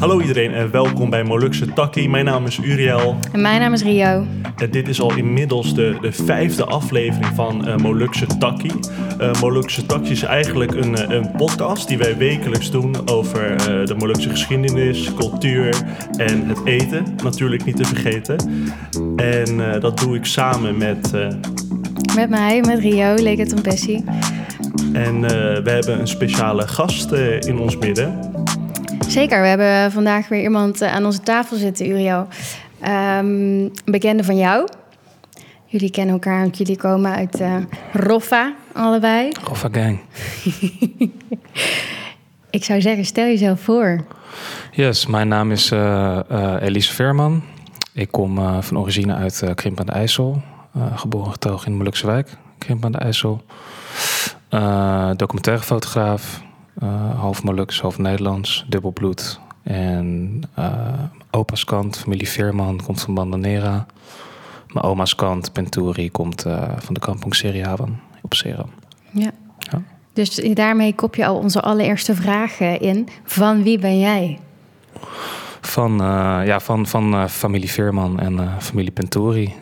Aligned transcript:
Hallo 0.00 0.20
iedereen 0.20 0.54
en 0.54 0.70
welkom 0.70 1.10
bij 1.10 1.24
Molukse 1.24 1.72
Takkie. 1.72 2.08
Mijn 2.08 2.24
naam 2.24 2.46
is 2.46 2.58
Uriel. 2.58 3.16
En 3.32 3.40
mijn 3.40 3.60
naam 3.60 3.72
is 3.72 3.82
Rio. 3.82 4.26
En 4.56 4.70
dit 4.70 4.88
is 4.88 5.00
al 5.00 5.16
inmiddels 5.16 5.74
de, 5.74 5.98
de 6.00 6.12
vijfde 6.12 6.64
aflevering 6.64 7.34
van 7.34 7.68
uh, 7.68 7.76
Molukse 7.76 8.26
Takkie. 8.38 8.72
Uh, 9.20 9.32
Molukse 9.40 9.86
Takkie 9.86 10.10
is 10.10 10.22
eigenlijk 10.22 10.74
een, 10.74 10.96
eh, 10.96 11.16
een 11.16 11.30
podcast 11.36 11.88
die 11.88 11.98
wij 11.98 12.16
wekelijks 12.16 12.70
doen 12.70 13.08
over 13.08 13.50
uh, 13.50 13.86
de 13.86 13.94
Molukse 13.98 14.30
geschiedenis, 14.30 15.14
cultuur 15.14 15.76
en 16.16 16.48
het 16.48 16.60
eten. 16.64 17.04
Natuurlijk 17.22 17.64
niet 17.64 17.76
te 17.76 17.84
vergeten. 17.84 18.36
En 19.16 19.80
dat 19.80 19.98
doe 19.98 20.16
ik 20.16 20.24
samen 20.24 20.78
met... 20.78 21.12
met 22.14 22.30
mij, 22.30 22.60
met 22.60 22.78
Rio, 22.78 23.14
Leke 23.14 23.46
Tompessi. 23.46 24.04
En 24.92 25.20
we 25.62 25.70
hebben 25.70 26.00
een 26.00 26.08
speciale 26.08 26.68
gast 26.68 27.12
in 27.40 27.58
ons 27.58 27.76
midden. 27.76 28.29
Zeker, 29.10 29.40
we 29.40 29.46
hebben 29.46 29.92
vandaag 29.92 30.28
weer 30.28 30.42
iemand 30.42 30.82
aan 30.82 31.04
onze 31.04 31.20
tafel 31.20 31.56
zitten, 31.56 31.88
Uriel. 31.88 32.26
Um, 32.82 32.88
een 32.88 33.72
bekende 33.84 34.24
van 34.24 34.36
jou. 34.36 34.68
Jullie 35.64 35.90
kennen 35.90 36.14
elkaar, 36.14 36.40
want 36.40 36.58
jullie 36.58 36.76
komen 36.76 37.14
uit 37.14 37.40
uh, 37.40 37.56
Roffa, 37.92 38.54
allebei. 38.72 39.32
Roffa 39.44 39.68
Gang. 39.72 40.00
Ik 42.50 42.64
zou 42.64 42.80
zeggen, 42.80 43.04
stel 43.04 43.24
jezelf 43.24 43.60
voor. 43.60 44.04
Yes, 44.72 45.06
mijn 45.06 45.28
naam 45.28 45.50
is 45.50 45.72
uh, 45.72 46.18
uh, 46.32 46.54
Elise 46.60 46.94
Verman. 46.94 47.42
Ik 47.92 48.10
kom 48.10 48.62
van 48.62 48.78
origine 48.78 49.14
uit 49.14 49.42
Krimp 49.54 49.80
aan 49.80 49.86
de 49.86 49.92
IJssel. 49.92 50.42
geboren 50.94 51.32
getogen 51.32 51.70
in 51.70 51.76
Molukse 51.76 52.06
wijk, 52.06 52.28
Krimp 52.58 52.84
aan 52.84 52.92
de 52.92 52.98
IJssel. 52.98 53.42
Documentairefotograaf, 56.80 57.20
half 57.20 57.42
Moluks, 57.42 57.80
half 57.80 57.98
Nederlands, 57.98 58.64
dubbelbloed. 58.68 59.40
En 59.62 60.42
opa's 61.30 61.64
kant, 61.64 61.98
familie 61.98 62.28
Veerman, 62.28 62.80
komt 62.84 63.00
van 63.00 63.14
Bandanera. 63.14 63.86
Mijn 64.72 64.84
oma's 64.84 65.14
kant, 65.14 65.52
Penturi, 65.52 66.10
komt 66.10 66.46
uh, 66.46 66.62
van 66.76 66.94
de 66.94 67.00
kampong 67.00 67.34
Seriawan 67.34 67.98
op 68.22 68.34
Seram. 68.34 68.70
Ja. 69.10 69.30
ja. 69.58 69.82
Dus 70.12 70.34
daarmee 70.34 70.94
kop 70.94 71.14
je 71.14 71.26
al 71.26 71.36
onze 71.36 71.60
allereerste 71.60 72.14
vraag 72.14 72.60
in. 72.60 73.08
Van 73.24 73.62
wie 73.62 73.78
ben 73.78 73.98
jij? 73.98 74.38
Van, 75.60 75.92
uh, 75.92 76.40
ja, 76.44 76.60
van, 76.60 76.86
van 76.86 77.14
uh, 77.14 77.26
familie 77.26 77.70
Veerman 77.70 78.20
en 78.20 78.60
familie 78.60 78.90
Penturi. 78.90 79.54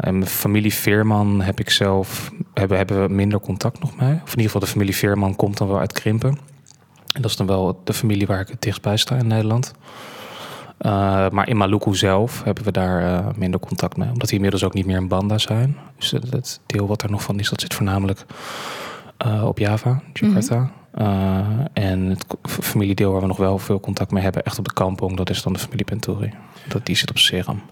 en 0.00 0.26
familie 0.26 0.74
Veerman 0.74 1.40
heb 1.40 1.60
ik 1.60 1.70
zelf, 1.70 2.30
hebben, 2.54 2.76
hebben 2.76 3.06
we 3.06 3.14
minder 3.14 3.40
contact 3.40 3.80
nog 3.80 3.96
mee. 3.96 4.12
Of 4.12 4.32
in 4.32 4.38
ieder 4.38 4.44
geval 4.44 4.60
de 4.60 4.66
familie 4.66 4.96
Veerman 4.96 5.36
komt 5.36 5.58
dan 5.58 5.68
wel 5.68 5.78
uit 5.78 5.92
Krimpen. 5.92 6.38
En 7.12 7.22
dat 7.22 7.30
is 7.30 7.36
dan 7.36 7.46
wel 7.46 7.80
de 7.84 7.92
familie 7.92 8.26
waar 8.26 8.40
ik 8.40 8.48
het 8.48 8.62
dichtst 8.62 9.00
sta 9.00 9.16
in 9.16 9.26
Nederland. 9.26 9.72
Maar 11.30 11.48
in 11.48 11.56
Maluku 11.56 11.94
zelf 11.94 12.42
hebben 12.44 12.64
we 12.64 12.72
daar 12.72 13.24
minder 13.36 13.60
contact 13.60 13.96
mee. 13.96 14.08
Omdat 14.08 14.28
die 14.28 14.34
inmiddels 14.34 14.64
ook 14.64 14.74
niet 14.74 14.86
meer 14.86 14.96
in 14.96 15.08
Banda 15.08 15.38
zijn. 15.38 15.76
Dus 15.96 16.10
het 16.10 16.60
deel 16.66 16.86
wat 16.86 17.02
er 17.02 17.10
nog 17.10 17.22
van 17.22 17.38
is, 17.38 17.50
dat 17.50 17.60
zit 17.60 17.74
voornamelijk 17.74 18.24
op 19.44 19.58
Java, 19.58 20.02
Jakarta. 20.12 20.56
-hmm. 20.56 20.83
En 21.72 22.08
het 22.08 22.24
familiedeel 22.42 23.12
waar 23.12 23.20
we 23.20 23.26
nog 23.26 23.36
wel 23.36 23.58
veel 23.58 23.80
contact 23.80 24.10
mee 24.10 24.22
hebben, 24.22 24.42
echt 24.42 24.58
op 24.58 24.64
de 24.64 24.74
kampong, 24.74 25.16
dat 25.16 25.30
is 25.30 25.42
dan 25.42 25.52
de 25.52 25.58
familie 25.58 25.84
Penturi. 25.84 26.32
Dat, 26.68 26.86
die 26.86 26.96
zit 26.96 27.10
op 27.10 27.18
Seram. 27.18 27.62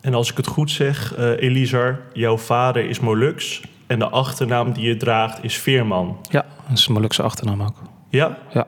En 0.00 0.14
als 0.14 0.30
ik 0.30 0.36
het 0.36 0.46
goed 0.46 0.70
zeg, 0.70 1.16
Elizar, 1.16 2.00
jouw 2.12 2.38
vader 2.38 2.88
is 2.88 3.00
Molux. 3.00 3.62
En 3.86 3.98
de 3.98 4.08
achternaam 4.08 4.72
die 4.72 4.88
je 4.88 4.96
draagt 4.96 5.44
is 5.44 5.56
Veerman. 5.56 6.18
Ja, 6.28 6.44
dat 6.68 6.78
is 6.78 6.86
een 6.86 6.92
Molukse 6.92 7.22
achternaam 7.22 7.62
ook. 7.62 7.82
Ja? 8.08 8.38
Ja. 8.52 8.66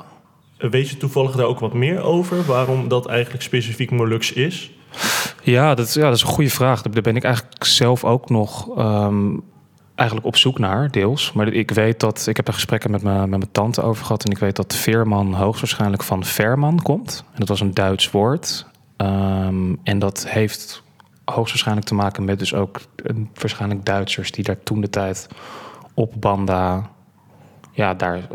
Weet 0.59 0.89
je 0.89 0.97
toevallig 0.97 1.37
daar 1.37 1.47
ook 1.47 1.59
wat 1.59 1.73
meer 1.73 2.01
over? 2.01 2.45
Waarom 2.45 2.89
dat 2.89 3.06
eigenlijk 3.06 3.43
specifiek 3.43 3.91
Molux 3.91 4.33
is? 4.33 4.71
Ja, 5.43 5.75
dat, 5.75 5.95
ja, 5.95 6.03
dat 6.03 6.15
is 6.15 6.23
een 6.23 6.28
goede 6.28 6.51
vraag. 6.51 6.83
Daar 6.83 7.03
ben 7.03 7.17
ik 7.17 7.25
eigenlijk 7.25 7.65
zelf 7.65 8.05
ook 8.05 8.31
nog 8.31 8.78
um, 8.78 9.43
eigenlijk 9.95 10.28
op 10.28 10.37
zoek 10.37 10.59
naar, 10.59 10.91
deels. 10.91 11.32
Maar 11.32 11.49
ik 11.49 11.71
weet 11.71 12.00
dat, 12.00 12.27
ik 12.27 12.37
heb 12.37 12.49
er 12.49 12.55
gesprekken 12.55 12.91
met, 12.91 13.03
mijn, 13.03 13.19
met 13.19 13.38
mijn 13.38 13.53
tante 13.53 13.82
over 13.82 14.05
gehad... 14.05 14.25
en 14.25 14.31
ik 14.31 14.38
weet 14.38 14.56
dat 14.56 14.75
Veerman 14.75 15.34
hoogstwaarschijnlijk 15.34 16.03
van 16.03 16.25
Verman 16.25 16.82
komt. 16.82 17.25
En 17.32 17.38
dat 17.38 17.49
was 17.49 17.60
een 17.60 17.75
Duits 17.75 18.10
woord. 18.10 18.66
Um, 18.97 19.81
en 19.82 19.99
dat 19.99 20.28
heeft 20.28 20.82
hoogstwaarschijnlijk 21.25 21.87
te 21.87 21.94
maken 21.94 22.25
met 22.25 22.38
dus 22.38 22.55
ook 22.55 22.81
een, 22.97 23.31
waarschijnlijk 23.34 23.84
Duitsers... 23.84 24.31
die 24.31 24.44
daar 24.44 24.62
toen 24.62 24.81
de 24.81 24.91
tijd 24.91 25.28
op 25.94 26.12
Banda 26.21 26.91
ja, 27.71 27.94
daar 27.94 28.28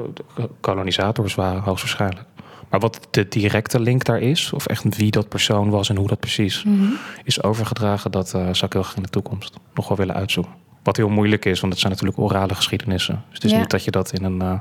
kolonisators 0.60 1.36
waren, 1.36 1.62
hoogstwaarschijnlijk. 1.62 2.28
Maar 2.70 2.80
wat 2.80 3.08
de 3.12 3.28
directe 3.28 3.80
link 3.80 4.04
daar 4.04 4.20
is, 4.20 4.54
of 4.54 4.66
echt 4.66 4.98
wie 4.98 5.12
dat 5.12 5.30
persoon 5.30 5.70
was 5.70 5.90
en 5.90 5.96
hoe 5.96 6.08
dat 6.08 6.20
precies 6.20 6.64
Mhm. 6.64 6.92
is 7.24 7.44
overgedragen, 7.44 8.12
dat 8.12 8.28
uh, 8.28 8.42
zou 8.42 8.66
ik 8.66 8.74
heel 8.74 8.84
graag 8.84 8.96
in 8.96 9.04
de 9.04 9.10
toekomst 9.10 9.56
nog 9.74 9.88
wel 9.88 9.98
willen 9.98 10.16
uitzoeken. 10.16 10.54
Wat 10.84 10.98
heel 10.98 11.10
moeilijk 11.10 11.46
is, 11.46 11.60
want 11.60 11.72
het 11.74 11.82
zijn 11.82 11.94
natuurlijk 11.94 12.20
orale 12.20 12.56
geschiedenissen. 12.56 13.24
Dus 13.28 13.34
het 13.36 13.44
is 13.44 13.52
Ja. 13.52 13.60
niet 13.60 13.70
dat 13.70 13.84
je 13.84 13.92
dat 13.92 14.14
in 14.14 14.24
een, 14.24 14.42
uh, 14.42 14.54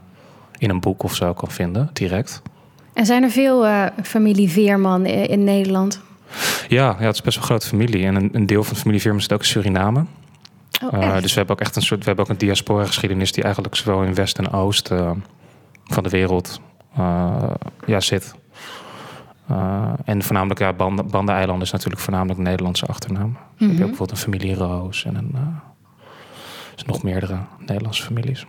in 0.58 0.70
een 0.70 0.80
boek 0.80 1.02
of 1.02 1.14
zo 1.14 1.32
kan 1.34 1.50
vinden, 1.50 1.90
direct. 1.92 2.42
En 2.94 3.06
zijn 3.06 3.22
er 3.22 3.30
veel 3.30 3.66
uh, 3.66 3.84
familie 4.02 4.48
Veerman 4.50 5.06
in, 5.06 5.28
in 5.28 5.44
Nederland? 5.44 6.00
Ja, 6.68 6.96
ja, 6.98 7.06
het 7.06 7.14
is 7.14 7.22
best 7.22 7.34
wel 7.36 7.44
een 7.44 7.50
grote 7.50 7.66
familie. 7.66 8.06
En 8.06 8.14
een, 8.14 8.28
een 8.32 8.46
deel 8.46 8.64
van 8.64 8.74
de 8.74 8.80
familie 8.80 9.00
Veerman 9.00 9.20
zit 9.22 9.32
ook 9.32 9.40
in 9.40 9.46
Suriname. 9.46 10.04
Oh, 10.84 10.92
Uh, 10.92 11.08
echt? 11.12 11.22
dus 11.22 11.30
we 11.32 11.38
hebben 11.38 11.56
ook 11.56 11.62
echt 11.62 11.76
een 11.76 11.82
soort, 11.82 12.00
we 12.00 12.06
hebben 12.06 12.24
ook 12.24 12.30
een 12.30 12.38
diaspora-geschiedenis 12.38 13.32
die 13.32 13.42
eigenlijk 13.44 13.74
zowel 13.76 14.02
in 14.02 14.14
West 14.14 14.38
en 14.38 14.50
Oost 14.50 14.90
uh, 14.90 15.10
van 15.84 16.02
de 16.02 16.08
wereld 16.08 16.60
ja, 17.86 18.00
zit. 18.00 18.34
En 20.04 20.22
voornamelijk, 20.22 20.60
ja, 20.60 20.72
Banda, 20.72 21.02
Banda-eilanden 21.02 21.64
is 21.64 21.72
natuurlijk 21.72 22.00
voornamelijk 22.00 22.38
Nederlandse 22.40 22.86
achternaam. 22.86 23.32
Dus 23.32 23.38
heb 23.58 23.58
je 23.58 23.64
Mhm. 23.66 23.72
ook 23.82 23.88
bijvoorbeeld 23.88 24.10
een 24.10 24.24
familie 24.24 24.54
Roos 24.54 25.04
en 25.04 25.14
een, 25.14 25.34
dus 26.78 26.94
nog 26.94 27.03
meerdere 27.03 27.39
Nederlandse 27.59 28.03
families. 28.03 28.47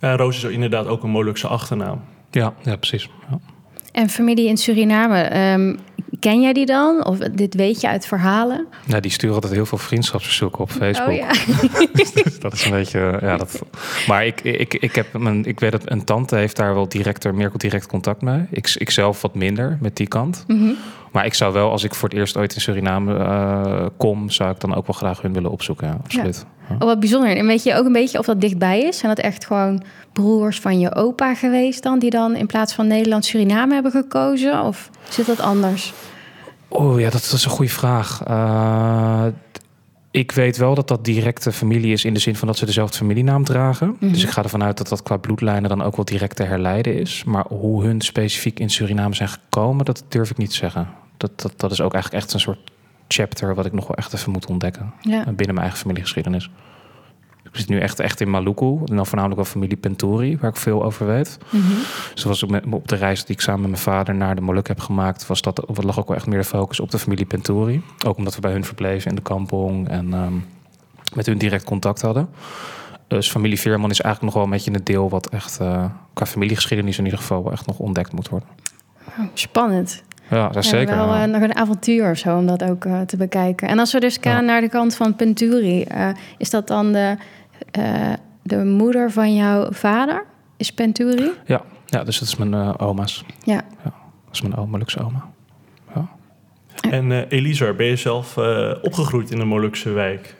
Ja, 0.00 0.16
Roos 0.16 0.44
is 0.44 0.50
inderdaad 0.50 0.86
ook 0.86 1.02
een 1.02 1.10
Molukse 1.10 1.46
achternaam. 1.46 2.00
Ja, 2.30 2.54
ja 2.62 2.76
precies. 2.76 3.08
Ja. 3.30 3.38
En 3.92 4.08
familie 4.08 4.48
in 4.48 4.56
Suriname, 4.56 5.52
um, 5.52 5.78
ken 6.20 6.40
jij 6.40 6.52
die 6.52 6.66
dan? 6.66 7.06
Of 7.06 7.18
dit 7.18 7.54
weet 7.54 7.80
je 7.80 7.88
uit 7.88 8.06
verhalen? 8.06 8.66
Nou, 8.86 9.00
die 9.00 9.10
sturen 9.10 9.34
altijd 9.34 9.52
heel 9.52 9.66
veel 9.66 9.78
vriendschapsverzoeken 9.78 10.60
op 10.60 10.70
Facebook. 10.70 11.08
Oh 11.08 11.14
ja. 11.14 11.32
dus 11.92 12.38
dat 12.40 12.52
is 12.52 12.64
een 12.64 12.70
beetje, 12.70 13.18
ja, 13.20 13.36
dat. 13.36 13.62
Maar 14.06 14.26
ik, 14.26 14.40
ik, 14.40 14.74
ik, 14.74 14.94
heb 14.94 15.12
mijn, 15.12 15.44
ik 15.44 15.60
weet 15.60 15.72
dat 15.72 15.90
een 15.90 16.04
tante 16.04 16.36
heeft 16.36 16.56
daar 16.56 16.74
wel 16.74 16.88
direct, 16.88 17.32
meer 17.32 17.50
direct 17.56 17.86
contact 17.86 18.22
mee. 18.22 18.46
Ik, 18.50 18.74
ik 18.74 18.90
zelf 18.90 19.22
wat 19.22 19.34
minder 19.34 19.78
met 19.80 19.96
die 19.96 20.08
kant. 20.08 20.44
Mm 20.46 20.58
-hmm. 20.58 20.76
Maar 21.18 21.26
ik 21.26 21.34
zou 21.34 21.52
wel, 21.52 21.70
als 21.70 21.84
ik 21.84 21.94
voor 21.94 22.08
het 22.08 22.18
eerst 22.18 22.36
ooit 22.36 22.54
in 22.54 22.60
Suriname 22.60 23.14
uh, 23.14 23.86
kom, 23.96 24.30
zou 24.30 24.50
ik 24.50 24.60
dan 24.60 24.74
ook 24.74 24.86
wel 24.86 24.96
graag 24.96 25.22
hun 25.22 25.32
willen 25.32 25.50
opzoeken. 25.50 25.86
Ja, 25.86 25.98
absoluut. 26.04 26.46
Ja. 26.68 26.74
Oh, 26.74 26.84
wat 26.84 27.00
bijzonder. 27.00 27.36
En 27.36 27.46
weet 27.46 27.62
je 27.62 27.74
ook 27.74 27.84
een 27.86 27.92
beetje 27.92 28.18
of 28.18 28.26
dat 28.26 28.40
dichtbij 28.40 28.82
is? 28.82 28.98
Zijn 28.98 29.14
dat 29.14 29.24
echt 29.24 29.46
gewoon 29.46 29.82
broers 30.12 30.60
van 30.60 30.78
je 30.78 30.94
opa 30.94 31.34
geweest 31.34 31.82
dan, 31.82 31.98
die 31.98 32.10
dan 32.10 32.36
in 32.36 32.46
plaats 32.46 32.74
van 32.74 32.86
Nederland 32.86 33.24
Suriname 33.24 33.74
hebben 33.74 33.92
gekozen? 33.92 34.62
Of 34.62 34.90
zit 35.08 35.26
dat 35.26 35.40
anders? 35.40 35.92
Oh 36.68 37.00
ja, 37.00 37.10
dat, 37.10 37.22
dat 37.22 37.32
is 37.32 37.44
een 37.44 37.50
goede 37.50 37.72
vraag. 37.72 38.22
Uh, 38.28 39.26
ik 40.10 40.32
weet 40.32 40.56
wel 40.56 40.74
dat 40.74 40.88
dat 40.88 41.04
directe 41.04 41.52
familie 41.52 41.92
is 41.92 42.04
in 42.04 42.14
de 42.14 42.20
zin 42.20 42.36
van 42.36 42.48
dat 42.48 42.56
ze 42.56 42.66
dezelfde 42.66 42.96
familienaam 42.96 43.44
dragen. 43.44 43.86
Mm 43.86 43.96
-hmm. 43.98 44.12
Dus 44.12 44.22
ik 44.22 44.30
ga 44.30 44.42
ervan 44.42 44.62
uit 44.62 44.76
dat 44.76 44.88
dat 44.88 45.02
qua 45.02 45.16
bloedlijnen 45.16 45.68
dan 45.68 45.82
ook 45.82 45.96
wel 45.96 46.04
direct 46.04 46.36
te 46.36 46.42
herleiden 46.42 46.94
is. 46.94 47.24
Maar 47.24 47.44
hoe 47.48 47.84
hun 47.84 48.00
specifiek 48.00 48.60
in 48.60 48.70
Suriname 48.70 49.14
zijn 49.14 49.28
gekomen, 49.28 49.84
dat 49.84 50.04
durf 50.08 50.30
ik 50.30 50.36
niet 50.36 50.50
te 50.50 50.56
zeggen. 50.56 51.06
Dat, 51.18 51.40
dat, 51.40 51.52
dat 51.56 51.70
is 51.70 51.80
ook 51.80 51.92
eigenlijk 51.92 52.24
echt 52.24 52.34
een 52.34 52.40
soort 52.40 52.58
chapter 53.08 53.54
wat 53.54 53.66
ik 53.66 53.72
nog 53.72 53.86
wel 53.86 53.96
echt 53.96 54.14
even 54.14 54.32
moet 54.32 54.46
ontdekken. 54.46 54.92
Ja. 55.00 55.22
Binnen 55.22 55.46
mijn 55.46 55.58
eigen 55.58 55.78
familiegeschiedenis. 55.78 56.50
Ik 57.52 57.56
zit 57.56 57.68
nu 57.68 57.78
echt, 57.78 58.00
echt 58.00 58.20
in 58.20 58.30
Maluku. 58.30 58.78
En 58.84 58.96
dan 58.96 59.06
voornamelijk 59.06 59.40
wel 59.40 59.50
familie 59.50 59.76
Penturi, 59.76 60.38
waar 60.38 60.50
ik 60.50 60.56
veel 60.56 60.84
over 60.84 61.06
weet. 61.06 61.38
Mm 61.50 61.60
-hmm. 61.60 62.32
Ik 62.32 62.48
met, 62.48 62.64
op 62.70 62.88
de 62.88 62.96
reis 62.96 63.24
die 63.24 63.34
ik 63.34 63.40
samen 63.40 63.60
met 63.60 63.70
mijn 63.70 63.82
vader 63.82 64.14
naar 64.14 64.34
de 64.34 64.40
Moluk 64.40 64.68
heb 64.68 64.80
gemaakt, 64.80 65.26
was 65.26 65.42
dat, 65.42 65.64
wat 65.66 65.84
lag 65.84 65.98
ook 65.98 66.08
wel 66.08 66.16
echt 66.16 66.26
meer 66.26 66.38
de 66.38 66.44
focus 66.44 66.80
op 66.80 66.90
de 66.90 66.98
familie 66.98 67.24
Penturi. 67.24 67.82
Ook 68.06 68.16
omdat 68.16 68.34
we 68.34 68.40
bij 68.40 68.52
hun 68.52 68.64
verbleven 68.64 69.10
in 69.10 69.16
de 69.16 69.22
kampong 69.22 69.88
en 69.88 70.12
um, 70.12 70.46
met 71.14 71.26
hun 71.26 71.38
direct 71.38 71.64
contact 71.64 72.00
hadden. 72.00 72.28
Dus 73.06 73.30
familie 73.30 73.60
Veerman 73.60 73.90
is 73.90 74.00
eigenlijk 74.00 74.34
nog 74.34 74.34
wel 74.34 74.52
een 74.52 74.58
beetje 74.58 74.78
een 74.78 74.84
deel 74.84 75.08
wat 75.08 75.28
echt 75.28 75.58
uh, 75.62 75.84
qua 76.12 76.26
familiegeschiedenis 76.26 76.98
in 76.98 77.04
ieder 77.04 77.18
geval 77.18 77.42
wel 77.42 77.52
echt 77.52 77.66
nog 77.66 77.78
ontdekt 77.78 78.12
moet 78.12 78.28
worden. 78.28 78.48
Oh, 79.18 79.24
spannend. 79.34 80.02
Ja, 80.30 80.48
dat 80.48 80.64
is 80.64 80.68
zeker. 80.68 80.96
Wel 80.96 81.14
ja. 81.14 81.26
uh, 81.26 81.32
nog 81.32 81.42
een 81.42 81.56
avontuur 81.56 82.10
of 82.10 82.18
zo 82.18 82.36
om 82.36 82.46
dat 82.46 82.64
ook 82.64 82.84
uh, 82.84 83.00
te 83.00 83.16
bekijken. 83.16 83.68
En 83.68 83.78
als 83.78 83.92
we 83.92 84.00
dus 84.00 84.18
gaan 84.20 84.32
ja. 84.32 84.40
naar 84.40 84.60
de 84.60 84.68
kant 84.68 84.94
van 84.94 85.16
Penturi, 85.16 85.84
uh, 85.94 86.08
is 86.38 86.50
dat 86.50 86.66
dan 86.66 86.92
de, 86.92 87.16
uh, 87.78 88.12
de 88.42 88.64
moeder 88.64 89.10
van 89.10 89.34
jouw 89.34 89.72
vader? 89.72 90.24
Is 90.56 90.72
Penturi? 90.72 91.30
Ja, 91.46 91.62
ja 91.86 92.04
dus 92.04 92.18
dat 92.18 92.28
is 92.28 92.36
mijn 92.36 92.52
uh, 92.52 92.74
oma's. 92.76 93.24
Ja. 93.44 93.54
ja. 93.84 93.92
Dat 94.24 94.32
is 94.32 94.42
mijn 94.42 94.56
oma, 94.56 94.70
Molukse 94.70 95.04
oma. 95.04 95.26
Ja. 95.94 96.08
En 96.90 97.10
uh, 97.10 97.20
Elisa, 97.28 97.72
ben 97.72 97.86
je 97.86 97.96
zelf 97.96 98.36
uh, 98.36 98.70
opgegroeid 98.82 99.30
in 99.30 99.38
de 99.38 99.44
Molukse 99.44 99.90
wijk? 99.90 100.34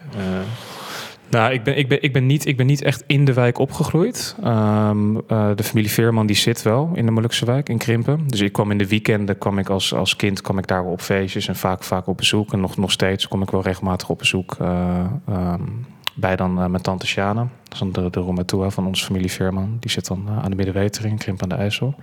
Nou, 1.31 1.53
ik 1.53 1.63
ben, 1.63 1.79
ik, 1.79 1.89
ben, 1.89 2.03
ik, 2.03 2.13
ben 2.13 2.27
niet, 2.27 2.47
ik 2.47 2.57
ben 2.57 2.67
niet 2.67 2.83
echt 2.83 3.05
in 3.07 3.25
de 3.25 3.33
wijk 3.33 3.59
opgegroeid. 3.59 4.37
Ehm, 4.43 5.17
eh, 5.27 5.51
de 5.55 5.63
familie 5.63 5.91
Veerman 5.91 6.27
die 6.27 6.37
zit 6.37 6.63
wel 6.63 6.91
in 6.95 7.07
de 7.07 7.13
Molukse 7.13 7.45
wijk, 7.45 7.69
in 7.69 7.79
Krimpen. 7.79 8.25
Dus 8.27 8.41
ik 8.41 8.53
kwam 8.53 8.71
in 8.71 8.79
de 8.79 8.89
weekenden, 8.89 9.39
kwam 9.39 9.59
ik 9.59 9.69
als, 9.69 9.95
als 9.95 10.17
kind 10.17 10.41
kwam 10.41 10.59
ik 10.59 10.67
daar 10.67 10.83
wel 10.83 10.93
op 10.93 11.01
feestjes 11.01 11.49
en 11.49 11.57
vaak, 11.57 11.83
vaak 11.83 12.07
op 12.07 12.17
bezoek. 12.17 12.53
En 12.53 12.61
nog, 12.61 12.77
nog 12.77 12.91
steeds 12.91 13.29
kom 13.29 13.43
ik 13.43 13.51
wel 13.51 13.63
regelmatig 13.63 14.09
op 14.09 14.19
bezoek 14.19 14.57
uh, 14.63 15.05
um, 15.29 15.87
bij 16.15 16.37
dan 16.37 16.51
uh, 16.59 16.67
mijn 16.67 16.83
tante 16.83 17.07
Sjane. 17.07 17.47
Dat 17.63 17.73
is 17.73 17.79
dan 17.79 17.93
de, 17.93 18.11
de 18.11 18.21
Romatua 18.21 18.71
van 18.71 18.87
onze 18.87 19.05
familie 19.05 19.31
Veerman. 19.31 19.77
Die 19.81 19.91
zit 19.91 20.07
dan 20.07 20.29
aan 20.43 20.51
de 20.51 20.57
Middenwetering, 20.57 21.13
in 21.13 21.19
Krimpen 21.19 21.43
aan 21.43 21.59
de 21.59 21.65
IJssel. 21.65 21.95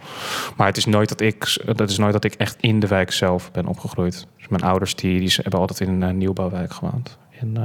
Maar 0.57 0.67
het 0.67 0.77
is 0.77 0.85
nooit 0.85 1.09
dat 1.09 1.21
ik, 1.21 1.63
dat 1.75 1.89
is 1.89 1.97
nooit 1.97 2.13
dat 2.13 2.23
ik 2.23 2.33
echt 2.33 2.57
in 2.59 2.79
de 2.79 2.87
wijk 2.87 3.11
zelf 3.11 3.51
ben 3.51 3.65
opgegroeid. 3.65 4.27
Dus 4.37 4.47
mijn 4.47 4.63
ouders 4.63 4.95
die, 4.95 5.19
die 5.19 5.33
hebben 5.35 5.59
altijd 5.59 5.79
in 5.79 6.01
een 6.01 6.17
nieuwbouwwijk 6.17 6.73
gewoond 6.73 7.17
in 7.41 7.57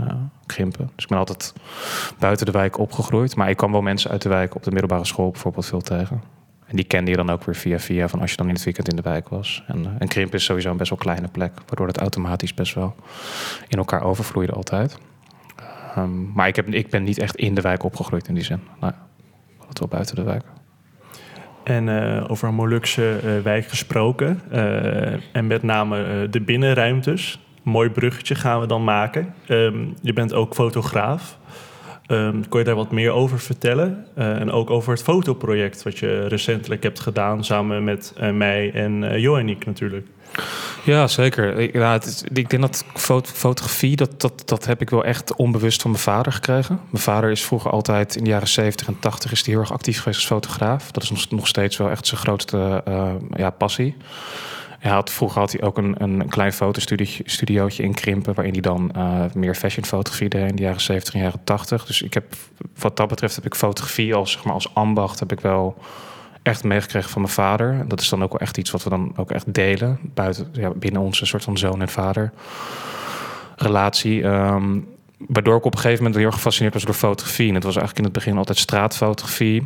Krimpen. 0.46 0.90
Dus 0.94 1.05
ik 1.05 1.11
ben 1.11 1.19
altijd 1.19 1.52
buiten 2.19 2.46
de 2.46 2.52
wijk 2.52 2.78
opgegroeid. 2.78 3.37
Maar 3.37 3.50
ik 3.50 3.56
kwam 3.56 3.72
wel 3.72 3.82
mensen 3.82 4.11
uit 4.11 4.22
de 4.22 4.28
wijk 4.28 4.55
op 4.55 4.62
de 4.62 4.70
middelbare 4.70 5.05
school 5.05 5.31
bijvoorbeeld 5.31 5.67
veel 5.67 5.81
tegen. 5.81 6.22
En 6.67 6.76
die 6.76 6.84
kende 6.84 7.11
je 7.11 7.17
dan 7.17 7.31
ook 7.31 7.44
weer 7.44 7.55
via 7.55 7.78
via 7.78 8.08
van 8.08 8.20
als 8.20 8.31
je 8.31 8.37
dan 8.37 8.49
in 8.49 8.55
het 8.55 8.64
weekend 8.64 8.88
in 8.88 8.96
de 8.96 9.02
wijk 9.02 9.28
was. 9.28 9.64
En, 9.67 9.78
uh, 9.78 9.88
en 9.99 10.08
Krimpen 10.08 10.38
is 10.38 10.44
sowieso 10.44 10.70
een 10.70 10.76
best 10.76 10.90
wel 10.90 10.99
kleine 10.99 11.28
plek. 11.28 11.52
Waardoor 11.67 11.87
het 11.87 11.99
automatisch 11.99 12.55
best 12.55 12.75
wel 12.75 12.94
in 13.69 13.78
elkaar 13.78 14.02
overvloeide 14.02 14.52
altijd. 14.52 14.99
Um, 15.99 16.32
maar 16.34 16.49
ik, 16.49 16.56
heb, 16.56 16.69
ik 16.69 16.90
ben 16.90 17.02
niet 17.02 17.19
echt 17.19 17.37
in 17.37 17.55
de 17.55 17.61
wijk 17.61 17.82
opgegroeid 17.82 18.28
in 18.28 18.34
die 18.34 18.44
zin. 18.44 18.61
Nou, 18.81 18.93
dat 19.66 19.78
wel 19.78 19.88
buiten 19.88 20.14
de 20.14 20.23
wijk. 20.23 20.44
En 21.64 21.87
uh, 21.87 22.31
over 22.31 22.49
een 22.49 22.55
Molukse 22.55 23.20
uh, 23.25 23.43
wijk 23.43 23.66
gesproken. 23.66 24.40
En 25.32 25.46
met 25.46 25.62
name 25.62 26.28
de 26.31 26.40
binnenruimtes 26.40 27.40
mooi 27.62 27.91
bruggetje 27.91 28.35
gaan 28.35 28.61
we 28.61 28.67
dan 28.67 28.85
maken. 28.85 29.35
Um, 29.49 29.95
je 30.03 30.12
bent 30.12 30.35
ook 30.35 30.55
fotograaf. 30.55 31.39
Um, 32.11 32.49
kon 32.49 32.59
je 32.59 32.65
daar 32.65 32.75
wat 32.75 32.91
meer 32.91 33.11
over 33.11 33.41
vertellen? 33.41 34.07
Uh, 34.19 34.41
en 34.41 34.51
ook 34.51 34.71
over 34.71 34.93
het 34.93 35.03
fotoproject 35.03 35.83
wat 35.83 35.99
je 35.99 36.27
recentelijk 36.27 36.83
hebt 36.83 37.01
gedaan 37.01 37.45
samen 37.45 37.85
met 37.85 38.15
uh, 38.21 38.31
mij 38.31 38.73
en 38.73 39.03
uh, 39.03 39.19
Joanniek 39.19 39.67
natuurlijk. 39.67 40.07
Ja, 40.85 41.07
zeker. 41.07 41.59
Ik, 41.59 41.75
is, 42.05 42.25
ik 42.33 42.51
denk 42.51 42.62
dat 42.62 42.85
foto, 42.95 43.31
fotografie, 43.35 43.97
dat, 43.97 44.21
dat, 44.21 44.43
dat 44.45 44.67
heb 44.67 44.81
ik 44.81 44.91
wel 44.91 45.05
echt 45.05 45.35
onbewust 45.35 45.83
van 45.83 45.91
mijn 45.91 46.03
vader 46.03 46.33
gekregen. 46.33 46.81
Mijn 46.91 47.03
vader 47.03 47.31
is 47.31 47.45
vroeger 47.45 47.71
altijd 47.71 48.17
in 48.17 48.25
de 48.25 48.31
jaren 48.31 48.49
70 48.49 48.87
en 48.87 48.99
80 48.99 49.33
is 49.33 49.45
hij 49.45 49.53
heel 49.53 49.62
erg 49.62 49.73
actief 49.73 49.99
geweest 49.99 50.19
als 50.19 50.27
fotograaf. 50.27 50.91
Dat 50.91 51.03
is 51.03 51.11
nog, 51.11 51.31
nog 51.31 51.47
steeds 51.47 51.77
wel 51.77 51.91
echt 51.91 52.07
zijn 52.07 52.21
grootste 52.21 52.83
ja, 53.37 53.51
passie. 53.51 53.97
Hij 54.81 54.91
had, 54.91 55.11
vroeger 55.11 55.41
had 55.41 55.53
hij 55.53 55.62
ook 55.62 55.79
een, 55.79 56.03
een 56.03 56.29
klein 56.29 56.53
fotostudiootje 56.53 57.82
in 57.82 57.94
Krimpen... 57.94 58.35
waarin 58.35 58.53
hij 58.53 58.62
dan 58.62 58.93
uh, 58.97 59.25
meer 59.35 59.55
fashionfotografie 59.55 60.29
deed 60.29 60.49
in 60.49 60.56
de 60.56 60.62
jaren 60.62 60.81
70 60.81 61.15
en 61.15 61.21
jaren 61.21 61.44
80. 61.44 61.87
Dus 61.87 62.03
ik 62.03 62.15
heb, 62.15 62.35
wat 62.79 62.97
dat 62.97 63.09
betreft 63.09 63.35
heb 63.35 63.47
ik 63.47 63.55
fotografie 63.55 64.15
als, 64.15 64.32
zeg 64.32 64.44
maar, 64.44 64.55
als 64.55 64.75
ambacht... 64.75 65.19
heb 65.19 65.32
ik 65.32 65.41
wel 65.41 65.77
echt 66.43 66.65
meegekregen 66.65 67.11
van 67.11 67.23
mijn 67.23 67.35
vader. 67.35 67.85
Dat 67.88 68.00
is 68.00 68.09
dan 68.09 68.23
ook 68.23 68.31
wel 68.31 68.41
echt 68.41 68.59
iets 68.59 68.71
wat 68.71 68.82
we 68.82 68.91
dan 68.91 69.12
ook 69.17 69.31
echt 69.31 69.55
delen... 69.55 69.99
Buiten, 70.03 70.49
ja, 70.53 70.71
binnen 70.71 71.03
onze 71.03 71.26
soort 71.26 71.44
van 71.44 71.59
zoon 71.59 71.81
en 71.81 71.88
vader 71.88 72.33
relatie... 73.56 74.25
Um, 74.25 74.87
waardoor 75.29 75.56
ik 75.56 75.65
op 75.65 75.73
een 75.73 75.81
gegeven 75.81 75.99
moment 75.99 76.17
heel 76.17 76.26
erg 76.26 76.35
gefascineerd 76.35 76.75
was 76.75 76.85
door 76.85 76.94
fotografie. 76.94 77.49
En 77.49 77.55
het 77.55 77.65
was 77.65 77.76
eigenlijk 77.76 78.06
in 78.06 78.12
het 78.12 78.25
begin 78.25 78.38
altijd 78.38 78.59
straatfotografie... 78.59 79.62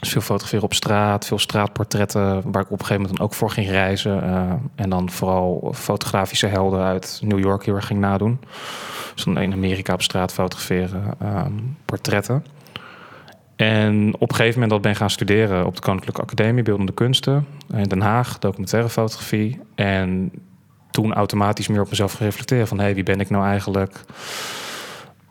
Dus 0.00 0.10
veel 0.10 0.20
fotograferen 0.20 0.64
op 0.64 0.74
straat, 0.74 1.26
veel 1.26 1.38
straatportretten, 1.38 2.50
waar 2.52 2.62
ik 2.62 2.70
op 2.70 2.78
een 2.78 2.86
gegeven 2.86 2.96
moment 2.96 3.16
dan 3.16 3.26
ook 3.26 3.34
voor 3.34 3.50
ging 3.50 3.68
reizen. 3.68 4.24
Uh, 4.24 4.52
en 4.74 4.90
dan 4.90 5.10
vooral 5.10 5.72
fotografische 5.74 6.46
helden 6.46 6.80
uit 6.80 7.20
New 7.24 7.38
York 7.38 7.64
heel 7.64 7.74
erg 7.74 7.86
ging 7.86 8.00
nadoen. 8.00 8.40
Dus 9.14 9.24
dan 9.24 9.38
in 9.38 9.52
Amerika 9.52 9.92
op 9.92 10.02
straat 10.02 10.32
fotograferen, 10.32 11.14
um, 11.22 11.76
portretten. 11.84 12.44
En 13.56 14.14
op 14.14 14.30
een 14.30 14.36
gegeven 14.36 14.54
moment 14.54 14.70
dat 14.70 14.80
ben 14.80 14.96
gaan 14.96 15.10
studeren 15.10 15.66
op 15.66 15.74
de 15.74 15.80
Koninklijke 15.80 16.22
Academie 16.22 16.62
Beeldende 16.62 16.92
Kunsten 16.92 17.46
in 17.74 17.88
Den 17.88 18.00
Haag, 18.00 18.38
documentaire 18.38 18.88
fotografie. 18.88 19.60
En 19.74 20.32
toen 20.90 21.14
automatisch 21.14 21.68
meer 21.68 21.80
op 21.80 21.88
mezelf 21.88 22.12
gereflecteerd 22.12 22.68
van 22.68 22.78
hé, 22.78 22.84
hey, 22.84 22.94
wie 22.94 23.02
ben 23.02 23.20
ik 23.20 23.30
nou 23.30 23.44
eigenlijk? 23.44 24.00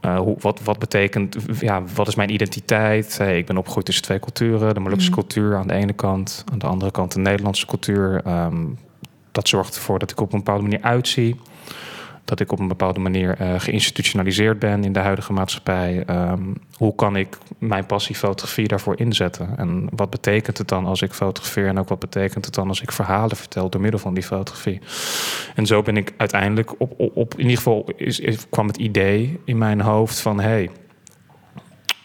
Uh, 0.06 0.18
hoe, 0.18 0.36
wat, 0.40 0.62
wat 0.63 0.80
betekent, 0.80 1.36
ja, 1.60 1.84
wat 1.96 2.07
is 2.07 2.16
mijn 2.16 2.34
identiteit? 2.34 3.18
Hey, 3.18 3.38
ik 3.38 3.46
ben 3.46 3.57
opgegroeid 3.57 3.86
tussen 3.86 4.04
twee 4.04 4.19
culturen. 4.19 4.74
De 4.74 4.80
Molukse 4.80 5.07
mm. 5.07 5.13
cultuur 5.13 5.56
aan 5.56 5.68
de 5.68 5.74
ene 5.74 5.94
kant, 5.94 6.44
aan 6.52 6.60
de 6.60 6.66
andere 6.66 6.92
kant 6.92 7.13
de 7.13 7.19
Nederlandse 7.19 7.66
cultuur. 7.66 8.22
Um, 8.28 8.78
dat 9.31 9.48
zorgt 9.48 9.75
ervoor 9.75 10.00
dat 10.00 10.12
ik 10.12 10.19
op 10.19 10.34
een 10.34 10.38
bepaalde 10.38 10.63
manier 10.63 10.81
uitzie. 10.81 11.36
Dat 12.25 12.39
ik 12.39 12.51
op 12.51 12.60
een 12.60 12.68
bepaalde 12.68 13.00
manier 13.00 13.42
uh, 13.42 13.60
geïnstitutionaliseerd 13.60 14.60
ben 14.60 14.83
in 14.83 14.94
de 14.94 15.00
huidige 15.00 15.33
maatschappij. 15.33 16.04
Um, 16.10 16.56
hoe 16.74 16.95
kan 16.95 17.16
ik 17.16 17.38
mijn 17.57 17.86
passie 17.86 18.16
fotografie 18.16 18.68
daarvoor 18.68 19.00
inzetten? 19.00 19.57
En 19.57 19.88
wat 19.95 20.10
betekent 20.10 20.57
het 20.57 20.68
dan 20.68 20.86
als 20.86 21.01
ik 21.01 21.13
fotografeer? 21.13 21.68
En 21.68 21.80
ook 21.80 21.89
wat 21.89 22.00
betekent 22.00 22.45
het 22.45 22.54
dan 22.54 22.68
als 22.68 22.81
ik 22.81 22.92
verhalen 22.92 23.38
vertel 23.38 23.69
door 23.69 23.81
middel 23.81 24.00
van 24.00 24.13
die 24.13 24.24
fotografie? 24.24 24.81
En 25.56 25.66
zo 25.66 25.81
ben 25.81 25.98
ik 25.98 26.13
uiteindelijk 26.18 26.81
op, 26.81 26.94
op, 27.13 27.33
in 27.33 27.42
ieder 27.42 27.57
geval 27.57 27.89
is, 27.95 28.22
kwam 28.50 28.68
het 28.68 28.77
idee 28.77 29.39
in 29.45 29.57
mijn 29.57 29.81
hoofd 29.81 30.19
van 30.19 30.39
hey, 30.39 30.69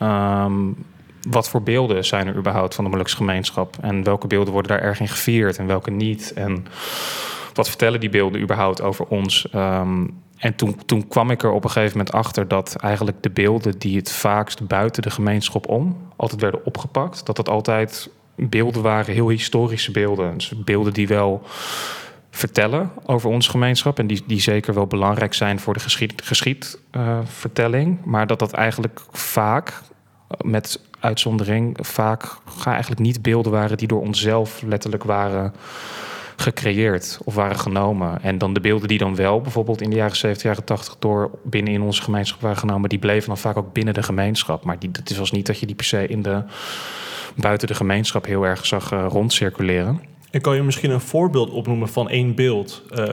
um, 0.03 0.77
wat 1.29 1.49
voor 1.49 1.63
beelden 1.63 2.05
zijn 2.05 2.27
er 2.27 2.37
überhaupt 2.37 2.75
van 2.75 2.85
de 2.85 2.91
Molukse 2.91 3.17
gemeenschap? 3.17 3.77
En 3.81 4.03
welke 4.05 4.27
beelden 4.27 4.53
worden 4.53 4.71
daar 4.71 4.83
erg 4.83 5.01
in 5.01 5.09
gevierd 5.09 5.59
en 5.59 5.67
welke 5.67 5.91
niet? 5.91 6.33
En 6.33 6.67
wat 7.61 7.69
vertellen 7.69 8.01
die 8.01 8.09
beelden 8.09 8.41
überhaupt 8.41 8.83
over 8.83 9.07
ons? 9.07 9.49
Um, 9.55 10.23
en 10.37 10.55
toen, 10.55 10.77
toen 10.87 11.09
kwam 11.09 11.31
ik 11.31 11.43
er 11.43 11.51
op 11.51 11.65
een 11.65 11.71
gegeven 11.71 11.97
moment 11.97 12.15
achter 12.15 12.49
dat 12.49 12.75
eigenlijk 12.75 13.23
de 13.23 13.31
beelden 13.31 13.79
die 13.79 13.97
het 13.97 14.13
vaakst 14.13 14.67
buiten 14.67 15.03
de 15.03 15.11
gemeenschap 15.11 15.69
om 15.69 15.97
altijd 16.17 16.41
werden 16.41 16.65
opgepakt, 16.65 17.27
dat 17.27 17.37
dat 17.37 17.49
altijd 17.49 18.11
beelden 18.35 18.83
waren, 18.83 19.15
heel 19.15 19.29
historische 19.29 19.91
beelden. 19.91 20.35
Dus 20.35 20.53
beelden 20.65 20.93
die 20.93 21.09
wel 21.09 21.43
vertellen 22.31 22.91
over 23.07 23.31
onze 23.31 23.51
gemeenschap 23.51 23.99
en 23.99 24.07
die, 24.07 24.23
die 24.27 24.41
zeker 24.41 24.75
wel 24.75 24.87
belangrijk 24.87 25.35
zijn 25.35 25.61
voor 25.61 25.75
de 25.75 25.81
geschiedvertelling, 26.17 27.99
uh, 27.99 28.05
maar 28.05 28.27
dat 28.27 28.39
dat 28.39 28.53
eigenlijk 28.53 29.01
vaak 29.11 29.83
met 30.45 30.81
uitzondering 31.01 31.77
vaak 31.81 32.37
eigenlijk 32.65 33.01
niet 33.01 33.23
beelden 33.23 33.53
waren 33.53 33.77
die 33.77 33.89
door 33.89 34.01
onszelf 34.01 34.63
letterlijk 34.63 35.05
waren 35.05 35.53
gecreëerd 36.41 37.19
of 37.25 37.35
waren 37.35 37.59
genomen. 37.59 38.23
En 38.23 38.39
dan 38.39 38.53
de 38.53 38.61
beelden 38.61 38.89
die 38.89 38.99
dan 38.99 39.15
wel 39.15 39.41
bijvoorbeeld 39.41 39.81
in 39.81 39.91
de 39.91 39.97
jaren 39.97 40.17
70, 40.17 40.43
jaren 40.43 40.65
80 40.65 40.97
door 40.99 41.31
binnen 41.45 41.73
in 41.73 41.83
onze 41.83 42.03
gemeenschap 42.03 42.41
waren 42.41 42.57
genomen, 42.57 42.89
die 42.89 42.99
bleven 42.99 43.29
dan 43.29 43.39
vaak 43.39 43.57
ook 43.57 43.73
binnen 43.73 43.95
de 43.95 44.03
gemeenschap. 44.03 44.65
Maar 44.65 44.79
die, 44.79 44.91
het 44.93 45.17
was 45.17 45.31
niet 45.31 45.47
dat 45.47 45.59
je 45.59 45.67
die 45.67 45.75
per 45.75 45.85
se 45.85 46.07
in 46.07 46.23
de, 46.23 46.43
buiten 47.35 47.69
de 47.69 47.75
gemeenschap 47.75 48.27
heel 48.27 48.47
erg 48.47 48.67
zag 48.67 48.93
uh, 48.93 49.07
rondcirculeren. 49.09 50.01
En 50.31 50.41
kan 50.41 50.55
je 50.55 50.63
misschien 50.63 50.91
een 50.91 51.01
voorbeeld 51.01 51.51
opnoemen 51.51 51.89
van 51.89 52.09
één 52.09 52.35
beeld 52.35 52.83
uh, 52.93 53.07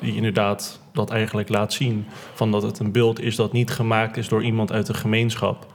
die 0.00 0.16
inderdaad 0.16 0.80
dat 0.92 1.10
eigenlijk 1.10 1.48
laat 1.48 1.72
zien? 1.72 2.06
Van 2.34 2.50
dat 2.50 2.62
het 2.62 2.78
een 2.78 2.92
beeld 2.92 3.20
is 3.20 3.36
dat 3.36 3.52
niet 3.52 3.70
gemaakt 3.70 4.16
is 4.16 4.28
door 4.28 4.42
iemand 4.42 4.72
uit 4.72 4.86
de 4.86 4.94
gemeenschap. 4.94 5.66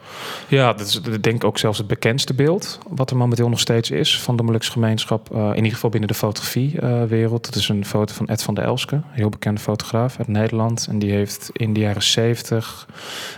Ja, 0.48 0.74
dat 0.74 0.88
is 0.88 1.01
denk 1.01 1.36
ik 1.36 1.43
ook 1.43 1.57
zelfs 1.57 1.77
het 1.77 1.88
bekendste 1.88 2.34
beeld. 2.34 2.79
Wat 2.89 3.10
er 3.10 3.17
momenteel 3.17 3.50
nog 3.50 3.60
steeds 3.60 3.91
is 3.91 4.22
van 4.22 4.36
de 4.36 4.43
Molukse 4.43 4.72
gemeenschap. 4.72 5.29
Uh, 5.34 5.50
in 5.50 5.55
ieder 5.55 5.74
geval 5.74 5.89
binnen 5.89 6.10
de 6.10 6.15
fotografiewereld. 6.15 7.45
Uh, 7.45 7.51
dat 7.51 7.55
is 7.55 7.69
een 7.69 7.86
foto 7.86 8.13
van 8.13 8.27
Ed 8.27 8.43
van 8.43 8.53
der 8.53 8.63
Elske. 8.63 8.95
Een 8.95 9.03
heel 9.12 9.29
bekende 9.29 9.62
fotograaf 9.62 10.17
uit 10.17 10.27
Nederland. 10.27 10.88
En 10.89 11.00
die 11.00 11.12
heeft 11.12 11.50
in 11.53 11.74
de 11.74 11.79
jaren 11.79 12.03
70, 12.03 12.88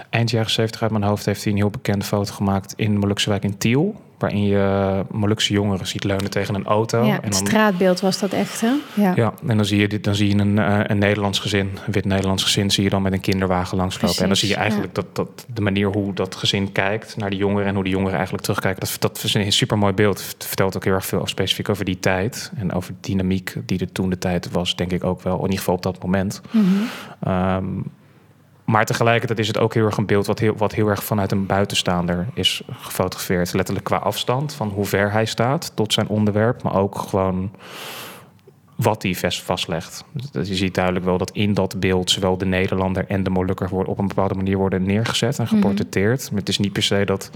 eind 0.10 0.30
jaren 0.30 0.52
70 0.52 0.82
uit 0.82 0.92
mijn 0.92 1.04
hoofd... 1.04 1.26
heeft 1.26 1.44
hij 1.44 1.52
een 1.52 1.58
heel 1.58 1.70
bekende 1.70 2.06
foto 2.06 2.34
gemaakt 2.34 2.74
in 2.76 2.94
de 2.94 3.00
Molukse 3.00 3.30
wijk 3.30 3.44
in 3.44 3.58
Tiel 3.58 3.96
waarin 4.18 4.44
je 4.44 5.04
Molukse 5.12 5.54
jongeren 5.54 5.88
ziet 5.88 6.04
leunen 6.04 6.30
tegen 6.30 6.56
een 6.56 6.66
auto. 6.66 7.04
Ja, 7.04 7.22
en 7.22 7.30
dan, 7.30 7.48
straatbeeld 7.48 8.00
was 8.00 8.20
dat 8.20 8.34
echt, 8.34 8.62
hè? 8.62 8.72
Ja, 8.94 9.14
ja 9.16 9.34
en 9.48 9.58
dan 9.58 9.66
zie 9.66 9.80
je, 9.80 9.88
dit, 9.88 10.04
dan 10.04 10.16
zie 10.16 10.28
je 10.28 10.42
een, 10.42 10.58
uh, 10.58 10.80
een 10.84 10.98
Nederlands 10.98 11.40
gezin, 11.40 11.67
een 11.86 11.92
wit 11.92 12.06
Nederlands 12.06 12.44
gezin... 12.44 12.72
zie 12.72 12.84
je 12.84 12.90
dan 12.90 13.02
met 13.02 13.14
een 13.14 13.20
kinderwagen 13.20 13.78
langslopen. 13.78 14.00
Precies, 14.00 14.22
en 14.22 14.28
dan 14.28 14.38
zie 14.38 14.50
je 14.50 14.56
eigenlijk 14.56 14.96
ja. 14.96 15.02
dat, 15.02 15.16
dat 15.16 15.46
de 15.54 15.62
manier 15.62 15.88
hoe 15.88 16.14
dat 16.14 16.36
gezin 16.36 16.72
kijkt 16.72 17.18
naar 17.18 17.30
de 17.30 17.36
jongeren... 17.36 17.68
en 17.68 17.76
hoe 17.76 17.84
de 17.84 17.90
jongeren 17.90 18.16
eigenlijk 18.16 18.44
terugkijken, 18.44 18.80
dat, 18.80 18.96
dat 19.00 19.24
is 19.24 19.34
een 19.34 19.52
super 19.52 19.78
mooi 19.78 19.94
beeld. 19.94 20.28
Het 20.28 20.46
vertelt 20.46 20.76
ook 20.76 20.84
heel 20.84 20.94
erg 20.94 21.06
veel 21.06 21.28
specifiek 21.28 21.70
over 21.70 21.86
die 21.86 22.00
tijd... 22.00 22.52
en 22.56 22.74
over 22.74 22.94
de 22.94 23.10
dynamiek 23.10 23.56
die 23.66 23.80
er 23.80 23.92
toen 23.92 24.10
de 24.10 24.18
tijd 24.18 24.52
was, 24.52 24.76
denk 24.76 24.92
ik 24.92 25.04
ook 25.04 25.22
wel. 25.22 25.36
In 25.36 25.42
ieder 25.42 25.58
geval 25.58 25.76
op 25.76 25.84
dat 25.84 26.04
moment. 26.04 26.42
Mm 26.52 26.66
-hmm. 27.20 27.34
um, 27.34 27.84
maar 28.68 28.86
tegelijkertijd 28.86 29.40
is 29.40 29.48
het 29.48 29.58
ook 29.58 29.74
heel 29.74 29.86
erg 29.86 29.98
een 29.98 30.06
beeld 30.06 30.26
wat 30.26 30.40
heel, 30.40 30.56
wat 30.58 30.74
heel 30.74 30.88
erg 30.88 31.04
vanuit 31.04 31.32
een 31.32 31.46
buitenstaander 31.46 32.28
is 32.34 32.62
gefotografeerd. 32.72 33.54
Letterlijk 33.54 33.86
qua 33.86 33.98
afstand, 33.98 34.54
van 34.54 34.70
hoe 34.70 34.86
ver 34.86 35.12
hij 35.12 35.26
staat 35.26 35.72
tot 35.76 35.94
zijn 35.94 36.08
onderwerp, 36.08 36.64
maar 36.64 36.76
ook 36.76 36.98
gewoon 36.98 37.52
wat 38.78 39.04
hij 39.04 39.16
vastlegt. 39.30 40.04
Dus 40.32 40.48
je 40.48 40.56
ziet 40.56 40.74
duidelijk 40.74 41.06
wel 41.06 41.18
dat 41.18 41.32
in 41.32 41.54
dat 41.54 41.80
beeld 41.80 42.12
zowel 42.12 42.38
de 42.38 42.46
Nederlander 42.46 43.06
en 43.08 43.24
de 43.24 43.30
Molukker 43.30 43.70
worden 43.70 43.92
op 43.92 44.00
een 44.00 44.08
bepaalde 44.08 44.36
manier 44.36 44.58
worden 44.58 44.84
neergezet 44.84 45.40
en 45.40 45.48
geportretteerd. 45.48 46.20
Mm 46.20 46.24
-hmm. 46.24 46.30
Maar 46.30 46.40
het 46.40 46.50
is 46.50 46.58
niet 46.58 46.74
per 46.74 46.84
se 46.84 47.06
dat 47.06 47.32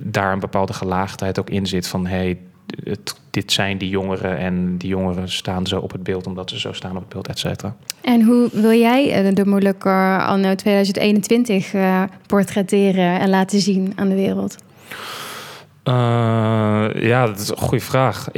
daar 0.00 0.32
een 0.32 0.40
bepaalde 0.40 0.72
gelaagdheid 0.72 1.38
ook 1.38 1.50
in 1.50 1.66
zit 1.66 1.88
van 1.88 2.06
hey, 2.06 2.38
het, 2.84 3.20
dit 3.30 3.52
zijn 3.52 3.78
die 3.78 3.88
jongeren 3.88 4.38
en 4.38 4.76
die 4.76 4.88
jongeren 4.88 5.28
staan 5.28 5.66
zo 5.66 5.80
op 5.80 5.92
het 5.92 6.02
beeld 6.02 6.26
omdat 6.26 6.50
ze 6.50 6.58
zo 6.60 6.72
staan 6.72 6.96
op 6.96 7.00
het 7.00 7.08
beeld, 7.08 7.28
et 7.28 7.38
cetera. 7.38 7.76
En 8.00 8.22
hoe 8.22 8.48
wil 8.52 8.72
jij 8.72 9.12
eh, 9.12 9.34
de 9.34 9.46
Molukker 9.46 10.26
anno 10.26 10.54
2021 10.54 11.72
uh, 11.72 12.02
portretteren 12.26 13.20
en 13.20 13.28
laten 13.28 13.60
zien 13.60 13.92
aan 13.96 14.08
de 14.08 14.14
wereld? 14.14 14.56
Uh, 15.84 15.94
ja, 16.94 17.26
dat 17.26 17.38
is 17.38 17.48
een 17.48 17.56
goede 17.56 17.84
vraag. 17.84 18.28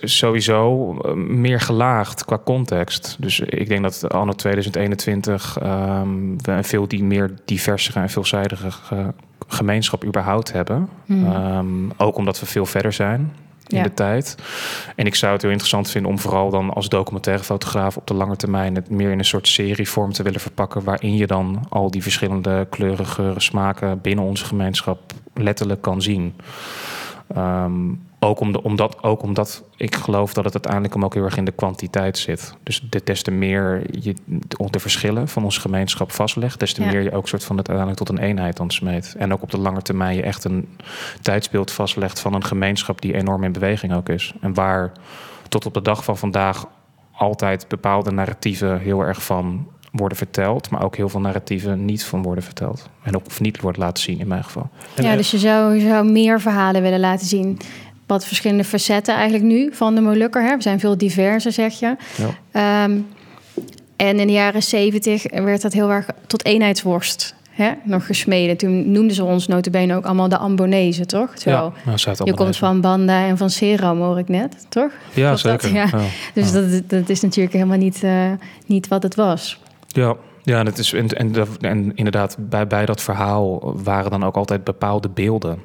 sowieso 0.00 0.94
uh, 1.04 1.12
meer 1.12 1.60
gelaagd 1.60 2.24
qua 2.24 2.38
context. 2.44 3.16
Dus 3.18 3.40
ik 3.40 3.68
denk 3.68 3.82
dat 3.82 4.08
anno 4.12 4.32
2021 4.32 5.58
um, 5.62 6.42
we 6.42 6.52
een 6.52 6.64
veel 6.64 6.88
die 6.88 7.04
meer 7.04 7.34
diversere 7.44 8.00
en 8.00 8.10
veelzijdige 8.10 8.70
gemeenschap 9.48 10.04
überhaupt 10.04 10.52
hebben. 10.52 10.88
Hmm. 11.06 11.26
Um, 11.26 11.92
ook 11.96 12.16
omdat 12.16 12.40
we 12.40 12.46
veel 12.46 12.66
verder 12.66 12.92
zijn 12.92 13.32
in 13.66 13.78
ja. 13.78 13.82
de 13.82 13.94
tijd. 13.94 14.36
En 14.96 15.06
ik 15.06 15.14
zou 15.14 15.32
het 15.32 15.42
heel 15.42 15.50
interessant 15.50 15.90
vinden 15.90 16.10
om 16.10 16.18
vooral 16.18 16.50
dan 16.50 16.70
als 16.70 16.88
documentaire 16.88 17.44
fotograaf 17.44 17.96
op 17.96 18.06
de 18.06 18.14
lange 18.14 18.36
termijn 18.36 18.74
het 18.74 18.90
meer 18.90 19.10
in 19.10 19.18
een 19.18 19.24
soort 19.24 19.48
serievorm 19.48 20.12
te 20.12 20.22
willen 20.22 20.40
verpakken, 20.40 20.84
waarin 20.84 21.16
je 21.16 21.26
dan 21.26 21.66
al 21.68 21.90
die 21.90 22.02
verschillende 22.02 22.66
kleuren, 22.70 23.06
geuren, 23.06 23.42
smaken 23.42 24.00
binnen 24.00 24.24
onze 24.24 24.44
gemeenschap 24.44 25.12
letterlijk 25.42 25.82
kan 25.82 26.02
zien. 26.02 26.34
Um, 27.36 28.08
ook, 28.20 28.40
om 28.40 28.52
de, 28.52 28.62
omdat, 28.62 29.02
ook 29.02 29.22
omdat 29.22 29.64
ik 29.76 29.94
geloof 29.94 30.32
dat 30.32 30.44
het 30.44 30.54
uiteindelijk 30.54 30.94
hem 30.94 31.04
ook 31.04 31.14
heel 31.14 31.24
erg 31.24 31.36
in 31.36 31.44
de 31.44 31.52
kwantiteit 31.52 32.18
zit. 32.18 32.54
Dus 32.62 32.86
de, 32.90 33.00
des 33.04 33.22
te 33.22 33.30
meer 33.30 33.82
je 34.00 34.14
de 34.70 34.80
verschillen 34.80 35.28
van 35.28 35.44
onze 35.44 35.60
gemeenschap 35.60 36.12
vastlegt, 36.12 36.60
des 36.60 36.72
te 36.72 36.80
meer 36.80 37.02
je 37.02 37.12
ook 37.12 37.28
soort 37.28 37.44
van 37.44 37.56
het 37.56 37.68
uiteindelijk 37.68 38.06
tot 38.06 38.18
een 38.18 38.24
eenheid 38.24 38.60
ontsmeet. 38.60 39.14
En 39.18 39.32
ook 39.32 39.42
op 39.42 39.50
de 39.50 39.58
lange 39.58 39.82
termijn 39.82 40.16
je 40.16 40.22
echt 40.22 40.44
een 40.44 40.68
tijdsbeeld 41.22 41.70
vastlegt 41.70 42.20
van 42.20 42.34
een 42.34 42.44
gemeenschap 42.44 43.00
die 43.00 43.14
enorm 43.14 43.44
in 43.44 43.52
beweging 43.52 43.94
ook 43.94 44.08
is. 44.08 44.34
En 44.40 44.54
waar 44.54 44.92
tot 45.48 45.66
op 45.66 45.74
de 45.74 45.82
dag 45.82 46.04
van 46.04 46.18
vandaag 46.18 46.66
altijd 47.12 47.68
bepaalde 47.68 48.10
narratieven 48.10 48.78
heel 48.78 49.00
erg 49.00 49.22
van 49.22 49.68
worden 49.90 50.18
verteld, 50.18 50.70
maar 50.70 50.84
ook 50.84 50.96
heel 50.96 51.08
veel 51.08 51.20
narratieven 51.20 51.84
niet 51.84 52.04
van 52.04 52.22
worden 52.22 52.44
verteld. 52.44 52.88
En 53.02 53.16
ook 53.16 53.26
of 53.26 53.40
niet 53.40 53.60
wordt 53.60 53.78
laten 53.78 54.02
zien 54.02 54.18
in 54.18 54.28
mijn 54.28 54.44
geval. 54.44 54.70
Ja, 54.94 55.16
dus 55.16 55.30
je 55.30 55.38
zou, 55.38 55.74
je 55.74 55.88
zou 55.88 56.10
meer 56.10 56.40
verhalen 56.40 56.82
willen 56.82 57.00
laten 57.00 57.26
zien 57.26 57.58
wat 58.06 58.26
verschillende 58.26 58.64
facetten 58.64 59.14
eigenlijk 59.14 59.44
nu 59.44 59.70
van 59.72 59.94
de 59.94 60.00
Molukker. 60.00 60.42
Hè? 60.42 60.56
We 60.56 60.62
zijn 60.62 60.80
veel 60.80 60.98
diverser, 60.98 61.52
zeg 61.52 61.78
je. 61.78 61.96
Ja. 62.52 62.84
Um, 62.84 63.06
en 63.96 64.18
in 64.18 64.26
de 64.26 64.32
jaren 64.32 64.62
zeventig 64.62 65.30
werd 65.30 65.62
dat 65.62 65.72
heel 65.72 65.90
erg 65.90 66.06
tot 66.26 66.44
eenheidsworst 66.44 67.34
hè, 67.50 67.72
nog 67.84 68.06
gesmeden. 68.06 68.56
Toen 68.56 68.92
noemden 68.92 69.14
ze 69.14 69.24
ons 69.24 69.46
notabene 69.46 69.96
ook 69.96 70.04
allemaal 70.04 70.28
de 70.28 70.38
Ambonezen, 70.38 71.06
toch? 71.06 71.34
Terwijl 71.34 71.72
ja, 71.84 71.94
nou, 72.04 72.24
je 72.24 72.34
komt 72.34 72.56
van 72.56 72.80
Banda 72.80 73.24
en 73.26 73.36
van 73.36 73.50
Seram, 73.50 74.00
hoor 74.00 74.18
ik 74.18 74.28
net, 74.28 74.66
toch? 74.68 74.90
Ja, 75.14 75.36
zeker. 75.36 75.62
Dat, 75.62 75.90
ja. 75.90 75.98
ja. 75.98 76.04
Dus 76.34 76.52
Dat, 76.52 76.82
dat 76.86 77.08
is 77.08 77.20
natuurlijk 77.20 77.54
helemaal 77.54 77.78
niet, 77.78 78.02
uh, 78.02 78.30
niet 78.66 78.88
wat 78.88 79.02
het 79.02 79.14
was. 79.14 79.60
Ja, 79.92 80.16
ja, 80.42 80.64
dat 80.64 80.78
is, 80.78 80.92
en, 80.92 81.08
en, 81.08 81.34
en 81.60 81.94
inderdaad, 81.94 82.36
bij, 82.38 82.66
bij 82.66 82.86
dat 82.86 83.00
verhaal 83.00 83.72
waren 83.82 84.10
dan 84.10 84.24
ook 84.24 84.36
altijd 84.36 84.64
bepaalde 84.64 85.08
beelden. 85.08 85.58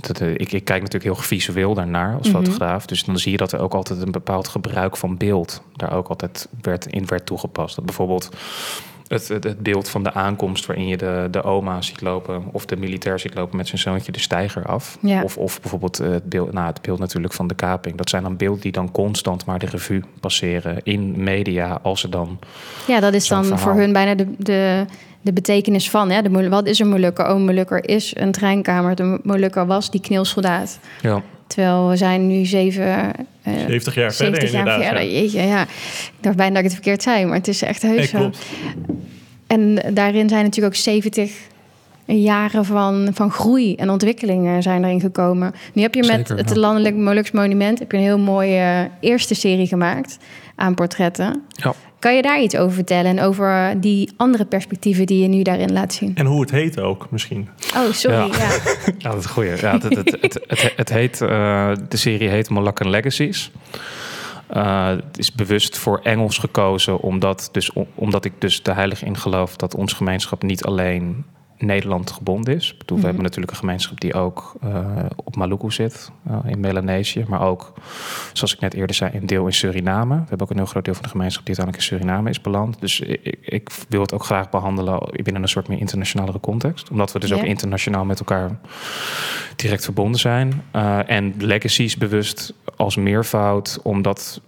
Dat, 0.00 0.20
uh, 0.20 0.30
ik, 0.30 0.52
ik, 0.52 0.64
kijk 0.64 0.82
natuurlijk 0.82 1.14
heel 1.14 1.24
visueel 1.24 1.74
daarnaar 1.74 2.16
als 2.16 2.28
mhm. 2.28 2.36
fotograaf. 2.36 2.86
Dus 2.86 3.04
dan 3.04 3.18
zie 3.18 3.30
je 3.30 3.36
dat 3.36 3.52
er 3.52 3.60
ook 3.60 3.74
altijd 3.74 4.02
een 4.02 4.10
bepaald 4.10 4.48
gebruik 4.48 4.96
van 4.96 5.16
beeld 5.16 5.62
daar 5.76 5.92
ook 5.92 6.08
altijd 6.08 6.48
werd, 6.60 6.86
in 6.86 7.06
werd 7.06 7.26
toegepast. 7.26 7.76
Dat 7.76 7.84
bijvoorbeeld 7.84 8.28
het, 9.10 9.28
het, 9.28 9.58
beeld 9.58 9.88
van 9.88 10.02
de 10.02 10.12
aankomst 10.12 10.66
waarin 10.66 10.88
je 10.88 10.96
de, 10.96 11.28
de 11.30 11.42
oma 11.42 11.82
ziet 11.82 12.00
lopen 12.00 12.42
of 12.52 12.66
de 12.66 12.76
militair 12.76 13.18
ziet 13.18 13.34
lopen 13.34 13.56
met 13.56 13.68
zijn 13.68 13.80
zoontje 13.80 14.12
de 14.12 14.20
steiger 14.20 14.66
af. 14.66 14.98
Of, 15.22 15.36
of 15.36 15.60
bijvoorbeeld 15.60 15.98
het 15.98 16.28
beeld, 16.28 16.52
nou, 16.52 16.66
het 16.66 16.82
beeld 16.82 16.98
natuurlijk 16.98 17.32
van 17.32 17.46
de 17.46 17.54
kaping. 17.54 17.96
Dat 17.96 18.08
zijn 18.08 18.22
dan 18.22 18.36
beelden 18.36 18.60
die 18.60 18.72
dan 18.72 18.90
constant 18.90 19.44
maar 19.44 19.58
de 19.58 19.66
revue 19.66 20.02
passeren 20.20 20.80
in 20.82 21.22
media 21.22 21.78
als 21.82 22.00
ze 22.00 22.08
dan. 22.08 22.38
Ja, 22.86 23.00
dat 23.00 23.14
is 23.14 23.28
dan 23.28 23.44
voor 23.44 23.74
hun 23.74 23.92
bijna 23.92 24.14
de, 24.14 24.26
de, 24.38 24.84
de 25.20 25.32
betekenis 25.32 25.90
van. 25.90 26.10
Hè? 26.10 26.22
De, 26.22 26.48
wat 26.48 26.66
is 26.66 26.78
een 26.78 26.88
Molukker? 26.88 27.28
Oh, 27.28 27.40
Molukker 27.40 27.88
is 27.88 28.16
een 28.16 28.32
treinkamer. 28.32 28.94
De 28.94 29.20
Molukker 29.22 29.66
was 29.66 29.90
die 29.90 30.00
kneelsoldaat. 30.00 30.78
Ja. 31.00 31.22
Terwijl 31.54 31.88
we 31.88 31.96
zijn 31.96 32.26
nu 32.26 32.44
zeven... 32.44 33.12
Uh, 33.48 33.54
70 33.66 33.94
jaar 33.94 34.12
70 34.12 34.50
verder, 34.50 34.66
jaar 34.66 34.82
verder. 34.82 35.02
Ja. 35.02 35.20
Jeetje, 35.20 35.42
ja. 35.42 35.62
Ik 35.62 36.12
dacht 36.20 36.36
bijna 36.36 36.54
dat 36.54 36.58
ik 36.58 36.64
het 36.64 36.74
verkeerd 36.74 37.02
zei, 37.02 37.24
maar 37.24 37.36
het 37.36 37.48
is 37.48 37.62
echt 37.62 37.82
heus 37.82 38.10
zo. 38.10 38.30
En 39.46 39.74
daarin 39.94 40.28
zijn 40.28 40.44
natuurlijk 40.44 40.74
ook 40.74 40.80
70 40.80 41.32
jaren 42.04 42.64
van, 42.64 43.08
van 43.14 43.30
groei 43.30 43.74
en 43.74 43.90
ontwikkeling 43.90 44.62
zijn 44.62 44.84
erin 44.84 45.00
gekomen. 45.00 45.54
Nu 45.72 45.82
heb 45.82 45.94
je 45.94 46.06
met 46.06 46.28
het 46.28 46.56
Landelijk 46.56 46.96
Molux 46.96 47.30
Monument 47.30 47.78
heb 47.78 47.90
je 47.90 47.96
een 47.96 48.02
heel 48.02 48.18
mooie 48.18 48.90
eerste 49.00 49.34
serie 49.34 49.66
gemaakt 49.66 50.18
aan 50.60 50.74
portretten. 50.74 51.42
Ja. 51.50 51.74
Kan 51.98 52.16
je 52.16 52.22
daar 52.22 52.40
iets 52.40 52.56
over 52.56 52.74
vertellen 52.74 53.18
en 53.18 53.24
over 53.24 53.80
die 53.80 54.12
andere 54.16 54.44
perspectieven 54.44 55.06
die 55.06 55.22
je 55.22 55.28
nu 55.28 55.42
daarin 55.42 55.72
laat 55.72 55.92
zien? 55.92 56.14
En 56.14 56.26
hoe 56.26 56.40
het 56.40 56.50
heet 56.50 56.80
ook 56.80 57.06
misschien. 57.10 57.48
Oh, 57.76 57.92
sorry. 57.92 58.16
Ja, 58.16 58.26
ja. 58.26 58.50
ja 58.98 59.10
dat 59.10 59.18
is 59.18 59.26
goed. 59.26 59.60
Ja, 59.60 59.72
het, 59.72 59.82
het, 59.82 59.96
het, 60.20 60.40
het, 60.46 60.72
het 60.76 60.88
heet, 60.88 61.20
uh, 61.20 61.72
de 61.88 61.96
serie 61.96 62.28
heet 62.28 62.48
Molakken 62.48 62.90
Legacies. 62.90 63.50
Uh, 64.56 64.86
het 64.88 65.18
is 65.18 65.32
bewust 65.32 65.78
voor 65.78 66.00
Engels 66.02 66.38
gekozen, 66.38 67.00
omdat, 67.00 67.48
dus, 67.52 67.70
omdat 67.94 68.24
ik 68.24 68.32
dus 68.38 68.62
de 68.62 68.72
heilig 68.72 69.02
in 69.02 69.16
geloof 69.16 69.56
dat 69.56 69.74
onze 69.74 69.96
gemeenschap 69.96 70.42
niet 70.42 70.64
alleen 70.64 71.24
Nederland 71.60 72.10
gebonden 72.10 72.54
is. 72.54 72.76
bedoel, 72.76 72.86
We 72.86 72.94
mhm. 72.94 73.04
hebben 73.04 73.22
natuurlijk 73.22 73.52
een 73.52 73.58
gemeenschap 73.58 74.00
die 74.00 74.14
ook 74.14 74.54
uh, 74.64 74.86
op 75.24 75.36
Maluku 75.36 75.70
zit, 75.70 76.10
uh, 76.28 76.38
in 76.46 76.60
Melanesië. 76.60 77.24
Maar 77.28 77.40
ook, 77.40 77.72
zoals 78.32 78.54
ik 78.54 78.60
net 78.60 78.74
eerder 78.74 78.96
zei, 78.96 79.10
een 79.14 79.26
deel 79.26 79.46
in 79.46 79.52
Suriname. 79.52 80.14
We 80.14 80.20
hebben 80.28 80.40
ook 80.40 80.50
een 80.50 80.56
heel 80.56 80.66
groot 80.66 80.84
deel 80.84 80.94
van 80.94 81.02
de 81.02 81.08
gemeenschap 81.08 81.46
die 81.46 81.56
uiteindelijk 81.56 81.90
in 81.90 81.98
Suriname 81.98 82.30
is 82.30 82.40
beland. 82.40 82.80
Dus 82.80 83.00
ik, 83.00 83.36
ik 83.40 83.70
wil 83.88 84.00
het 84.00 84.12
ook 84.12 84.24
graag 84.24 84.50
behandelen 84.50 85.00
binnen 85.22 85.42
een 85.42 85.48
soort 85.48 85.68
meer 85.68 85.78
internationale 85.78 86.40
context. 86.40 86.90
Omdat 86.90 87.12
we 87.12 87.18
dus 87.18 87.32
ook 87.32 87.42
internationaal 87.42 88.04
met 88.04 88.18
elkaar 88.18 88.58
direct 89.56 89.84
verbonden 89.84 90.20
zijn. 90.20 90.62
Uh, 90.76 91.10
en 91.10 91.34
legacies 91.38 91.96
bewust 91.96 92.54
als 92.76 92.96
meervoud, 92.96 93.80
omdat 93.82 94.40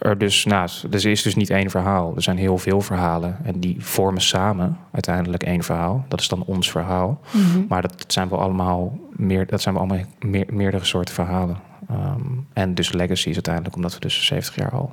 er 0.00 0.18
dus, 0.18 0.44
nou, 0.44 0.68
er 0.90 1.06
is 1.06 1.22
dus 1.22 1.34
niet 1.34 1.50
één 1.50 1.70
verhaal. 1.70 2.12
Er 2.16 2.22
zijn 2.22 2.36
heel 2.36 2.58
veel 2.58 2.80
verhalen 2.80 3.36
en 3.44 3.60
die 3.60 3.76
vormen 3.78 4.22
samen 4.22 4.76
uiteindelijk 4.92 5.42
één 5.42 5.62
verhaal. 5.62 6.04
Dat 6.08 6.20
is 6.20 6.28
dan 6.28 6.44
ons 6.44 6.70
verhaal. 6.70 7.20
Mhm. 7.30 7.64
Maar 7.68 7.82
dat, 7.82 8.04
zijn 8.06 8.28
wel 8.28 8.40
allemaal 8.40 8.98
meer, 9.16 9.46
dat 9.46 9.60
zijn 9.60 9.74
wel 9.74 9.82
allemaal 9.84 10.04
meer, 10.18 10.46
meerdere 10.48 10.84
soorten 10.84 11.14
verhalen. 11.14 11.56
Ehm, 11.88 12.20
en 12.52 12.74
dus 12.74 12.92
legacies 12.92 13.34
uiteindelijk, 13.34 13.76
omdat 13.76 13.94
we 13.94 14.00
dus 14.00 14.26
70 14.26 14.54
jaar 14.54 14.70
al 14.70 14.92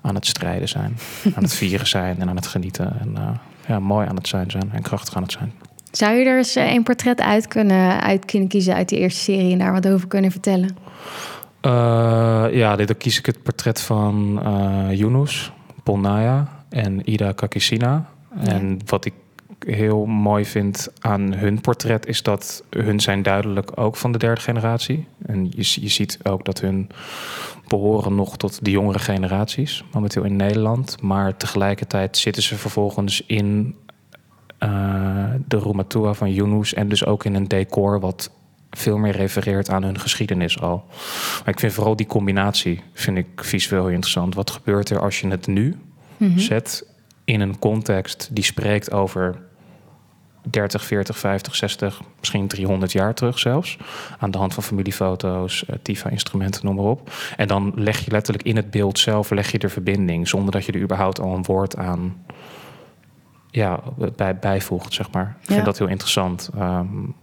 aan 0.00 0.14
het 0.14 0.26
strijden 0.26 0.68
zijn, 0.68 0.98
aan 1.34 1.42
het 1.42 1.54
vieren 1.62 1.86
zijn 1.86 2.20
en 2.20 2.28
aan 2.28 2.36
het 2.36 2.46
genieten 2.46 3.00
en 3.00 3.10
uh, 3.18 3.28
ja, 3.66 3.78
mooi 3.78 4.08
aan 4.08 4.16
het 4.16 4.28
zijn 4.28 4.50
zijn 4.50 4.72
en 4.72 4.82
krachtig 4.82 5.16
aan 5.16 5.22
het 5.22 5.32
zijn. 5.32 5.52
Zou 5.90 6.14
je 6.14 6.24
er 6.24 6.36
eens 6.36 6.54
een 6.54 6.82
portret 6.82 7.20
uit 7.20 7.48
kunnen, 7.48 8.02
uit 8.02 8.24
kunnen 8.24 8.48
kiezen 8.48 8.74
uit 8.74 8.88
die 8.88 8.98
eerste 8.98 9.20
serie 9.20 9.52
en 9.52 9.58
daar 9.58 9.72
wat 9.72 9.88
over 9.88 10.08
kunnen 10.08 10.30
vertellen? 10.30 10.76
Uh, 11.66 12.46
ja, 12.50 12.76
dan 12.76 12.96
kies 12.98 13.18
ik 13.18 13.26
het 13.26 13.42
portret 13.42 13.80
van 13.80 14.40
uh, 14.46 14.98
Yunus, 14.98 15.52
Polnaya 15.82 16.64
en 16.68 17.10
Ida 17.10 17.32
Kakisina. 17.32 18.08
En 18.36 18.78
wat 18.86 19.04
ik 19.04 19.14
heel 19.58 20.06
mooi 20.06 20.44
vind 20.44 20.88
aan 21.00 21.34
hun 21.34 21.60
portret 21.60 22.06
is 22.06 22.22
dat 22.22 22.64
hun 22.70 23.00
zijn 23.00 23.22
duidelijk 23.22 23.70
ook 23.74 23.96
van 23.96 24.12
de 24.12 24.18
derde 24.18 24.40
generatie. 24.40 25.06
En 25.26 25.44
je, 25.44 25.80
je 25.80 25.88
ziet 25.88 26.18
ook 26.22 26.44
dat 26.44 26.60
hun 26.60 26.88
behoren 27.68 28.14
nog 28.14 28.36
tot 28.36 28.64
de 28.64 28.70
jongere 28.70 28.98
generaties, 28.98 29.84
momenteel 29.92 30.24
in 30.24 30.36
Nederland. 30.36 31.02
Maar 31.02 31.36
tegelijkertijd 31.36 32.16
zitten 32.16 32.42
ze 32.42 32.56
vervolgens 32.56 33.22
in 33.26 33.76
uh, 34.60 35.30
de 35.46 35.58
Rumatua 35.58 36.14
van 36.14 36.32
Yunus 36.32 36.74
en 36.74 36.88
dus 36.88 37.04
ook 37.04 37.24
in 37.24 37.34
een 37.34 37.48
decor 37.48 38.00
wat 38.00 38.30
veel 38.78 38.96
meer 38.96 39.16
refereert 39.16 39.70
aan 39.70 39.82
hun 39.82 40.00
geschiedenis 40.00 40.60
al. 40.60 40.84
Maar 41.38 41.54
ik 41.54 41.60
vind 41.60 41.72
vooral 41.72 41.96
die 41.96 42.06
combinatie 42.06 42.82
vind 42.92 43.16
ik 43.18 43.26
visueel 43.36 43.82
heel 43.82 43.92
interessant. 43.92 44.34
Wat 44.34 44.50
gebeurt 44.50 44.90
er 44.90 45.00
als 45.00 45.20
je 45.20 45.28
het 45.28 45.46
nu 45.46 45.78
mhm. 46.16 46.38
zet 46.38 46.86
in 47.24 47.40
een 47.40 47.58
context 47.58 48.28
die 48.32 48.44
spreekt 48.44 48.92
over 48.92 49.36
30, 50.50 50.84
40, 50.84 51.18
50, 51.18 51.54
60, 51.54 52.00
misschien 52.18 52.48
300 52.48 52.92
jaar 52.92 53.14
terug 53.14 53.38
zelfs. 53.38 53.76
Aan 54.18 54.30
de 54.30 54.38
hand 54.38 54.54
van 54.54 54.62
familiefoto's, 54.62 55.64
uh, 55.70 55.76
TIFA-instrumenten, 55.82 56.66
noem 56.66 56.74
maar 56.74 56.84
op. 56.84 57.10
En 57.36 57.48
dan 57.48 57.72
leg 57.74 58.04
je 58.04 58.10
letterlijk 58.10 58.46
in 58.46 58.56
het 58.56 58.70
beeld 58.70 58.98
zelf 58.98 59.30
leg 59.30 59.52
je 59.52 59.58
de 59.58 59.68
verbinding... 59.68 60.28
zonder 60.28 60.52
dat 60.52 60.64
je 60.64 60.72
er 60.72 60.80
überhaupt 60.80 61.20
al 61.20 61.34
een 61.34 61.44
woord 61.44 61.76
aan 61.76 62.24
ja, 63.50 63.80
bij, 64.16 64.36
bijvoegt, 64.36 64.94
zeg 64.94 65.10
maar. 65.10 65.36
Ik 65.40 65.46
vind 65.46 65.64
dat 65.64 65.78
heel 65.78 65.88
interessant. 65.88 66.50
Um, 66.58 67.14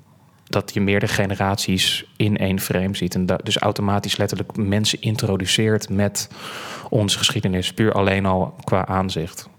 dat 0.52 0.74
je 0.74 0.82
meerdere 0.82 1.12
generaties 1.12 2.06
in 2.18 2.38
één 2.38 2.60
frame 2.60 2.96
ziet. 2.96 3.16
En 3.16 3.26
dus 3.44 3.58
automatisch 3.58 4.18
letterlijk 4.18 4.56
mensen 4.58 5.02
introduceert 5.02 5.90
met 5.90 6.30
onze 6.90 7.18
geschiedenis. 7.18 7.74
Puur 7.74 7.94
alleen 7.94 8.26
al 8.26 8.56
qua 8.64 8.88
aanzicht. 8.88 9.50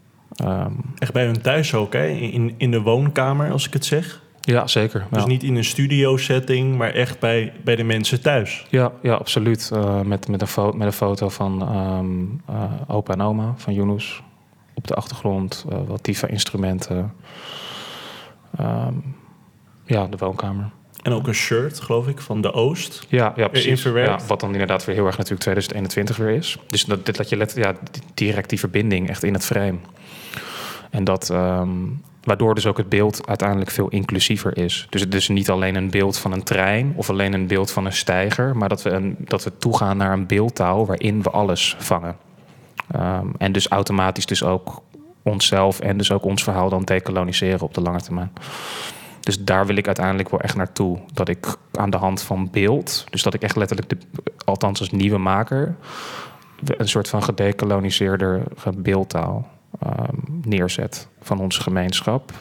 Um, 0.45 0.81
Echt 0.99 1.13
bij 1.13 1.25
hun 1.25 1.41
thuis 1.41 1.75
ook, 1.75 1.93
hè? 1.93 2.07
In, 2.07 2.55
in 2.57 2.71
de 2.71 2.81
woonkamer, 2.81 3.51
als 3.51 3.67
ik 3.67 3.73
het 3.73 3.85
zeg. 3.85 4.21
Ja, 4.41 4.67
zeker. 4.67 5.07
Dus 5.11 5.23
ja. 5.23 5.29
niet 5.29 5.43
in 5.43 5.57
een 5.57 5.65
studio 5.65 6.17
setting, 6.17 6.77
maar 6.77 6.91
echt 6.91 7.19
bij, 7.19 7.53
bij 7.65 7.77
de 7.77 7.85
mensen 7.85 8.23
thuis. 8.23 8.67
Ja, 8.71 8.93
ja 9.03 9.15
absoluut. 9.15 9.71
Uh, 9.73 10.01
met, 10.01 10.29
met, 10.29 10.41
een 10.41 10.47
foto, 10.47 10.77
met 10.77 10.87
een 10.87 10.93
foto 10.93 11.29
van 11.29 11.77
um, 11.77 12.41
uh, 12.51 12.73
opa 12.87 13.13
en 13.13 13.21
oma 13.21 13.55
van 13.57 13.75
Yunus. 13.75 14.23
Op 14.75 14.87
de 14.87 14.95
achtergrond 14.95 15.65
uh, 15.73 15.79
wat 15.87 16.03
Tifa-instrumenten. 16.03 17.13
Um, 18.61 19.17
ja, 19.85 20.07
de 20.07 20.17
woonkamer. 20.17 20.71
En 21.03 21.13
ook 21.13 21.27
een 21.27 21.35
shirt, 21.35 21.81
geloof 21.81 22.09
ik, 22.09 22.21
van 22.21 22.41
de 22.41 22.53
Oost. 22.53 23.07
Ja, 23.09 23.33
ja 23.37 23.49
precies. 23.49 23.83
Ja, 23.83 24.19
wat 24.27 24.41
dan 24.41 24.53
inderdaad 24.53 24.85
weer 24.85 24.95
heel 24.95 25.07
erg 25.07 25.17
natuurlijk 25.17 25.41
2021 25.41 26.17
weer 26.17 26.37
is. 26.37 26.59
Dus 26.67 26.85
dat, 26.85 27.07
dat 27.07 27.29
je 27.29 27.37
let, 27.37 27.53
ja, 27.57 27.75
direct 28.15 28.49
die 28.49 28.59
verbinding 28.59 29.09
echt 29.09 29.23
in 29.23 29.33
het 29.33 29.45
frame. 29.45 29.79
En 30.91 31.05
dat... 31.05 31.31
Um, 31.31 32.03
Waardoor 32.23 32.55
dus 32.55 32.67
ook 32.67 32.77
het 32.77 32.89
beeld 32.89 33.27
uiteindelijk 33.27 33.71
veel 33.71 33.89
inclusiever 33.89 34.57
is. 34.59 34.87
Dus 34.91 35.01
het 35.01 35.15
is 35.15 35.29
niet 35.29 35.51
alleen 35.51 35.75
een 35.75 35.91
beeld 35.91 36.19
van 36.19 36.33
een 36.33 36.43
trein 36.43 36.93
of 36.97 37.11
alleen 37.11 37.33
een 37.33 37.47
beeld 37.47 37.71
van 37.71 37.87
een 37.87 37.93
steiger, 37.93 38.57
maar 38.57 38.69
dat 38.69 38.83
we, 38.83 38.91
een, 38.91 39.17
dat 39.19 39.45
we 39.45 39.57
toegaan 39.59 39.97
naar 39.97 40.13
een 40.13 40.27
beeldtaal 40.27 40.87
waarin 40.87 41.23
we 41.23 41.31
alles 41.31 41.77
vangen. 41.79 42.17
Um, 42.97 43.33
en 43.39 43.53
dus 43.53 43.69
automatisch 43.69 44.27
dus 44.27 44.45
ook 44.45 44.83
onszelf 45.23 45.81
en 45.81 45.97
dus 45.97 46.13
ook 46.13 46.25
ons 46.25 46.43
verhaal 46.43 46.69
dan 46.69 46.85
decoloniseren 46.85 47.61
op 47.61 47.75
de 47.75 47.81
lange 47.81 48.01
termijn. 48.01 48.33
Dus 49.23 49.45
daar 49.45 49.67
wil 49.67 49.77
ik 49.77 49.87
uiteindelijk 49.87 50.31
wel 50.31 50.41
echt 50.41 50.57
naartoe. 50.57 50.99
Dat 51.13 51.29
ik 51.29 51.57
aan 51.73 51.91
de 51.91 51.97
hand 51.97 52.23
van 52.23 52.51
beeld, 52.51 53.07
dus 53.11 53.23
dat 53.23 53.35
ik 53.35 53.43
echt 53.43 53.57
letterlijk, 53.57 53.89
de, 53.89 53.97
althans 54.45 54.81
als 54.81 54.91
nieuwe 54.91 55.19
maker, 55.19 55.77
een 56.65 56.89
soort 56.89 57.09
van 57.09 57.23
gedecoloniseerde 57.23 58.43
beeldtaal 58.77 59.49
um, 59.87 60.41
neerzet 60.45 61.09
van 61.21 61.41
onze 61.41 61.61
gemeenschap, 61.61 62.33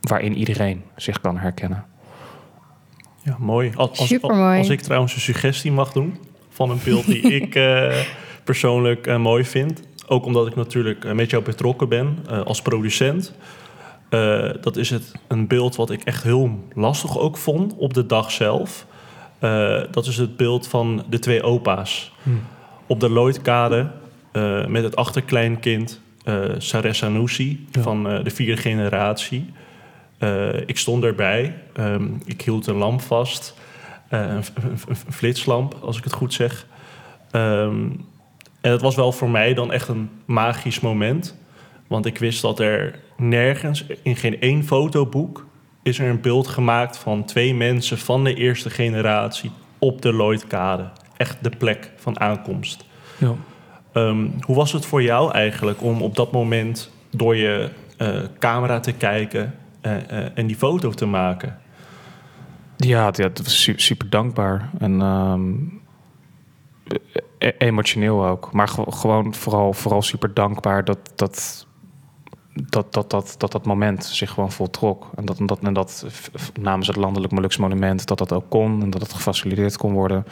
waarin 0.00 0.36
iedereen 0.36 0.82
zich 0.96 1.20
kan 1.20 1.38
herkennen. 1.38 1.84
Ja, 3.22 3.36
mooi. 3.38 3.72
Als, 3.74 3.98
als, 3.98 4.22
als, 4.22 4.68
ik 4.68 4.80
trouwens 4.80 5.14
een 5.14 5.20
suggestie 5.20 5.72
mag 5.72 5.92
doen 5.92 6.18
van 6.48 6.70
een 6.70 6.80
beeld 6.84 7.06
die 7.06 7.22
ik 7.22 7.54
uh, 7.54 7.94
persoonlijk 8.44 9.06
uh, 9.06 9.18
mooi 9.18 9.44
vind, 9.44 9.82
ook 10.06 10.24
omdat 10.24 10.46
ik 10.46 10.54
natuurlijk 10.54 11.04
uh, 11.04 11.12
met 11.12 11.30
jou 11.30 11.42
betrokken 11.42 11.88
ben 11.88 12.26
als 12.44 12.62
producent. 12.62 13.34
Dat 14.60 14.76
is 14.76 14.90
het 14.90 15.12
een 15.28 15.46
beeld 15.46 15.76
wat 15.76 15.90
ik 15.90 16.02
echt 16.04 16.22
heel 16.22 16.64
lastig 16.74 17.18
ook 17.18 17.36
vond 17.36 17.74
op 17.76 17.94
de 17.94 18.06
dag 18.06 18.30
zelf. 18.30 18.86
dat 19.90 20.06
is 20.06 20.16
het 20.16 20.36
beeld 20.36 20.68
van 20.68 21.04
de 21.10 21.18
twee 21.18 21.42
opa's. 21.42 22.12
Hmm. 22.22 22.42
Op 22.86 23.00
de 23.00 23.10
Lloydkade 23.10 23.90
uh, 24.32 24.66
met 24.66 24.82
het 24.82 24.96
achterkleinkind 24.96 26.00
uh, 26.24 26.44
Sareh 26.58 26.92
Sanusi 26.92 27.66
ja. 27.70 27.80
van 27.80 28.04
de 28.04 28.30
vierde 28.30 28.56
generatie. 28.62 29.52
ik 30.66 30.78
stond 30.78 31.04
erbij. 31.04 31.54
Um, 31.80 32.22
ik 32.24 32.42
hield 32.42 32.66
een 32.66 32.76
lamp 32.76 33.00
vast. 33.00 33.54
Een, 34.08 34.30
een, 34.30 34.44
een, 34.88 34.96
flitslamp, 35.10 35.76
als 35.80 35.98
ik 35.98 36.04
het 36.04 36.12
goed 36.12 36.32
zeg. 36.32 36.66
Um, 37.32 38.06
en 38.60 38.70
het 38.70 38.80
was 38.80 38.94
wel 38.94 39.12
voor 39.12 39.30
mij 39.30 39.54
dan 39.54 39.72
echt 39.72 39.88
een 39.88 40.10
magisch 40.24 40.80
moment. 40.80 41.36
Want 41.88 42.06
ik 42.06 42.18
wist 42.18 42.42
dat 42.42 42.58
er 42.60 42.98
nergens, 43.16 43.86
in 44.02 44.16
geen 44.16 44.40
één 44.40 44.64
fotoboek... 44.64 45.46
is 45.82 45.98
er 45.98 46.08
een 46.08 46.20
beeld 46.20 46.46
gemaakt 46.46 46.96
van 46.96 47.24
twee 47.24 47.54
mensen 47.54 47.98
van 47.98 48.24
de 48.24 48.34
eerste 48.34 48.70
generatie... 48.70 49.50
op 49.78 50.02
de 50.02 50.12
Lloydkade. 50.12 50.90
Echt 51.16 51.44
de 51.44 51.50
plek 51.58 51.90
van 51.96 52.20
aankomst. 52.20 52.84
Ja. 53.18 53.34
Um, 53.92 54.32
hoe 54.40 54.56
was 54.56 54.72
het 54.72 54.86
voor 54.86 55.02
jou 55.02 55.32
eigenlijk 55.32 55.82
om 55.82 56.02
op 56.02 56.14
dat 56.14 56.32
moment 56.32 56.90
door 57.10 57.36
je 57.36 57.70
uh, 57.98 58.20
camera 58.38 58.80
te 58.80 58.92
kijken 58.92 59.54
uh, 59.82 59.92
uh, 59.92 60.26
en 60.34 60.46
die 60.46 60.56
foto 60.56 60.90
te 60.90 61.06
maken? 61.06 61.58
Ja, 62.76 63.10
dat 63.10 63.38
was 63.38 63.70
super, 63.76 64.10
dankbaar 64.10 64.70
en 64.78 65.00
um, 65.00 65.80
e 67.38 67.52
emotioneel 67.58 68.26
ook. 68.26 68.52
Maar 68.52 68.68
gewoon 68.68 69.34
vooral, 69.34 69.72
vooral 69.72 70.02
super 70.02 70.34
dankbaar 70.34 70.84
dat 70.84 70.98
dat, 71.14 71.66
dat, 72.68 72.92
dat, 72.92 73.10
dat, 73.10 73.34
dat 73.38 73.52
dat 73.52 73.66
moment 73.66 74.04
zich 74.04 74.30
gewoon 74.30 74.52
voltrok. 74.52 75.10
En 75.14 75.24
dat, 75.24 75.38
dat, 75.40 75.58
en 75.62 75.72
dat 75.72 76.06
namens 76.60 76.86
het 76.86 76.96
Landelijk 76.96 77.32
Molux 77.32 77.56
Monument 77.56 78.06
dat 78.06 78.18
dat 78.18 78.32
ook 78.32 78.48
kon 78.48 78.82
en 78.82 78.90
dat 78.90 79.00
het 79.00 79.12
gefaciliteerd 79.12 79.76
kon 79.76 79.92
worden. 79.92 80.26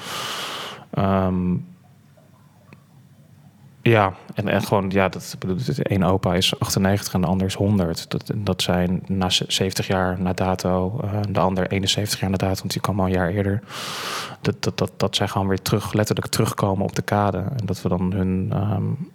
Um, 0.99 1.64
ja, 3.90 4.12
en, 4.35 4.49
en 4.49 4.62
gewoon, 4.62 4.90
ja, 4.90 5.09
dat, 5.09 5.37
één 5.83 6.02
opa 6.02 6.35
is 6.35 6.59
98 6.59 7.15
en 7.15 7.21
de 7.21 7.26
ander 7.26 7.47
is 7.47 7.54
100. 7.54 8.10
Dat, 8.10 8.32
dat 8.34 8.62
zijn 8.62 9.02
na 9.06 9.28
70 9.30 9.86
jaar 9.86 10.21
na 10.21 10.32
dato, 10.32 11.00
uh, 11.04 11.21
de 11.30 11.41
ander 11.41 11.71
71 11.71 12.21
jaar 12.21 12.30
na 12.30 12.36
dato, 12.36 12.58
want 12.58 12.73
die 12.73 12.80
kwam 12.80 13.00
al 13.00 13.06
een 13.06 13.12
jaar 13.12 13.30
eerder. 13.30 13.62
Dat, 14.41 14.62
dat, 14.62 14.78
dat, 14.78 14.93
dat 14.97 15.17
zij 15.17 15.28
gewoon 15.28 15.49
weer 15.49 15.62
terug, 15.62 15.93
letterlijk 15.93 16.28
terugkomen 16.28 16.84
op 16.84 16.95
de 16.95 17.02
kade. 17.02 17.39
En 17.39 17.67
dat 17.67 17.82
we 17.82 17.89
dan 17.89 18.12
hun 18.12 18.52
um, 18.54 19.10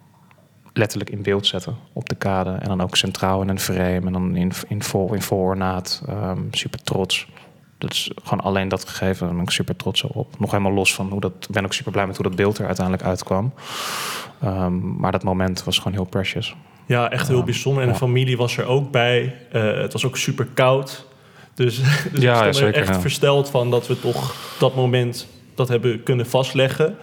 letterlijk 0.74 1.10
in 1.10 1.22
beeld 1.22 1.48
zetten 1.48 1.76
op 1.94 2.10
de 2.10 2.16
kade. 2.16 2.50
En 2.50 2.68
dan 2.68 2.82
ook 2.82 2.98
centraal 2.98 3.42
in 3.42 3.50
een 3.50 3.60
frame 3.60 4.06
en 4.06 4.14
dan 4.14 4.36
in, 4.36 4.52
in, 4.68 4.84
vol, 4.84 5.14
in 5.14 5.22
vol 5.22 5.40
ornaat. 5.40 6.04
Um, 6.10 6.48
super 6.52 6.84
trots. 6.84 7.28
Dat 7.78 7.92
is 7.92 8.12
gewoon 8.24 8.44
alleen 8.44 8.68
dat 8.68 8.90
gegeven. 8.90 9.26
Daar 9.26 9.36
ben 9.36 9.44
ik 9.44 9.50
super 9.50 9.76
trots 9.76 10.02
op. 10.02 10.40
Nog 10.40 10.52
helemaal 10.52 10.74
los 10.74 10.94
van 10.94 11.10
hoe 11.10 11.22
dat. 11.22 11.34
Ik 11.40 11.54
ben 11.54 11.66
ook 11.66 11.74
super 11.74 11.92
blij 11.92 12.08
met 12.08 12.16
hoe 12.16 12.26
dat 12.26 12.36
beeld 12.36 12.58
er 12.58 12.66
uiteindelijk 12.66 13.08
uitkwam. 13.08 13.54
Um, 14.44 14.96
maar 15.00 15.12
dat 15.12 15.24
moment 15.24 15.64
was 15.64 15.78
gewoon 15.78 15.94
heel 15.94 16.06
precious. 16.06 16.56
Ja, 16.86 17.12
echt 17.12 17.28
heel 17.28 17.40
um, 17.40 17.46
bijzonder. 17.46 17.82
En 17.82 17.88
ja. 17.88 17.94
de 17.94 18.00
familie 18.00 18.38
was 18.38 18.58
er 18.58 18.66
ook 18.66 18.92
bij. 18.92 19.36
Uh, 19.54 19.74
het 19.82 19.94
was 19.94 20.06
ook 20.06 20.18
super 20.18 20.48
koud. 20.54 21.06
Dus, 21.54 21.76
dus 22.12 22.22
ja, 22.22 22.38
ik 22.40 22.46
ja, 22.46 22.52
zeker, 22.52 22.82
echt 22.82 22.88
ja. 22.88 23.00
versteld 23.00 23.50
van 23.50 23.70
dat 23.70 23.88
we 23.88 24.00
toch 24.00 24.36
dat 24.60 24.76
moment 24.76 25.28
dat 25.56 25.68
hebben 25.68 26.04
kunnen 26.04 26.26
vastleggen. 26.26 26.98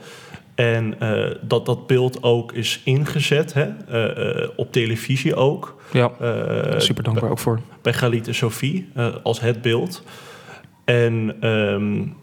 En 0.59 0.94
uh, 1.03 1.27
dat 1.40 1.66
dat 1.66 1.87
beeld 1.87 2.23
ook 2.23 2.53
is 2.53 2.81
ingezet 2.85 3.55
hè? 3.55 3.68
Uh, 4.42 4.49
op 4.57 4.73
televisie 4.73 5.35
ook. 5.35 5.77
Ja, 5.92 6.11
super 6.79 7.03
dankbaar 7.03 7.25
bij, 7.25 7.31
ook 7.31 7.38
voor. 7.38 7.61
Bij 7.83 7.92
Galit 7.92 8.27
en 8.27 8.35
Sophie 8.35 8.88
als 9.23 9.40
het 9.40 9.62
beeld. 9.62 10.05
En 10.85 11.47
um, 11.49 12.16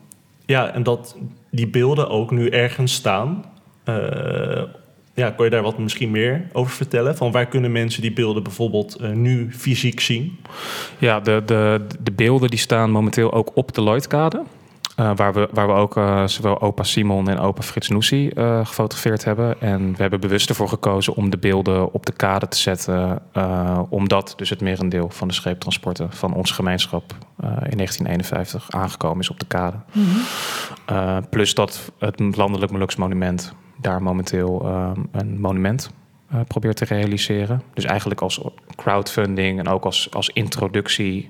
ja, 0.45 0.73
en 0.73 0.83
dat 0.83 1.17
die 1.51 1.67
beelden 1.67 2.09
ook 2.09 2.31
nu 2.31 2.49
ergens 2.49 2.93
staan. 2.93 3.45
Ja, 5.13 5.29
kon 5.29 5.45
je 5.45 5.51
daar 5.51 5.61
wat 5.61 5.77
misschien 5.77 6.11
meer 6.11 6.47
over 6.53 6.71
vertellen? 6.71 7.15
Van 7.15 7.31
waar 7.31 7.45
kunnen 7.45 7.71
mensen 7.71 8.01
die 8.01 8.13
beelden 8.13 8.43
bijvoorbeeld 8.43 9.13
nu 9.13 9.51
fysiek 9.51 9.99
zien? 9.99 10.39
Ja, 10.97 11.19
de, 11.19 11.41
de, 11.45 11.85
de 11.99 12.11
beelden 12.11 12.49
die 12.49 12.59
staan 12.59 12.91
momenteel 12.91 13.33
ook 13.33 13.51
op 13.53 13.73
de 13.73 13.81
Lloydkade. 13.81 14.43
Uh, 14.99 15.11
waar, 15.15 15.33
we, 15.33 15.49
waar 15.51 15.67
we 15.67 15.73
ook 15.73 15.97
uh, 15.97 16.27
zowel 16.27 16.61
opa 16.61 16.83
Simon 16.83 17.29
en 17.29 17.39
opa 17.39 17.61
Frits 17.61 17.89
Noesie 17.89 18.35
uh, 18.35 18.65
gefotografeerd 18.65 19.23
hebben. 19.23 19.61
En 19.61 19.91
we 19.91 20.01
hebben 20.01 20.19
bewust 20.19 20.49
ervoor 20.49 20.69
gekozen 20.69 21.15
om 21.15 21.29
de 21.29 21.37
beelden 21.37 21.93
op 21.93 22.05
de 22.05 22.11
kade 22.11 22.47
te 22.47 22.57
zetten. 22.57 23.21
omdat 23.89 24.33
dus 24.35 24.49
het 24.49 24.61
merendeel 24.61 25.09
van 25.09 25.27
de 25.27 25.33
scheeptransporten 25.33 26.11
van 26.11 26.33
onze 26.33 26.53
gemeenschap 26.53 27.03
in 27.41 27.77
1951 27.77 28.71
aangekomen 28.71 29.19
is 29.19 29.29
op 29.29 29.39
de 29.39 29.45
kade. 29.45 29.77
Mm 29.91 30.05
-hmm. 30.85 31.29
plus 31.29 31.53
dat 31.53 31.91
het 31.99 32.35
Landelijk 32.35 32.71
Molux 32.71 32.95
Monument 32.95 33.53
daar 33.77 34.03
momenteel 34.03 34.65
een 35.11 35.41
monument 35.41 35.89
uh, 36.33 36.39
probeert 36.47 36.77
te 36.77 36.85
realiseren. 36.85 37.61
Dus 37.73 37.83
eigenlijk 37.83 38.21
als 38.21 38.41
crowdfunding 38.75 39.59
en 39.59 39.67
ook 39.67 39.85
als, 39.85 40.07
als 40.11 40.29
introductie 40.29 41.27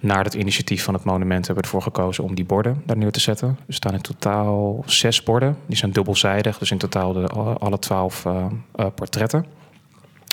naar 0.00 0.24
het 0.24 0.34
initiatief 0.34 0.84
van 0.84 0.94
het 0.94 1.04
monument 1.04 1.46
hebben 1.46 1.64
we 1.64 1.70
ervoor 1.70 1.92
gekozen 1.92 2.24
om 2.24 2.34
die 2.34 2.44
borden 2.44 2.82
daar 2.86 2.96
neer 2.96 3.12
te 3.12 3.20
zetten. 3.20 3.58
Er 3.66 3.74
staan 3.74 3.94
in 3.94 4.00
totaal 4.00 4.82
zes 4.86 5.22
borden. 5.22 5.56
Die 5.66 5.76
zijn 5.76 5.92
dubbelzijdig, 5.92 6.58
dus 6.58 6.70
in 6.70 6.78
totaal 6.78 7.12
de, 7.12 7.26
alle 7.58 7.78
twaalf 7.78 8.24
uh, 8.24 8.46
uh, 8.76 8.86
portretten. 8.94 9.46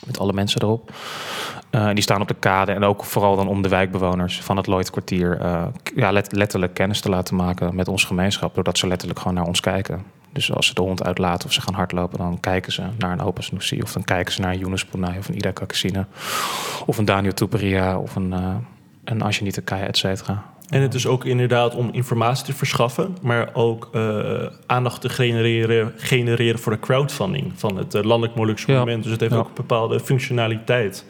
Met 0.05 0.19
alle 0.19 0.33
mensen 0.33 0.61
erop. 0.61 0.91
Die 1.93 2.03
staan 2.03 2.21
op 2.21 2.27
de 2.27 2.35
kade 2.39 2.71
en 2.71 2.83
ook 2.83 3.03
vooral 3.03 3.35
dan 3.35 3.47
om 3.47 3.61
de 3.61 3.69
wijkbewoners 3.69 4.41
van 4.41 4.57
het 4.57 4.67
Lloydkwartier 4.67 5.41
ja, 5.95 6.11
let, 6.11 6.31
letterlijk 6.31 6.73
kennis 6.73 7.01
te 7.01 7.09
laten 7.09 7.35
maken 7.35 7.75
met 7.75 7.87
onze 7.87 8.07
gemeenschap. 8.07 8.55
Doordat 8.55 8.77
ze 8.77 8.87
letterlijk 8.87 9.19
gewoon 9.19 9.33
naar 9.33 9.45
ons 9.45 9.59
kijken. 9.59 10.03
Dus 10.37 10.53
als 10.53 10.67
ze 10.67 10.73
de 10.73 10.81
hond 10.81 11.03
uitlaten 11.03 11.47
of 11.47 11.53
ze 11.53 11.61
gaan 11.61 11.73
hardlopen, 11.73 12.17
dan 12.17 12.39
kijken 12.39 12.71
ze 12.71 12.81
naar 12.97 13.11
een 13.11 13.21
Opa 13.21 13.41
Snoesie. 13.41 13.83
Of 13.83 13.93
dan 13.93 14.03
kijken 14.03 14.33
ze 14.33 14.41
naar 14.41 14.53
een 14.53 14.59
Yunus 14.59 14.89
Bonai 14.89 15.17
of 15.17 15.27
een 15.27 15.35
Ida 15.35 15.51
Kakasine. 15.51 16.05
Of 16.85 16.97
een 16.97 17.05
Daniel 17.05 17.33
Tuperia 17.33 17.99
of 17.99 18.15
een, 18.15 18.31
uh, 18.31 18.55
een 19.03 19.21
Anjanita 19.21 19.61
Kaya, 19.63 19.85
et 19.85 19.97
cetera. 19.97 20.43
En 20.69 20.81
het 20.81 20.93
is 20.93 21.07
ook 21.07 21.25
inderdaad 21.25 21.75
om 21.75 21.89
informatie 21.91 22.45
te 22.45 22.53
verschaffen, 22.53 23.17
maar 23.21 23.49
ook 23.53 23.89
uh, 23.91 24.45
aandacht 24.65 25.01
te 25.01 25.09
genereren, 25.09 25.93
genereren 25.97 26.59
voor 26.59 26.71
de 26.71 26.79
crowdfunding 26.79 27.51
van 27.55 27.77
het 27.77 27.95
uh, 27.95 28.01
Landelijk 28.01 28.35
Molux 28.35 28.65
Monument. 28.65 28.97
Ja. 28.97 29.01
Dus 29.01 29.11
het 29.11 29.19
heeft 29.19 29.33
ja. 29.33 29.39
ook 29.39 29.47
een 29.47 29.53
bepaalde 29.53 29.99
functionaliteit. 29.99 31.05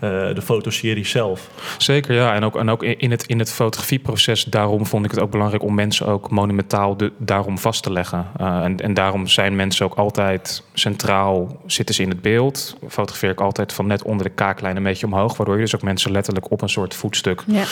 Eh, 0.00 0.34
de 0.34 0.42
fotoserie 0.42 1.06
zelf. 1.06 1.50
Zeker, 1.78 2.14
ja. 2.14 2.34
En 2.34 2.44
ook, 2.44 2.56
en 2.56 2.70
ook 2.70 2.82
in, 2.82 3.10
het, 3.10 3.24
in 3.26 3.38
het 3.38 3.52
fotografieproces, 3.52 4.44
daarom 4.44 4.86
vond 4.86 5.04
ik 5.04 5.10
het 5.10 5.20
ook 5.20 5.30
belangrijk 5.30 5.62
om 5.62 5.74
mensen 5.74 6.06
ook 6.06 6.30
monumentaal 6.30 6.96
de, 6.96 7.12
daarom 7.18 7.58
vast 7.58 7.82
te 7.82 7.92
leggen. 7.92 8.26
Uh, 8.40 8.64
en, 8.64 8.76
en 8.76 8.94
daarom 8.94 9.26
zijn 9.26 9.56
mensen 9.56 9.86
ook 9.86 9.94
altijd 9.94 10.62
centraal, 10.74 11.60
zitten 11.66 11.94
ze 11.94 12.02
in 12.02 12.08
het 12.08 12.22
beeld. 12.22 12.76
Fotografeer 12.88 13.30
ik 13.30 13.40
altijd 13.40 13.72
van 13.72 13.86
net 13.86 14.02
onder 14.02 14.26
de 14.26 14.32
kaaklijn 14.32 14.76
een 14.76 14.82
beetje 14.82 15.06
omhoog, 15.06 15.36
waardoor 15.36 15.54
je 15.54 15.62
dus 15.62 15.74
ook 15.74 15.82
mensen 15.82 16.12
letterlijk 16.12 16.50
op 16.50 16.62
een 16.62 16.68
soort 16.68 16.94
voetstuk 16.94 17.42
Ja. 17.46 17.64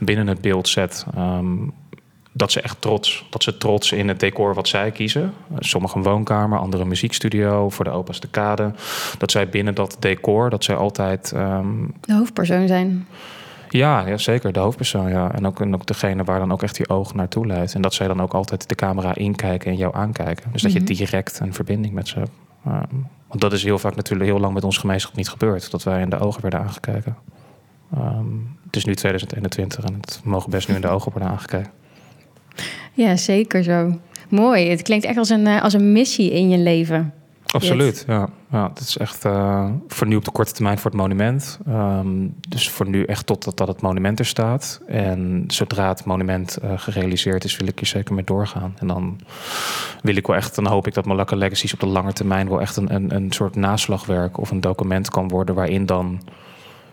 binnen 0.00 0.26
het 0.26 0.40
beeld 0.40 0.68
zet. 0.68 1.06
Ehm, 1.14 1.56
dat 2.36 2.52
ze 2.52 2.60
echt 2.60 2.80
trots, 2.80 3.24
dat 3.30 3.42
ze 3.42 3.58
trots 3.58 3.92
in 3.92 4.08
het 4.08 4.20
decor 4.20 4.54
wat 4.54 4.68
zij 4.68 4.90
kiezen. 4.90 5.32
Sommigen 5.58 5.96
een 5.98 6.04
woonkamer, 6.06 6.58
andere 6.58 6.82
een 6.82 6.88
muziekstudio, 6.88 7.70
voor 7.70 7.84
de 7.84 7.90
opa's 7.90 8.20
de 8.20 8.28
kade. 8.28 8.72
Dat 9.18 9.30
zij 9.30 9.48
binnen 9.48 9.74
dat 9.74 9.96
decor, 9.98 10.50
dat 10.50 10.64
zij 10.64 10.74
altijd 10.76 11.32
ehm, 11.32 11.66
De 12.00 12.14
hoofdpersoon 12.14 12.66
zijn. 12.66 13.06
ja, 13.70 14.06
ja, 14.06 14.16
zeker. 14.16 14.52
De 14.52 14.60
hoofdpersoon, 14.60 15.08
ja. 15.08 15.32
En 15.34 15.46
ook, 15.46 15.60
en 15.60 15.74
ook 15.74 15.86
degene 15.86 16.24
waar 16.24 16.38
dan 16.38 16.52
ook 16.52 16.62
echt 16.62 16.76
je 16.76 16.88
oog 16.88 17.14
naartoe 17.14 17.46
leidt. 17.46 17.74
En 17.74 17.82
dat 17.82 17.94
zij 17.94 18.06
dan 18.06 18.22
ook 18.22 18.34
altijd 18.34 18.68
de 18.68 18.74
camera 18.74 19.14
inkijken 19.14 19.70
en 19.70 19.76
jou 19.76 19.94
aankijken. 19.94 20.52
Dus 20.52 20.62
dat 20.62 20.72
Mhm. 20.72 20.80
je 20.80 20.86
direct 20.86 21.38
een 21.40 21.54
verbinding 21.54 21.94
met 21.94 22.08
ze 22.08 22.18
hebt. 22.18 22.30
Ehm, 22.66 22.94
want 23.28 23.40
dat 23.40 23.52
is 23.52 23.62
heel 23.62 23.78
vaak 23.78 23.94
natuurlijk 23.96 24.30
heel 24.30 24.40
lang 24.40 24.54
met 24.54 24.64
ons 24.64 24.78
gemeenschap 24.78 25.16
niet 25.16 25.28
gebeurd. 25.28 25.70
Dat 25.70 25.82
wij 25.82 26.00
in 26.00 26.10
de 26.10 26.18
ogen 26.18 26.42
werden 26.42 26.60
aangekeken. 26.60 27.16
Ehm, 27.94 28.24
het 28.66 28.76
is 28.76 28.84
nu 28.84 28.94
2021 28.94 29.84
en 29.84 29.94
het 30.00 30.20
mogen 30.24 30.50
best 30.50 30.68
nu 30.68 30.74
in 30.74 30.80
de 30.80 30.88
ogen 30.88 31.12
worden 31.12 31.30
aangekeken. 31.30 31.70
Ja, 32.94 33.16
zeker 33.16 33.62
zo. 33.62 33.98
Mooi. 34.28 34.68
Het 34.68 34.82
klinkt 34.82 35.04
echt 35.04 35.18
als 35.18 35.28
een, 35.28 35.46
eh, 35.46 35.62
als 35.62 35.72
een 35.72 35.92
missie 35.92 36.30
in 36.30 36.48
je 36.48 36.58
leven. 36.58 37.12
Absoluut, 37.54 38.04
ja. 38.06 38.28
ja. 38.50 38.68
Het 38.68 38.78
is 38.80 38.96
echt 38.96 39.24
eh, 39.24 39.70
voor 39.88 40.06
nu 40.06 40.16
op 40.16 40.24
de 40.24 40.30
korte 40.30 40.52
termijn 40.52 40.78
voor 40.78 40.90
het 40.90 41.00
monument. 41.00 41.58
Ehm, 41.66 42.28
dus 42.48 42.70
voor 42.70 42.88
nu 42.88 43.04
echt 43.04 43.26
totdat 43.26 43.56
dat 43.56 43.68
het 43.68 43.80
monument 43.80 44.18
er 44.18 44.26
staat. 44.26 44.80
En 44.86 45.44
zodra 45.46 45.88
het 45.88 46.04
monument 46.04 46.56
eh, 46.56 46.72
gerealiseerd 46.76 47.44
is, 47.44 47.56
wil 47.56 47.68
ik 47.68 47.78
hier 47.78 47.88
zeker 47.88 48.14
mee 48.14 48.24
doorgaan. 48.24 48.74
En 48.78 48.86
dan 48.86 49.20
wil 50.02 50.16
ik 50.16 50.26
wel 50.26 50.36
echt, 50.36 50.54
dan 50.54 50.66
hoop 50.66 50.86
ik 50.86 50.94
dat 50.94 51.04
Malacca 51.04 51.36
Legacies 51.36 51.72
op 51.72 51.80
de 51.80 51.86
lange 51.86 52.12
termijn 52.12 52.48
wel 52.48 52.60
echt 52.60 52.76
een, 52.76 52.94
een, 52.94 53.14
een 53.14 53.32
soort 53.32 53.56
naslagwerk 53.56 54.38
of 54.38 54.50
een 54.50 54.60
document 54.60 55.10
kan 55.10 55.28
worden 55.28 55.54
waarin 55.54 55.86
dan 55.86 56.20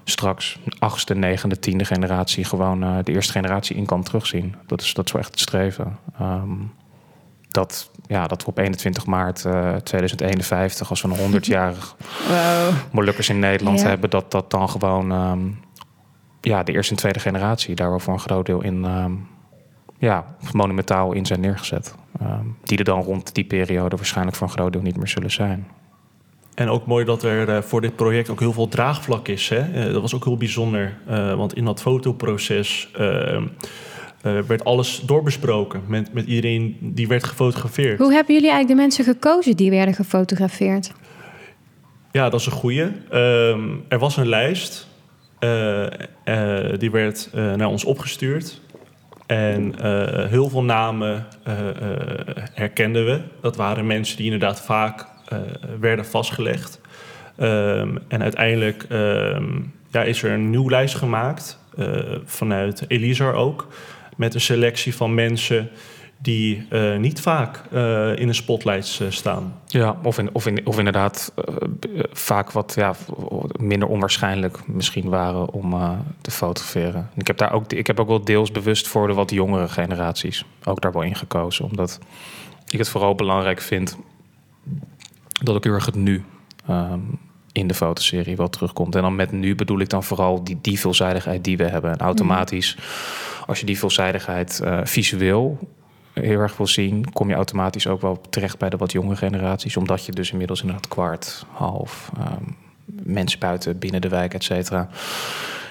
straks 0.04 0.60
achtste, 0.80 1.16
negende, 1.16 1.60
tiende 1.60 1.86
generatie 1.86 2.44
gewoon 2.44 2.84
eh, 2.84 2.98
de 3.04 3.12
eerste 3.12 3.32
generatie 3.32 3.76
in 3.76 3.86
kan 3.86 4.04
terugzien. 4.04 4.56
Dat 4.68 4.82
is, 4.82 4.94
dat 4.94 5.06
is 5.06 5.12
wel 5.12 5.22
echt 5.22 5.32
het 5.32 5.40
streven. 5.40 5.98
Ehm, 6.20 6.52
dat, 7.48 7.92
ja, 8.08 8.28
dat 8.28 8.44
we 8.44 8.50
op 8.50 8.58
21 8.58 9.06
maart 9.06 9.46
eh, 9.46 9.76
2051, 9.76 10.90
als 10.90 11.02
we 11.02 11.08
een 11.08 11.42
100-jarig 11.42 11.96
Wow. 12.30 12.74
Molukkers 12.92 13.30
in 13.30 13.40
Nederland 13.40 13.84
hebben, 13.84 14.10
dat 14.10 14.32
dat 14.32 14.52
dan 14.52 14.70
gewoon 14.70 15.12
ehm, 15.12 15.50
ja, 16.42 16.64
de 16.64 16.72
eerste 16.72 16.94
en 16.94 17.00
tweede 17.00 17.20
generatie 17.20 17.76
daar 17.76 17.90
wel 17.90 18.00
voor 18.00 18.14
een 18.14 18.20
groot 18.20 18.46
deel 18.46 18.62
in 18.62 18.86
ehm, 18.86 19.14
ja, 19.98 20.36
monumentaal 20.52 21.14
in 21.14 21.26
zijn 21.26 21.40
neergezet. 21.40 21.96
Die 22.64 22.78
er 22.78 22.84
dan 22.84 23.02
rond 23.02 23.36
die 23.36 23.44
periode 23.44 23.96
waarschijnlijk 23.96 24.38
voor 24.38 24.48
een 24.48 24.54
groot 24.54 24.74
deel 24.74 24.82
niet 24.82 24.98
meer 24.98 25.08
zullen 25.08 25.32
zijn. 25.32 25.68
En 26.54 26.70
ook 26.70 26.86
mooi 26.86 27.06
dat 27.06 27.24
er 27.24 27.50
eh, 27.50 27.62
voor 27.62 27.82
dit 27.82 27.96
project 27.96 28.30
ook 28.30 28.40
heel 28.40 28.54
veel 28.54 28.68
draagvlak 28.68 29.28
is. 29.28 29.50
Hè? 29.50 29.60
Eh, 29.60 29.94
dat 29.94 30.02
was 30.02 30.16
ook 30.16 30.24
heel 30.24 30.38
bijzonder, 30.38 30.98
eh, 31.08 31.34
want 31.34 31.56
in 31.56 31.66
dat 31.66 31.82
fotoproces 31.82 32.90
werd 34.48 34.64
alles 34.64 35.02
doorbesproken 35.06 35.82
met, 35.88 36.14
met 36.14 36.26
iedereen 36.26 36.78
die 36.82 37.08
werd 37.08 37.24
gefotografeerd. 37.24 38.00
Hoe 38.00 38.14
hebben 38.14 38.34
jullie 38.34 38.50
eigenlijk 38.50 38.78
de 38.78 38.86
mensen 38.86 39.14
gekozen 39.14 39.56
die 39.56 39.70
werden 39.70 39.94
gefotografeerd? 39.94 40.92
Ja, 42.12 42.30
dat 42.30 42.40
is 42.40 42.46
een 42.46 42.52
goeie. 42.52 42.92
Ehm, 43.10 43.70
er 43.88 44.00
was 44.00 44.18
een 44.18 44.28
lijst, 44.28 44.88
die 46.78 46.92
werd 46.92 47.30
naar 47.34 47.68
ons 47.68 47.84
opgestuurd. 47.84 48.62
En 49.26 49.74
heel 50.30 50.50
veel 50.50 50.64
namen 50.64 51.28
herkenden 52.54 53.06
we. 53.06 53.22
Dat 53.42 53.56
waren 53.56 53.88
mensen 53.88 54.18
die 54.18 54.26
inderdaad 54.26 54.62
vaak 54.62 55.06
werden 55.80 56.06
vastgelegd. 56.06 56.82
Ehm, 57.38 57.98
en 58.08 58.22
uiteindelijk 58.22 58.86
ehm, 58.90 59.60
ja, 59.92 60.04
is 60.04 60.24
er 60.24 60.32
een 60.32 60.50
nieuw 60.50 60.70
lijst 60.70 60.96
gemaakt, 60.96 61.60
eh, 61.78 62.16
vanuit 62.26 62.86
Elizar 62.88 63.34
ook, 63.34 63.68
met 64.18 64.34
een 64.34 64.42
selectie 64.42 64.96
van 64.96 65.14
mensen 65.14 65.70
die 66.22 66.66
eh, 66.70 66.98
niet 66.98 67.22
vaak 67.22 67.62
eh, 67.72 68.16
in 68.16 68.28
de 68.28 68.34
spotlights 68.34 69.00
eh, 69.00 69.08
staan. 69.10 69.56
Ja, 69.68 69.98
of, 70.04 70.18
in, 70.18 70.30
of, 70.34 70.48
in, 70.48 70.66
of 70.66 70.78
inderdaad 70.78 71.34
eh, 71.36 71.56
eh, 71.98 72.04
vaak 72.12 72.52
wat 72.52 72.74
ja, 72.76 72.96
minder 73.60 73.88
onwaarschijnlijk 73.88 74.68
misschien 74.68 75.10
waren 75.10 75.54
om 75.54 75.74
eh, 75.74 75.92
te 76.22 76.32
fotograferen. 76.32 77.10
Ik 77.16 77.28
heb, 77.28 77.38
daar 77.38 77.54
ook, 77.54 77.74
ik 77.74 77.88
heb 77.88 78.00
ook 78.00 78.08
wel 78.08 78.24
deels 78.24 78.52
bewust 78.52 78.88
voor 78.88 79.08
de 79.08 79.14
wat 79.14 79.32
jongere 79.32 79.68
generaties 79.68 80.46
ook 80.64 80.82
daar 80.82 80.92
wel 80.92 81.02
in 81.02 81.16
gekozen. 81.16 81.66
Omdat 81.66 82.00
ik 82.68 82.78
het 82.78 82.90
vooral 82.90 83.16
belangrijk 83.16 83.62
vind 83.62 83.98
dat 85.44 85.56
ik 85.56 85.64
heel 85.64 85.74
erg 85.74 85.86
het 85.86 85.96
nu 85.96 86.24
ehm, 86.68 87.00
in 87.52 87.68
de 87.68 87.74
fotoserie 87.74 88.36
wel 88.36 88.50
terugkomt. 88.50 88.96
En 88.96 89.02
dan 89.02 89.16
met 89.16 89.32
nu 89.32 89.56
bedoel 89.56 89.80
ik 89.80 89.90
dan 89.90 90.04
vooral 90.04 90.44
die, 90.44 90.58
die 90.62 90.80
veelzijdigheid 90.80 91.44
die 91.44 91.58
we 91.58 91.64
hebben. 91.64 91.92
En 91.92 91.98
automatisch, 92.00 92.78
als 93.48 93.60
je 93.60 93.66
die 93.66 93.78
veelzijdigheid 93.78 94.60
eh, 94.60 94.80
visueel 94.84 95.60
heel 96.14 96.40
erg 96.40 96.58
wil 96.58 96.68
zien, 96.68 97.12
kom 97.14 97.30
je 97.30 97.36
automatisch 97.36 97.88
ook 97.88 98.02
wel 98.02 98.22
terecht 98.30 98.58
bij 98.58 98.70
de 98.70 98.78
wat 98.78 98.92
jongere 98.92 99.16
generaties. 99.16 99.78
Omdat 99.78 100.06
je 100.06 100.12
dus 100.12 100.32
inmiddels 100.32 100.62
inderdaad 100.62 100.88
kwart, 100.88 101.46
half, 101.52 102.12
ehm, 102.18 102.44
mensen 103.04 103.40
buiten, 103.40 103.80
binnen 103.80 104.02
de 104.02 104.10
wijk, 104.10 104.34
et 104.34 104.44
cetera, 104.44 104.90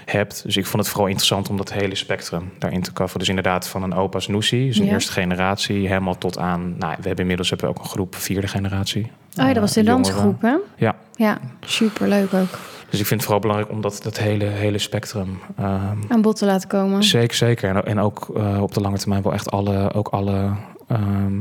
hebt. 0.04 0.42
Dus 0.42 0.56
ik 0.56 0.66
vond 0.66 0.82
het 0.82 0.88
vooral 0.92 1.08
interessant 1.08 1.48
om 1.48 1.56
dat 1.56 1.72
hele 1.72 1.94
spectrum 1.94 2.52
daarin 2.58 2.82
te 2.82 2.92
coveren. 2.92 3.18
Dus 3.18 3.28
inderdaad 3.28 3.68
van 3.68 3.82
een 3.82 3.94
opa's 3.94 4.28
Noesie, 4.28 4.66
dus 4.66 4.78
een 4.78 4.84
Ja. 4.84 4.92
eerste 4.92 5.12
generatie, 5.12 5.88
helemaal 5.88 6.18
tot 6.18 6.38
aan... 6.38 6.74
Nou, 6.78 6.94
we 6.96 7.06
hebben 7.06 7.18
inmiddels 7.18 7.50
hebben 7.50 7.68
we 7.68 7.74
ook 7.74 7.82
een 7.82 7.90
groep 7.90 8.14
vierde 8.14 8.48
generatie. 8.48 9.10
Oh, 9.38 9.46
ja, 9.46 9.52
dat 9.52 9.62
was 9.62 9.72
de 9.72 9.80
Eh, 9.80 9.86
dansgroep, 9.86 10.42
hè? 10.42 10.54
Ja. 10.76 10.94
Ja, 11.14 11.38
superleuk 11.60 12.32
ook. 12.34 12.58
Dus 12.90 13.00
ik 13.00 13.06
vind 13.06 13.10
het 13.20 13.22
vooral 13.22 13.40
belangrijk 13.40 13.70
om 13.72 13.80
dat, 13.80 14.00
dat 14.02 14.18
hele, 14.18 14.44
hele 14.44 14.78
spectrum... 14.78 15.38
ehm, 15.58 15.96
Aan 16.08 16.22
bod 16.22 16.36
te 16.36 16.44
laten 16.46 16.68
komen. 16.68 17.02
Zeker, 17.04 17.36
zeker. 17.36 17.76
En, 17.76 17.84
en 17.86 17.98
ook 17.98 18.30
eh, 18.36 18.62
op 18.62 18.74
de 18.74 18.80
lange 18.80 18.98
termijn 18.98 19.22
wel 19.22 19.32
echt 19.32 19.50
alle, 19.50 19.92
ook 19.92 20.08
alle 20.08 20.50
ehm, 20.88 21.32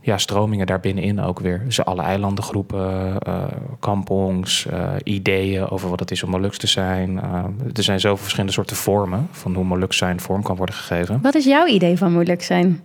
ja, 0.00 0.18
stromingen 0.18 0.66
daarbinnenin 0.66 1.20
ook 1.20 1.40
weer. 1.40 1.62
Dus 1.64 1.84
alle 1.84 2.02
eilandengroepen, 2.02 3.18
eh 3.18 3.42
kampongs, 3.80 4.66
ideeën 5.02 5.68
over 5.68 5.88
wat 5.90 6.00
het 6.00 6.10
is 6.10 6.22
om 6.22 6.30
Molux 6.30 6.58
te 6.58 6.66
zijn. 6.66 7.20
Eh, 7.20 7.44
er 7.74 7.82
zijn 7.82 8.00
zoveel 8.00 8.16
verschillende 8.22 8.52
soorten 8.52 8.76
vormen 8.76 9.28
van 9.30 9.54
hoe 9.54 9.64
Molux 9.64 9.96
zijn 9.96 10.20
vorm 10.20 10.42
kan 10.42 10.56
worden 10.56 10.74
gegeven. 10.74 11.18
Wat 11.22 11.34
is 11.34 11.44
jouw 11.44 11.66
idee 11.66 11.96
van 11.96 12.12
moeilijk 12.12 12.42
zijn? 12.42 12.80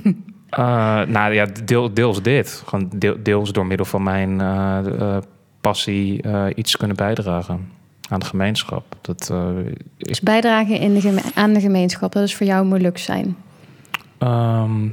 Eh, 0.56 1.02
nou 1.02 1.34
ja, 1.34 1.46
deel, 1.64 1.94
deels 1.94 2.22
dit. 2.22 2.62
Gewoon 2.66 2.90
deel, 2.94 3.16
deels 3.22 3.52
door 3.52 3.66
middel 3.66 3.86
van 3.86 4.02
mijn 4.02 4.40
eh, 4.40 4.78
eh, 5.00 5.22
passie 5.60 6.24
iets 6.54 6.76
kunnen 6.76 6.96
bijdragen 6.96 7.68
aan 8.08 8.20
de 8.20 8.26
gemeenschap. 8.26 8.84
Dat 9.00 9.20
is 9.20 9.28
Dus 9.96 10.20
bijdragen 10.20 10.78
in 10.78 10.94
de 10.94 11.22
aan 11.34 11.52
de 11.52 11.60
gemeenschap, 11.60 12.12
dat 12.12 12.22
is 12.22 12.34
voor 12.34 12.46
jou 12.46 12.66
moeilijk 12.66 12.98
zijn. 12.98 13.36
Ehm, 14.18 14.88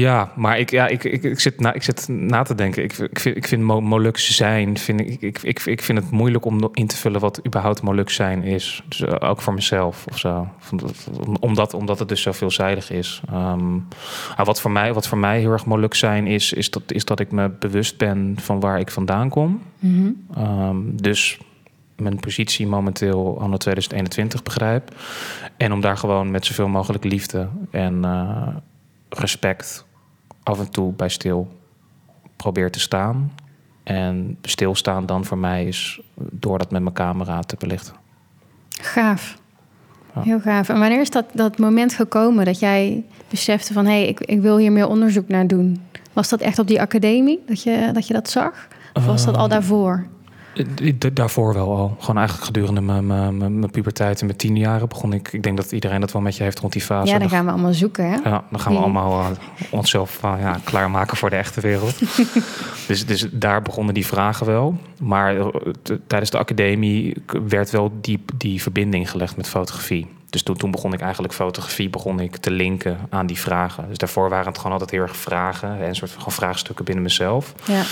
ja, 0.00 0.32
maar 0.34 0.58
ik, 0.58 0.70
ja, 0.70 0.86
ik, 0.86 1.04
ik, 1.04 1.22
ik, 1.22 1.40
zit 1.40 1.60
na, 1.60 1.72
ik 1.72 1.82
zit 1.82 2.08
na 2.08 2.42
te 2.42 2.54
denken. 2.54 2.82
Ik, 2.82 2.98
ik 2.98 3.18
vind, 3.18 3.36
ik 3.36 3.46
vind 3.46 3.62
Mo- 3.62 3.80
Molux 3.80 4.36
zijn, 4.36 4.78
vind 4.78 5.00
ik, 5.00 5.20
ik, 5.20 5.42
ik, 5.42 5.64
ik 5.64 5.82
vind 5.82 5.98
het 5.98 6.10
moeilijk 6.10 6.44
om 6.44 6.68
in 6.72 6.86
te 6.86 6.96
vullen 6.96 7.20
wat 7.20 7.40
überhaupt 7.46 7.82
Molux 7.82 8.14
zijn 8.14 8.42
is. 8.42 8.82
Dus 8.88 9.00
eh, 9.00 9.28
ook 9.30 9.40
voor 9.40 9.54
mezelf 9.54 10.04
of 10.10 10.18
zo. 10.18 10.48
Om- 11.26 11.36
Omdat, 11.40 11.74
omdat 11.74 11.98
het 11.98 12.08
dus 12.08 12.22
zo 12.22 12.32
veelzijdig 12.32 12.90
is. 12.90 13.20
Maar 14.36 14.44
wat, 14.44 14.60
voor 14.60 14.70
mij, 14.70 14.92
wat 14.92 15.06
voor 15.08 15.18
mij 15.18 15.38
heel 15.38 15.52
erg 15.52 15.66
Molux 15.66 15.98
zijn 15.98 16.26
is, 16.26 16.52
is 16.52 16.70
dat, 16.70 16.82
is 16.86 17.04
dat 17.04 17.20
ik 17.20 17.30
me 17.32 17.48
bewust 17.48 17.98
ben 17.98 18.34
van 18.40 18.60
waar 18.60 18.78
ik 18.80 18.90
vandaan 18.90 19.28
kom. 19.28 19.62
Mhm. 19.78 20.10
Ehm, 20.34 20.76
dus 20.92 21.38
mijn 21.96 22.20
positie 22.20 22.66
momenteel 22.66 23.40
anno 23.40 23.56
2021 23.56 24.42
begrijp. 24.42 24.94
En 25.56 25.72
om 25.72 25.80
daar 25.80 25.96
gewoon 25.96 26.30
met 26.30 26.46
zoveel 26.46 26.68
mogelijk 26.68 27.04
liefde 27.04 27.48
en 27.70 28.04
eh, 28.04 28.48
respect 29.08 29.85
af 30.46 30.58
en 30.58 30.70
toe 30.70 30.92
bij 30.92 31.08
stil 31.08 31.48
probeer 32.36 32.70
te 32.70 32.80
staan. 32.80 33.32
En 33.82 34.38
stilstaan 34.42 35.06
dan 35.06 35.24
voor 35.24 35.38
mij 35.38 35.64
is 35.64 36.00
door 36.14 36.58
dat 36.58 36.70
met 36.70 36.82
mijn 36.82 36.94
camera 36.94 37.40
te 37.40 37.56
belichten. 37.58 37.94
Gaaf. 38.68 39.38
Ja. 40.14 40.22
Heel 40.22 40.40
gaaf. 40.40 40.68
En 40.68 40.78
wanneer 40.78 41.00
is 41.00 41.10
dat, 41.10 41.24
dat 41.32 41.58
moment 41.58 41.94
gekomen 41.94 42.44
dat 42.44 42.58
jij 42.58 43.04
besefte 43.28 43.72
van... 43.72 43.84
hé, 43.84 43.90
hey, 43.90 44.06
ik, 44.06 44.20
ik 44.20 44.40
wil 44.40 44.56
hier 44.56 44.72
meer 44.72 44.88
onderzoek 44.88 45.28
naar 45.28 45.46
doen? 45.46 45.82
Was 46.12 46.28
dat 46.28 46.40
echt 46.40 46.58
op 46.58 46.66
die 46.66 46.80
academie 46.80 47.42
dat 47.46 47.62
je 47.62 47.90
dat, 47.92 48.06
je 48.06 48.14
dat 48.14 48.30
zag? 48.30 48.68
Of 48.92 49.06
was 49.06 49.24
dat 49.24 49.34
al 49.34 49.40
Ehm, 49.40 49.50
daarvoor? 49.50 50.06
Eh, 50.56 50.92
Daarvoor 51.12 51.54
wel 51.54 51.76
al. 51.76 51.96
Gewoon 52.00 52.16
eigenlijk 52.16 52.46
gedurende 52.46 52.80
mijn- 52.80 53.06
mijn 53.06 53.36
mijn- 53.38 53.70
puberteit 53.70 54.20
en 54.20 54.26
mijn 54.26 54.38
tien 54.38 54.56
jaren 54.56 54.88
begon 54.88 55.12
ik. 55.12 55.32
Ik 55.32 55.42
denk 55.42 55.56
dat 55.56 55.72
iedereen 55.72 56.00
dat 56.00 56.12
wel 56.12 56.22
met 56.22 56.36
je 56.36 56.42
heeft 56.42 56.58
rond 56.58 56.72
die 56.72 56.82
fase. 56.82 57.12
Ja, 57.12 57.18
dan 57.18 57.28
gaan 57.28 57.44
we 57.44 57.50
allemaal 57.50 57.72
zoeken, 57.74 58.04
hè? 58.10 58.16
Ja, 58.24 58.44
dan 58.50 58.60
gaan 58.60 58.72
we 58.72 58.78
allemaal 58.78 59.20
eh, 59.20 59.26
onszelf 59.70 60.18
eh, 60.22 60.34
ja, 60.40 60.58
klaarmaken 60.64 61.16
voor 61.16 61.30
de 61.30 61.36
echte 61.36 61.60
wereld. 61.60 61.98
dus, 62.88 63.06
dus 63.06 63.26
daar 63.32 63.62
begonnen 63.62 63.94
die 63.94 64.06
vragen 64.06 64.46
wel. 64.46 64.76
Maar 65.00 65.34
tijdens 66.06 66.30
de 66.30 66.38
academie 66.38 67.16
werd 67.48 67.70
wel 67.70 67.92
die, 68.00 68.24
die 68.36 68.62
verbinding 68.62 69.10
gelegd 69.10 69.36
met 69.36 69.48
fotografie. 69.48 70.06
Dus 70.36 70.44
toen, 70.44 70.56
toen 70.56 70.70
begon 70.70 70.92
ik 70.92 71.00
eigenlijk 71.00 71.34
fotografie 71.34 71.90
begon 71.90 72.20
ik 72.20 72.36
te 72.36 72.50
linken 72.50 72.98
aan 73.10 73.26
die 73.26 73.38
vragen. 73.38 73.88
Dus 73.88 73.98
daarvoor 73.98 74.28
waren 74.28 74.46
het 74.46 74.56
gewoon 74.56 74.72
altijd 74.72 74.90
heel 74.90 75.02
erg 75.02 75.16
vragen. 75.16 75.80
En 75.80 75.88
een 75.88 75.94
soort 75.94 76.10
van 76.10 76.32
vraagstukken 76.32 76.84
binnen 76.84 77.02
mezelf. 77.02 77.54
Ja. 77.66 77.82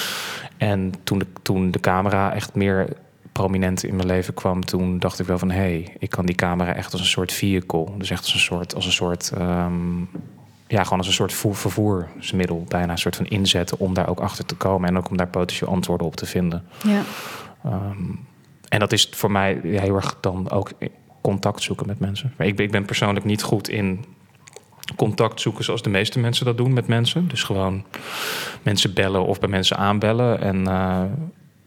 En 0.56 0.92
toen 1.04 1.18
de, 1.18 1.26
toen 1.42 1.70
de 1.70 1.80
camera 1.80 2.34
echt 2.34 2.54
meer 2.54 2.88
prominent 3.32 3.84
in 3.84 3.96
mijn 3.96 4.08
leven 4.08 4.34
kwam, 4.34 4.64
toen 4.64 4.98
dacht 4.98 5.18
ik 5.18 5.26
wel 5.26 5.38
van 5.38 5.50
hé, 5.50 5.56
hey, 5.56 5.96
ik 5.98 6.10
kan 6.10 6.26
die 6.26 6.34
camera 6.34 6.74
echt 6.74 6.92
als 6.92 7.00
een 7.00 7.06
soort 7.06 7.32
vehicle. 7.32 7.86
Dus 7.98 8.10
echt 8.10 8.22
als 8.22 8.34
een 8.34 8.40
soort, 8.40 8.74
als 8.74 8.86
een 8.86 8.92
soort 8.92 9.32
ehm, 9.36 9.98
ja, 10.66 10.82
gewoon 10.82 10.98
als 10.98 11.06
een 11.06 11.12
soort 11.12 11.32
voer, 11.32 11.56
vervoersmiddel, 11.56 12.64
bijna 12.68 12.92
een 12.92 12.98
soort 12.98 13.16
van 13.16 13.26
inzetten 13.26 13.78
om 13.78 13.94
daar 13.94 14.08
ook 14.08 14.20
achter 14.20 14.46
te 14.46 14.54
komen 14.54 14.88
en 14.88 14.98
ook 14.98 15.10
om 15.10 15.16
daar 15.16 15.28
potentieel 15.28 15.70
antwoorden 15.70 16.06
op 16.06 16.16
te 16.16 16.26
vinden. 16.26 16.64
ja. 16.82 17.02
Ehm, 17.64 18.10
en 18.68 18.80
dat 18.80 18.92
is 18.92 19.08
voor 19.10 19.30
mij 19.30 19.60
heel 19.62 19.94
erg 19.94 20.16
dan 20.20 20.50
ook 20.50 20.70
contact 21.24 21.62
zoeken 21.62 21.86
met 21.86 21.98
mensen. 21.98 22.34
Maar 22.36 22.46
ik 22.46 22.56
ben, 22.56 22.64
ik 22.64 22.70
ben 22.70 22.84
persoonlijk 22.84 23.24
niet 23.24 23.42
goed 23.42 23.68
in 23.68 24.04
contact 24.96 25.40
zoeken 25.40 25.64
zoals 25.64 25.82
de 25.82 25.90
meeste 25.90 26.18
mensen 26.18 26.44
dat 26.44 26.56
doen 26.56 26.72
met 26.72 26.86
mensen. 26.86 27.28
Dus 27.28 27.42
gewoon 27.42 27.84
mensen 28.62 28.94
bellen 28.94 29.26
of 29.26 29.40
bij 29.40 29.48
mensen 29.48 29.76
aanbellen. 29.76 30.40
En 30.40 30.66
eh, 30.66 31.02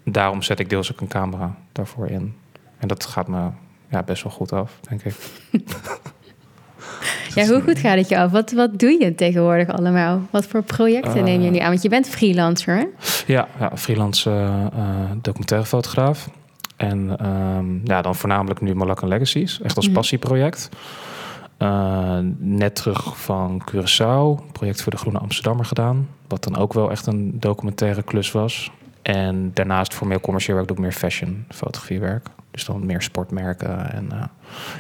daarom 0.03 0.41
zet 0.41 0.59
ik 0.59 0.69
deels 0.69 0.91
ook 0.91 1.01
een 1.01 1.07
camera 1.07 1.55
daarvoor 1.71 2.07
in. 2.07 2.35
En 2.77 2.87
dat 2.87 3.05
gaat 3.05 3.27
me 3.27 3.49
ja, 3.89 4.03
best 4.03 4.23
wel 4.23 4.31
goed 4.31 4.51
af, 4.51 4.79
denk 4.89 5.03
ik. 5.03 5.15
ja, 7.35 7.45
hoe 7.47 7.61
goed 7.61 7.79
gaat 7.79 7.97
het 7.97 8.09
je 8.09 8.17
af? 8.17 8.31
Wat, 8.31 8.51
wat 8.51 8.79
doe 8.79 9.03
je 9.03 9.15
tegenwoordig 9.15 9.67
allemaal? 9.67 10.21
Wat 10.29 10.45
voor 10.45 10.63
projecten 10.63 11.23
neem 11.23 11.41
je 11.41 11.49
nu 11.49 11.59
aan? 11.59 11.69
Want 11.69 11.81
je 11.81 11.89
bent 11.89 12.09
freelancer, 12.09 12.75
hè? 12.75 12.85
Ja, 13.33 13.47
ja 13.59 13.77
freelance 13.77 14.29
eh, 14.29 14.65
eh, 14.65 15.11
documentairefotograaf. 15.21 16.29
En 16.77 17.17
ehm, 17.19 17.65
ja, 17.83 18.01
dan 18.01 18.15
voornamelijk 18.15 18.61
nu 18.61 18.75
Malak 18.75 19.01
Legacies. 19.01 19.61
Echt 19.61 19.75
als 19.75 19.85
Mhm. 19.85 19.95
passieproject. 19.95 20.69
Eh, 21.57 22.17
net 22.37 22.75
terug 22.75 23.19
van 23.19 23.61
Curaçao. 23.71 24.51
Project 24.51 24.81
voor 24.81 24.91
de 24.91 24.97
Groene 24.97 25.19
Amsterdammer 25.19 25.65
gedaan. 25.65 26.07
Wat 26.27 26.43
dan 26.43 26.57
ook 26.57 26.73
wel 26.73 26.91
echt 26.91 27.05
een 27.05 27.39
documentaire 27.39 28.03
klus 28.03 28.31
was. 28.31 28.71
En 29.01 29.51
daarnaast 29.53 29.93
voor 29.93 30.07
meer 30.07 30.19
commercieel 30.19 30.55
werk 30.55 30.67
doe 30.67 30.77
ik 30.77 30.83
meer 30.83 30.91
fashion 30.91 31.45
fotografiewerk. 31.49 32.27
Dus 32.51 32.65
dan 32.65 32.85
meer 32.85 33.01
sportmerken 33.01 33.91
en 33.93 34.11
eh, 34.11 34.23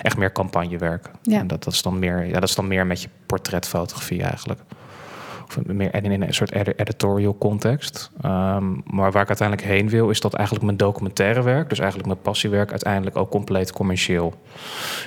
echt 0.01 0.17
meer 0.17 0.31
campagnewerk. 0.31 1.11
Ja. 1.21 1.39
En 1.39 1.47
dat, 1.47 1.63
dat, 1.63 1.73
is 1.73 1.81
dan 1.81 1.99
meer, 1.99 2.25
ja, 2.25 2.33
dat 2.39 2.49
is 2.49 2.55
dan 2.55 2.67
meer 2.67 2.85
met 2.87 3.01
je 3.01 3.09
portretfotografie 3.25 4.23
eigenlijk. 4.23 4.59
Of 5.47 5.63
meer 5.65 6.03
in 6.03 6.21
een 6.21 6.33
soort 6.33 6.51
edi- 6.51 6.73
editorial 6.75 7.37
context. 7.37 8.11
Ehm, 8.21 8.65
maar 8.85 9.11
waar 9.11 9.21
ik 9.21 9.27
uiteindelijk 9.27 9.67
heen 9.67 9.89
wil, 9.89 10.09
is 10.09 10.19
dat 10.19 10.33
eigenlijk 10.33 10.65
mijn 10.65 10.77
documentaire 10.77 11.41
werk, 11.41 11.69
dus 11.69 11.79
eigenlijk 11.79 12.09
mijn 12.09 12.21
passiewerk, 12.21 12.69
uiteindelijk 12.71 13.17
ook 13.17 13.29
compleet 13.29 13.71
commercieel 13.71 14.33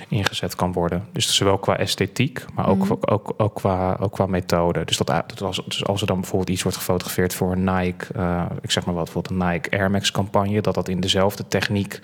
ingezet 0.09 0.55
kan 0.55 0.72
worden. 0.72 1.05
Dus 1.12 1.35
zowel 1.37 1.59
qua 1.59 1.76
esthetiek, 1.76 2.44
maar 2.55 2.68
ook, 2.68 2.79
Mhm. 2.85 2.92
ook, 3.00 3.33
ook, 3.37 3.55
qua, 3.55 3.96
ook 4.00 4.12
qua 4.12 4.26
methode. 4.26 4.85
Dus, 4.85 4.96
dat, 4.96 5.07
dat 5.07 5.42
als, 5.42 5.62
dus 5.64 5.87
als 5.87 6.00
er 6.00 6.07
dan 6.07 6.20
bijvoorbeeld 6.20 6.50
iets 6.50 6.62
wordt 6.62 6.76
gefotografeerd 6.79 7.35
voor 7.35 7.53
een 7.53 7.64
Nike, 7.64 8.07
eh, 8.14 8.44
ik 8.61 8.70
zeg 8.70 8.85
maar 8.87 8.94
wat, 8.94 9.05
bijvoorbeeld 9.05 9.40
een 9.40 9.48
Nike 9.48 9.70
Air 9.79 9.90
Max 9.90 10.11
campagne, 10.11 10.61
dat 10.61 10.74
dat 10.74 10.88
in 10.88 11.00
dezelfde 11.00 11.48
techniek 11.48 12.00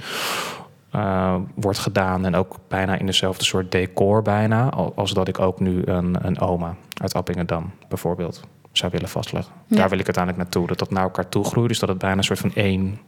eh, 0.97 1.35
wordt 1.55 1.79
gedaan 1.79 2.25
en 2.25 2.35
ook 2.35 2.57
bijna 2.69 2.99
in 2.99 3.07
dezelfde 3.07 3.45
soort 3.45 3.73
decor 3.73 4.23
bijna, 4.23 4.71
al- 4.71 4.93
als 4.97 5.13
dat 5.13 5.29
ik 5.29 5.39
ook 5.39 5.61
nu 5.61 5.83
een, 5.85 6.17
een 6.21 6.41
oma 6.41 6.75
uit 7.03 7.15
Appingedam 7.15 7.71
bijvoorbeeld 7.89 8.41
zou 8.73 8.93
willen 8.93 9.09
vastleggen. 9.09 9.53
Ja. 9.67 9.77
Daar 9.77 9.89
wil 9.89 9.99
ik 9.99 10.05
uiteindelijk 10.05 10.45
naartoe, 10.45 10.67
dat 10.67 10.79
dat 10.79 10.91
naar 10.91 11.03
elkaar 11.03 11.29
toe 11.29 11.45
groeit, 11.45 11.69
dus 11.69 11.79
dat 11.79 11.89
het 11.89 11.99
bijna 11.99 12.17
een 12.17 12.25
soort 12.25 12.39
van 12.39 12.53
één... 12.55 12.99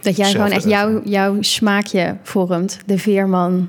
Dat 0.00 0.16
jij 0.16 0.30
gewoon 0.30 0.50
echt 0.50 0.64
jouw, 0.68 1.02
jouw 1.04 1.36
smaakje 1.42 2.16
vormt. 2.22 2.80
De 2.86 2.98
Veerman, 2.98 3.68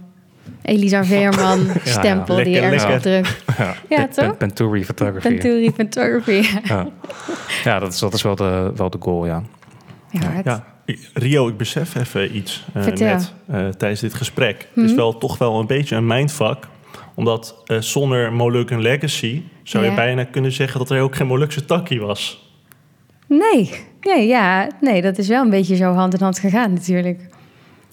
Elisa 0.61 1.03
Veerman 1.05 1.59
stempel 1.83 2.35
die 2.35 2.49
je 2.49 2.59
Lekker, 2.59 2.71
ergens 2.71 2.93
op 2.95 2.99
drukt. 3.01 3.43
Ja, 3.89 4.07
toch? 4.07 4.15
Pen- 4.25 4.37
Penturi 4.37 4.85
Photography. 4.85 5.27
Venturi 5.29 5.71
Photography. 5.71 6.43
Ja, 6.63 6.87
ja 7.63 7.79
dat, 7.79 7.93
is, 7.93 7.99
dat 7.99 8.13
is 8.13 8.21
wel 8.21 8.35
de, 8.35 8.71
wel 8.75 8.89
de 8.89 8.97
goal, 8.99 9.25
ja. 9.25 9.43
Ja, 10.09 10.63
Rio, 11.13 11.47
ik 11.47 11.57
besef 11.57 11.95
even 11.95 12.35
iets 12.35 12.63
eh, 12.73 12.85
net 12.85 13.33
eh, 13.47 13.67
tijdens 13.67 14.01
dit 14.01 14.13
gesprek. 14.13 14.67
Het 14.73 14.83
is 14.83 14.89
Mhm. 14.91 14.99
wel 14.99 15.17
toch 15.17 15.37
wel 15.37 15.59
een 15.59 15.67
beetje 15.67 15.95
een 15.95 16.07
mindfuck. 16.07 16.67
Omdat 17.15 17.61
eh, 17.65 17.77
zonder 17.79 18.33
Molukken 18.33 18.81
Legacy 18.81 19.41
zou 19.63 19.83
Ja. 19.83 19.89
je 19.89 19.95
bijna 19.95 20.23
kunnen 20.23 20.51
zeggen 20.51 20.79
dat 20.79 20.89
er 20.91 21.01
ook 21.01 21.15
geen 21.15 21.27
Molukse 21.27 21.65
takkie 21.65 21.99
was. 22.01 22.51
Nee, 23.27 23.69
nee, 24.01 24.27
ja, 24.27 24.67
nee, 24.81 25.01
dat 25.01 25.17
is 25.17 25.27
wel 25.27 25.43
een 25.43 25.49
beetje 25.49 25.75
zo 25.75 25.93
hand 25.93 26.13
in 26.13 26.19
hand 26.19 26.39
gegaan 26.39 26.73
natuurlijk. 26.73 27.19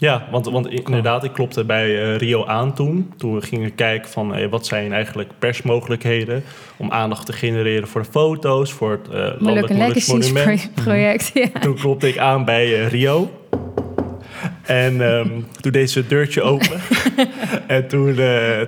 Ja, 0.01 0.27
want, 0.31 0.47
want 0.47 0.69
inderdaad, 0.69 1.25
ik 1.25 1.33
klopte 1.33 1.65
bij 1.65 2.03
eh, 2.03 2.17
Rio 2.17 2.45
aan 2.47 2.75
toen. 2.75 3.13
Toen 3.17 3.35
we 3.35 3.41
gingen 3.43 3.75
kijken 3.75 4.11
van 4.11 4.35
eh, 4.35 4.49
wat 4.49 4.67
zijn 4.67 4.93
eigenlijk 4.93 5.31
persmogelijkheden 5.39 6.43
om 6.77 6.91
aandacht 6.91 7.27
te 7.27 7.33
genereren 7.33 7.89
voor 7.89 8.03
de 8.03 8.11
foto's, 8.11 8.73
voor 8.73 8.91
het 8.91 9.09
eh 9.09 9.31
landelijk 9.39 9.69
Legacies 9.69 10.33
monument. 10.33 10.71
pro- 10.75 10.83
project. 10.85 11.31
Ja. 11.35 11.47
Toen 11.61 11.75
klopte 11.75 12.09
ik 12.09 12.19
aan 12.19 12.45
bij 12.45 12.87
Rio. 12.87 13.31
En 14.63 15.01
ehm, 15.01 15.29
toen 15.61 15.73
deed 15.73 15.91
ze 15.91 15.99
het 15.99 16.09
deurtje 16.09 16.43
open. 16.43 16.81
en 17.67 17.89
toen, 17.89 18.15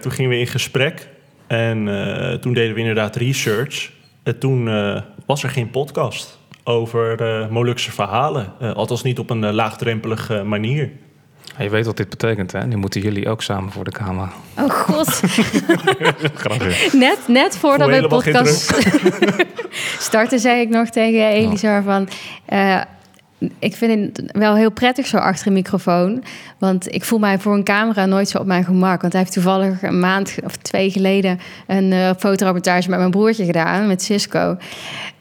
toen 0.00 0.12
gingen 0.12 0.30
we 0.30 0.38
in 0.38 0.46
gesprek. 0.46 1.08
En 1.46 1.76
toen 2.40 2.52
deden 2.52 2.74
we 2.74 2.80
inderdaad 2.80 3.16
research. 3.16 3.90
En 4.22 4.38
toen 4.38 4.64
was 5.26 5.42
er 5.42 5.50
geen 5.50 5.70
podcast 5.70 6.38
over 6.64 7.20
eh 7.20 7.48
Molukse 7.48 7.90
verhalen. 7.92 8.52
Althans 8.74 9.02
niet 9.02 9.18
op 9.18 9.30
een 9.30 9.52
laagdrempelige 9.52 10.42
manier. 10.42 10.90
Je 11.58 11.68
weet 11.70 11.86
wat 11.86 11.96
dit 11.96 12.08
betekent, 12.08 12.52
hè? 12.52 12.66
Nu 12.66 12.76
moeten 12.76 13.00
jullie 13.00 13.28
ook 13.28 13.42
samen 13.42 13.72
voor 13.72 13.84
de 13.84 13.90
camera. 13.90 14.32
Oh 14.58 14.70
god, 14.70 15.22
net, 16.92 17.18
net 17.26 17.56
voordat 17.56 17.88
we 17.88 18.00
de 18.00 18.08
podcast 18.08 18.74
starten, 20.08 20.38
zei 20.40 20.60
ik 20.60 20.68
nog 20.68 20.88
tegen 20.88 21.26
Elisa 21.28 21.82
van... 21.82 22.08
eh, 22.44 22.80
ik 23.58 23.76
vind 23.76 24.16
het 24.16 24.32
wel 24.32 24.54
heel 24.54 24.70
prettig 24.70 25.06
zo 25.06 25.16
achter 25.16 25.46
een 25.46 25.52
microfoon. 25.52 26.24
Want 26.58 26.94
ik 26.94 27.04
voel 27.04 27.18
mij 27.18 27.38
voor 27.38 27.54
een 27.54 27.64
camera 27.64 28.06
nooit 28.06 28.28
zo 28.28 28.38
op 28.38 28.46
mijn 28.46 28.64
gemak. 28.64 29.00
Want 29.00 29.12
hij 29.12 29.22
heeft 29.22 29.34
toevallig 29.34 29.82
een 29.82 30.00
maand 30.00 30.36
of 30.44 30.56
twee 30.56 30.90
geleden... 30.90 31.40
een 31.66 31.92
eh 31.92 32.10
fotoreportage 32.18 32.90
met 32.90 32.98
mijn 32.98 33.10
broertje 33.10 33.44
gedaan, 33.44 33.86
met 33.86 34.02
Cisco. 34.02 34.56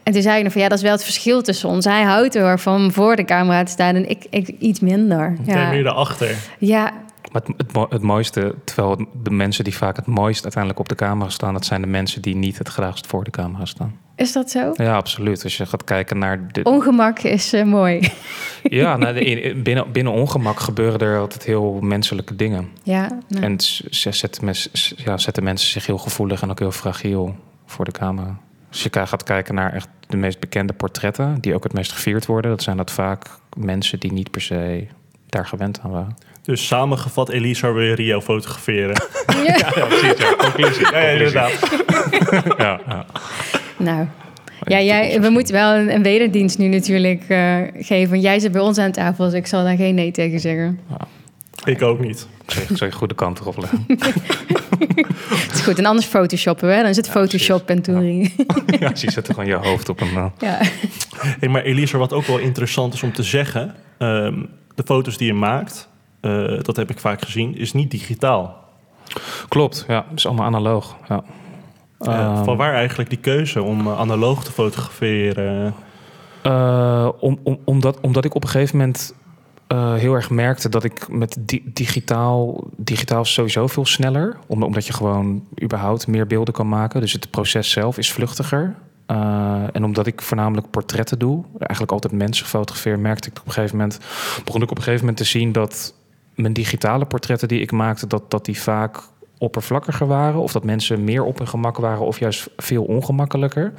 En 0.04 0.14
toen 0.14 0.22
zei 0.22 0.38
ik 0.38 0.44
nog 0.44 0.52
van 0.52 0.62
ja, 0.62 0.68
dat 0.68 0.78
is 0.78 0.84
wel 0.84 0.94
het 0.94 1.04
verschil 1.04 1.42
tussen 1.42 1.70
ons. 1.70 1.86
Hij 1.86 2.04
houdt 2.04 2.36
er 2.36 2.60
van 2.60 2.92
voor 2.92 3.16
de 3.16 3.26
camera 3.26 3.64
te 3.64 3.72
staan 3.72 3.96
en 3.96 4.10
ik, 4.10 4.26
ik 4.30 4.48
iets 4.48 4.80
minder. 4.80 5.38
Ja. 5.46 5.70
Meer 5.70 5.84
daarachter. 5.84 6.36
ja, 6.60 6.92
Maar 7.32 7.42
het, 7.46 7.68
het, 7.74 7.92
het 7.92 8.02
mooiste, 8.02 8.56
terwijl 8.64 9.06
de 9.24 9.32
mensen 9.32 9.64
die 9.64 9.76
vaak 9.76 9.96
het 9.96 10.06
mooist 10.06 10.44
uiteindelijk 10.44 10.82
op 10.82 10.90
de 10.90 10.96
camera 10.96 11.30
staan, 11.30 11.54
dat 11.54 11.66
zijn 11.66 11.82
de 11.82 11.88
mensen 11.88 12.22
die 12.22 12.36
niet 12.36 12.58
het 12.58 12.68
graagst 12.68 13.08
voor 13.08 13.24
de 13.24 13.32
camera 13.32 13.66
staan. 13.66 13.96
Is 14.16 14.32
dat 14.32 14.50
zo? 14.52 14.72
Ja, 14.76 14.96
absoluut. 14.96 15.44
Als 15.44 15.58
je 15.58 15.66
gaat 15.66 15.84
kijken 15.84 16.18
naar 16.18 16.48
de, 16.52 16.64
Ongemak 16.64 17.20
is 17.20 17.54
eh, 17.54 17.64
mooi. 17.64 18.12
ja, 18.64 18.98
nou, 18.98 19.14
de- 19.14 19.24
in- 19.24 19.64
binnen, 19.64 19.92
binnen 19.92 20.14
ongemak 20.14 20.60
gebeuren 20.60 21.00
er 21.00 21.20
altijd 21.20 21.44
heel 21.44 21.78
menselijke 21.82 22.36
dingen. 22.36 22.70
Ja, 22.84 23.20
nou. 23.28 23.44
En 23.44 23.60
s- 23.60 23.84
zetten, 23.90 24.46
mes- 24.46 24.94
ja, 24.98 25.18
zetten 25.18 25.44
mensen 25.44 25.70
zich 25.70 25.86
heel 25.86 25.98
gevoelig 25.98 26.42
en 26.42 26.50
ook 26.50 26.60
heel 26.60 26.72
fragiel 26.72 27.36
voor 27.66 27.86
de 27.86 27.92
camera. 27.92 28.38
Als 28.70 28.84
je 28.84 28.90
gaat 28.92 29.24
kijken 29.24 29.56
naar 29.56 29.74
echt 29.74 29.88
de 30.08 30.18
meest 30.18 30.40
bekende 30.40 30.74
portretten, 30.74 31.38
die 31.42 31.56
ook 31.56 31.64
het 31.64 31.74
meest 31.74 31.92
gevierd 31.92 32.26
worden, 32.26 32.52
dat 32.52 32.62
zijn 32.64 32.78
dat 32.78 32.92
vaak 32.92 33.26
mensen 33.58 34.00
die 34.00 34.12
niet 34.14 34.32
per 34.32 34.42
se 34.42 34.88
daar 35.30 35.48
gewend 35.48 35.80
aan 35.84 35.92
waren. 35.92 36.16
Dus 36.42 36.68
samengevat, 36.68 37.30
Elisa 37.30 37.72
wil 37.74 37.84
je 37.84 37.96
Rio 37.96 38.22
fotograferen. 38.22 38.96
Ja. 39.46 39.56
Ja, 39.76 39.86
precies. 39.86 40.18
Ja, 40.18 40.36
conclusie. 40.38 40.92
ja, 40.92 41.00
ja, 41.00 41.08
inderdaad. 41.10 41.52
Ja, 42.58 42.80
ja. 42.88 43.06
Nou, 43.84 44.06
ja, 44.66 44.82
jij, 44.82 45.22
we 45.22 45.30
moeten 45.30 45.54
wel 45.54 45.74
een, 45.76 45.94
een 45.94 46.04
wederdienst 46.04 46.58
nu 46.58 46.68
natuurlijk 46.68 47.24
eh, 47.28 47.58
geven. 47.80 48.20
Jij 48.20 48.40
zit 48.40 48.52
bij 48.52 48.62
ons 48.62 48.78
aan 48.78 48.92
tafel, 48.92 49.26
dus 49.26 49.34
ik 49.34 49.48
zal 49.48 49.64
daar 49.64 49.76
geen 49.76 49.96
nee 49.96 50.12
tegen 50.12 50.40
zeggen. 50.40 50.80
Ik 51.64 51.82
ook 51.82 52.00
niet. 52.00 52.28
Ik 52.46 52.52
zou 52.54 52.66
je- 52.68 52.74
ik 52.86 52.92
je 52.92 52.92
goede 52.98 53.16
kant 53.16 53.40
erop 53.40 53.58
leggen. 53.58 53.86
Het 55.48 55.54
is 55.54 55.62
goed, 55.62 55.78
en 55.78 55.86
anders 55.86 56.08
photoshoppen 56.08 56.68
we. 56.70 56.76
Dan 56.76 56.86
is 56.86 56.96
het 56.96 57.06
Ja, 57.06 57.12
Photoshop 57.12 57.70
en 57.70 57.82
Touri. 57.82 58.34
Ja, 58.80 58.90
dus 58.90 59.02
je 59.02 59.12
zet 59.12 59.28
er 59.28 59.34
gewoon 59.34 59.50
je 59.50 59.56
hoofd 59.56 59.90
op 59.90 60.02
een... 60.02 60.16
eh, 60.16 60.26
Ja. 60.38 60.58
Hey, 61.40 61.50
maar 61.50 61.62
Elisa, 61.64 61.98
wat 61.98 62.14
ook 62.14 62.26
wel 62.26 62.38
interessant 62.38 62.94
is 62.94 63.04
om 63.04 63.14
te 63.14 63.24
zeggen... 63.24 63.76
ehm, 63.98 64.34
de 64.76 64.84
foto's 64.86 65.18
die 65.18 65.28
je 65.28 65.34
maakt, 65.34 65.90
eh, 66.22 66.60
dat 66.62 66.76
heb 66.76 66.90
ik 66.90 67.00
vaak 67.00 67.22
gezien, 67.22 67.58
is 67.58 67.74
niet 67.74 67.92
digitaal. 67.92 68.58
Klopt, 69.48 69.86
ja. 69.88 70.06
Het 70.10 70.18
is 70.18 70.26
allemaal 70.28 70.46
analoog. 70.46 70.98
Ja. 71.10 71.24
Eh, 72.02 72.14
Ehm, 72.20 72.44
van 72.44 72.58
waar 72.58 72.74
eigenlijk 72.74 73.10
die 73.10 73.20
keuze 73.20 73.62
om 73.62 73.88
eh, 73.88 74.00
analoog 74.00 74.44
te 74.44 74.52
fotograferen? 74.52 75.74
Eh, 76.42 77.10
om, 77.20 77.40
om, 77.44 77.60
omdat, 77.66 78.00
omdat 78.00 78.26
ik 78.26 78.36
op 78.36 78.44
een 78.44 78.50
gegeven 78.50 78.78
moment 78.78 79.14
eh, 79.68 79.94
heel 79.94 80.14
erg 80.14 80.30
merkte 80.30 80.70
dat 80.70 80.84
ik 80.84 81.08
met 81.10 81.38
di- 81.40 81.64
digitaal, 81.66 82.64
digitaal 82.78 83.22
is 83.22 83.34
sowieso 83.34 83.68
veel 83.68 83.86
sneller, 83.86 84.38
om- 84.48 84.64
omdat 84.64 84.86
je 84.88 84.94
gewoon 84.94 85.48
überhaupt 85.64 86.08
meer 86.08 86.28
beelden 86.28 86.54
kan 86.54 86.70
maken. 86.70 87.02
Dus 87.02 87.14
het 87.14 87.30
proces 87.32 87.72
zelf 87.72 87.98
is 87.98 88.12
vluchtiger. 88.12 88.76
En 89.72 89.84
omdat 89.84 90.08
ik 90.08 90.22
voornamelijk 90.22 90.70
portretten 90.70 91.20
doe, 91.20 91.44
eigenlijk 91.60 91.92
altijd 91.92 92.14
mensen 92.14 92.46
fotografeer, 92.46 93.00
merkte 93.00 93.30
ik 93.30 93.40
op 93.40 93.46
een 93.46 93.52
gegeven 93.52 93.78
moment, 93.78 94.00
begon 94.46 94.62
ik 94.62 94.72
op 94.72 94.78
een 94.78 94.84
gegeven 94.84 95.00
moment 95.06 95.18
te 95.18 95.30
zien 95.30 95.52
dat 95.52 95.94
mijn 96.36 96.54
digitale 96.54 97.06
portretten 97.06 97.48
die 97.48 97.62
ik 97.62 97.72
maakte, 97.72 98.08
dat, 98.08 98.32
dat 98.32 98.46
die 98.46 98.62
vaak 98.62 98.98
oppervlakkiger 99.42 100.08
waren. 100.08 100.42
Of 100.42 100.52
dat 100.52 100.64
mensen 100.64 101.04
meer 101.04 101.24
op 101.24 101.38
hun 101.38 101.48
gemak 101.48 101.78
waren 101.78 102.06
of 102.06 102.20
juist 102.20 102.50
veel 102.58 102.84
ongemakkelijker. 102.84 103.74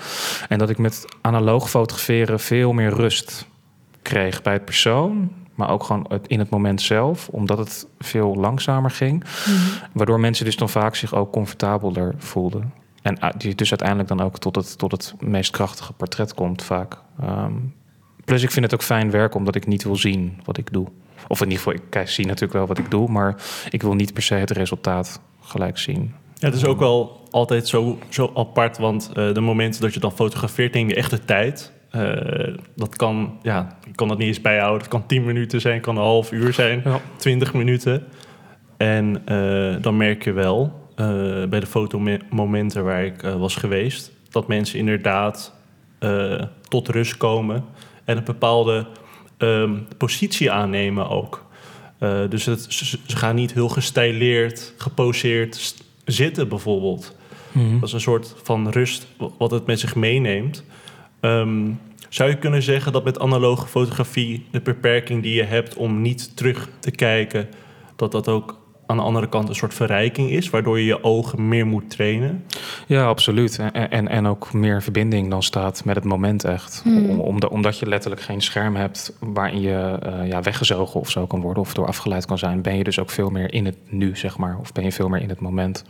En 0.49 0.59
dat 0.59 0.71
ik 0.71 0.79
met 0.79 1.05
analoog 1.21 1.71
fotograferen 1.71 2.41
veel 2.41 2.73
meer 2.73 2.91
rust 2.95 3.47
kreeg 4.03 4.43
bij 4.43 4.53
het 4.53 4.65
persoon. 4.65 5.33
Maar 5.55 5.71
ook 5.71 5.85
gewoon 5.85 6.07
in 6.27 6.39
het 6.39 6.51
moment 6.51 6.83
zelf, 6.83 7.29
omdat 7.29 7.59
het 7.59 7.87
veel 7.99 8.35
langzamer 8.37 8.91
ging. 8.91 9.25
Waardoor 9.93 10.21
mensen 10.21 10.45
dus 10.45 10.57
dan 10.57 10.69
vaak 10.69 10.95
zich 10.95 11.15
ook 11.15 11.33
comfortabeler 11.33 12.15
voelden. 12.19 12.73
En 13.03 13.19
uh, 13.23 13.31
die 13.37 13.55
dus 13.55 13.71
uiteindelijk 13.71 14.09
dan 14.09 14.21
ook 14.21 14.39
tot 14.39 14.57
het, 14.57 14.79
tot 14.79 14.93
het 14.93 15.15
meest 15.21 15.51
krachtige 15.51 15.93
portret 15.93 16.35
komt 16.35 16.63
vaak. 16.63 16.99
Ehm, 17.21 17.53
plus 18.25 18.43
ik 18.43 18.51
vind 18.51 18.65
het 18.65 18.75
ook 18.75 18.83
fijn 18.83 19.11
werken 19.11 19.39
omdat 19.39 19.55
ik 19.55 19.67
niet 19.67 19.85
wil 19.85 19.97
zien 19.97 20.41
wat 20.45 20.59
ik 20.59 20.73
doe. 20.73 20.87
Of 21.29 21.41
in 21.41 21.51
ieder 21.51 21.63
geval, 21.63 22.03
ik 22.03 22.09
zie 22.09 22.27
natuurlijk 22.27 22.53
wel 22.53 22.67
wat 22.67 22.79
ik 22.79 22.91
doe, 22.91 23.09
maar 23.09 23.37
ik 23.71 23.83
wil 23.83 23.95
niet 23.95 24.13
per 24.13 24.23
se 24.23 24.35
het 24.35 24.51
resultaat 24.51 25.21
gelijk 25.53 25.79
zien. 25.79 26.15
Ja, 26.35 26.49
het 26.49 26.57
is 26.57 26.65
ook 26.65 26.79
wel 26.79 27.21
altijd 27.31 27.69
zo, 27.69 27.99
zo 28.09 28.31
apart, 28.35 28.79
want 28.79 29.11
eh, 29.15 29.35
de 29.35 29.41
momenten 29.41 29.81
dat 29.81 29.95
je 29.95 30.01
dan 30.01 30.13
fotografeert 30.13 30.77
in 30.77 30.89
de 30.89 30.95
echte 30.95 31.25
tijd, 31.25 31.73
eh, 31.91 32.55
dat 32.77 32.97
kan, 32.97 33.39
ja, 33.43 33.77
ik 33.87 33.97
kan 33.97 34.09
dat 34.09 34.19
niet 34.19 34.27
eens 34.27 34.41
bijhouden. 34.41 34.81
Het 34.81 34.89
kan 34.89 35.07
10 35.07 35.25
minuten 35.25 35.61
zijn, 35.61 35.81
kan 35.81 35.97
een 35.97 36.03
half 36.03 36.33
uur 36.33 36.53
zijn, 36.53 36.81
Ja. 36.85 37.01
20 37.17 37.55
minuten. 37.55 38.05
En 38.77 39.23
eh, 39.25 39.83
dan 39.83 39.97
merk 39.97 40.25
je 40.25 40.33
wel 40.33 40.81
bij 41.49 41.61
de 41.61 41.67
fotomomenten 41.67 42.85
waar 42.85 43.05
ik 43.05 43.21
was 43.21 43.57
geweest, 43.57 44.13
dat 44.31 44.49
mensen 44.49 44.79
inderdaad 44.79 45.55
tot 46.69 46.89
rust 46.89 47.17
komen 47.17 47.65
en 48.05 48.17
een 48.17 48.25
bepaalde 48.25 48.87
ehm, 49.39 49.79
positie 49.97 50.51
aannemen 50.51 51.09
ook. 51.09 51.45
Eh, 52.03 52.21
dus 52.29 52.45
het, 52.45 52.67
ze, 52.69 52.85
ze 53.07 53.17
gaan 53.17 53.35
niet 53.35 53.53
heel 53.53 53.69
gestileerd, 53.69 54.75
geposeerd 54.77 55.75
zitten 56.05 56.49
bijvoorbeeld. 56.49 57.15
Dat 57.53 57.89
is 57.89 57.93
een 57.93 58.01
soort 58.01 58.35
van 58.43 58.69
rust 58.69 59.07
wat 59.39 59.51
het 59.51 59.67
met 59.67 59.81
zich 59.81 59.95
meeneemt. 59.95 60.65
Ehm, 61.21 61.71
zou 62.09 62.31
je 62.31 62.39
kunnen 62.39 62.63
zeggen 62.63 62.93
dat 62.93 63.05
met 63.05 63.19
analoge 63.19 63.67
fotografie 63.67 64.47
de 64.51 64.61
beperking 64.61 65.23
die 65.23 65.35
je 65.35 65.43
hebt 65.43 65.75
om 65.75 66.01
niet 66.01 66.37
terug 66.37 66.69
te 66.79 66.91
kijken, 66.91 67.49
dat 67.97 68.13
dat 68.13 68.29
ook 68.29 68.61
aan 68.87 68.97
de 68.97 69.03
andere 69.03 69.29
kant 69.29 69.49
een 69.49 69.55
soort 69.55 69.75
verrijking 69.75 70.31
is, 70.31 70.51
waardoor 70.51 70.79
je 70.79 70.85
je 70.85 71.05
ogen 71.05 71.49
meer 71.49 71.67
moet 71.67 71.91
trainen? 71.91 72.45
Ja, 72.87 73.07
absoluut. 73.07 73.59
En, 73.59 73.91
en, 73.91 74.09
en 74.09 74.27
ook 74.27 74.53
meer 74.53 74.83
verbinding 74.83 75.31
dan 75.31 75.43
staat 75.43 75.85
met 75.85 75.95
het 75.95 76.05
moment 76.05 76.45
echt. 76.45 76.83
Om, 76.87 77.21
omdat, 77.21 77.51
omdat 77.51 77.79
je 77.79 77.87
letterlijk 77.87 78.23
geen 78.23 78.41
scherm 78.41 78.77
hebt 78.77 79.17
waarin 79.21 79.61
je 79.61 79.99
eh, 80.03 80.29
ja, 80.29 80.43
weggezogen 80.43 81.01
of 81.01 81.11
zo 81.11 81.27
kan 81.27 81.41
worden 81.41 81.63
of 81.63 81.75
door 81.75 81.87
afgeleid 81.87 82.27
kan 82.27 82.39
zijn, 82.39 82.63
ben 82.63 82.77
je 82.77 82.85
dus 82.85 82.99
ook 82.99 83.11
veel 83.11 83.31
meer 83.31 83.53
in 83.53 83.65
het 83.65 83.77
nu, 83.89 84.17
zeg 84.17 84.39
maar. 84.39 84.59
Of 84.61 84.73
ben 84.73 84.85
je 84.85 84.93
veel 84.93 85.09
meer 85.09 85.21
in 85.21 85.29
het 85.29 85.41
moment. 85.41 85.85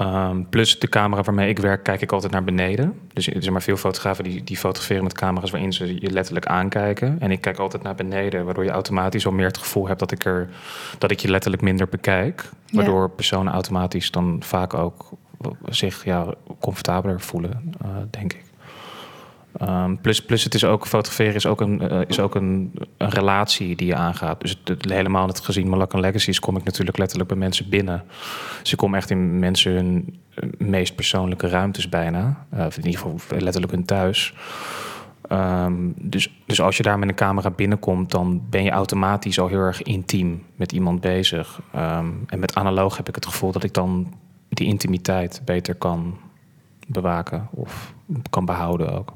Ehm, 0.00 0.42
plus 0.50 0.78
de 0.78 0.88
camera 0.88 1.22
waarmee 1.22 1.48
ik 1.48 1.58
werk, 1.58 1.82
kijk 1.82 2.00
ik 2.00 2.12
altijd 2.12 2.32
naar 2.32 2.44
beneden. 2.44 2.98
Dus 3.12 3.26
er 3.26 3.40
zijn 3.40 3.52
maar 3.52 3.62
veel 3.62 3.76
fotografen 3.76 4.24
die, 4.24 4.44
die 4.44 4.56
fotograferen 4.56 5.02
met 5.02 5.12
camera's 5.12 5.50
waarin 5.50 5.72
ze 5.72 6.00
je 6.00 6.10
letterlijk 6.10 6.46
aankijken. 6.46 7.16
En 7.18 7.30
ik 7.30 7.40
kijk 7.40 7.58
altijd 7.58 7.82
naar 7.82 7.94
beneden, 7.94 8.44
waardoor 8.44 8.64
je 8.64 8.70
automatisch 8.70 9.26
al 9.26 9.32
meer 9.32 9.46
het 9.46 9.58
gevoel 9.58 9.86
hebt 9.86 9.98
dat 9.98 10.10
ik, 10.10 10.24
er, 10.24 10.48
dat 10.98 11.10
ik 11.10 11.20
je 11.20 11.30
letterlijk 11.30 11.62
minder 11.62 11.88
bekijk. 11.88 12.48
Ja. 12.66 12.76
Waardoor 12.76 13.10
personen 13.10 13.52
automatisch 13.52 14.10
dan 14.10 14.36
vaak 14.42 14.74
ook 14.74 15.10
zich 15.64 16.04
ja, 16.04 16.34
comfortabeler 16.60 17.20
voelen, 17.20 17.74
eh, 17.80 17.88
denk 18.10 18.32
ik. 18.32 18.49
Ehm, 19.58 19.96
plus, 19.96 20.24
plus 20.24 20.44
het 20.44 20.54
is 20.54 20.64
ook, 20.64 20.86
fotograferen 20.86 21.34
is 21.34 21.46
ook, 21.46 21.60
een, 21.60 21.80
eh, 21.88 22.00
is 22.06 22.20
ook 22.20 22.34
een, 22.34 22.72
een 22.96 23.10
relatie 23.10 23.76
die 23.76 23.86
je 23.86 23.94
aangaat. 23.94 24.40
Dus 24.40 24.50
het, 24.50 24.68
het- 24.68 24.92
helemaal 24.92 25.26
het 25.26 25.40
gezien 25.40 25.68
Malak 25.68 25.92
Legacies 25.92 26.40
kom 26.40 26.56
ik 26.56 26.64
natuurlijk 26.64 26.98
letterlijk 26.98 27.28
bij 27.28 27.38
mensen 27.38 27.68
binnen. 27.68 28.04
Dus 28.62 28.72
ik 28.72 28.78
kom 28.78 28.94
echt 28.94 29.10
in 29.10 29.38
mensen 29.38 29.72
hun 29.72 30.18
meest 30.58 30.94
persoonlijke 30.94 31.48
ruimtes 31.48 31.88
bijna. 31.88 32.46
Eh, 32.50 32.66
of 32.66 32.76
in 32.76 32.84
ieder 32.86 33.00
geval 33.00 33.38
letterlijk 33.38 33.72
hun 33.72 33.84
thuis. 33.84 34.34
Ehm, 35.28 35.74
dus, 35.96 36.32
dus 36.46 36.60
als 36.60 36.76
je 36.76 36.82
daar 36.82 36.98
met 36.98 37.08
een 37.08 37.14
camera 37.14 37.50
binnenkomt, 37.50 38.10
dan 38.10 38.42
ben 38.50 38.62
je 38.64 38.70
automatisch 38.70 39.38
al 39.40 39.48
heel 39.48 39.58
erg 39.58 39.82
intiem 39.82 40.42
met 40.56 40.72
iemand 40.72 41.00
bezig. 41.00 41.60
Ehm, 41.72 42.06
en 42.26 42.38
met 42.38 42.54
analoog 42.54 42.96
heb 42.96 43.08
ik 43.08 43.14
het 43.14 43.26
gevoel 43.26 43.52
dat 43.52 43.64
ik 43.64 43.74
dan 43.74 44.12
die 44.48 44.66
intimiteit 44.66 45.42
beter 45.44 45.74
kan 45.74 46.18
bewaken 46.86 47.48
of 47.50 47.94
kan 48.30 48.44
behouden 48.44 48.92
ook. 48.98 49.12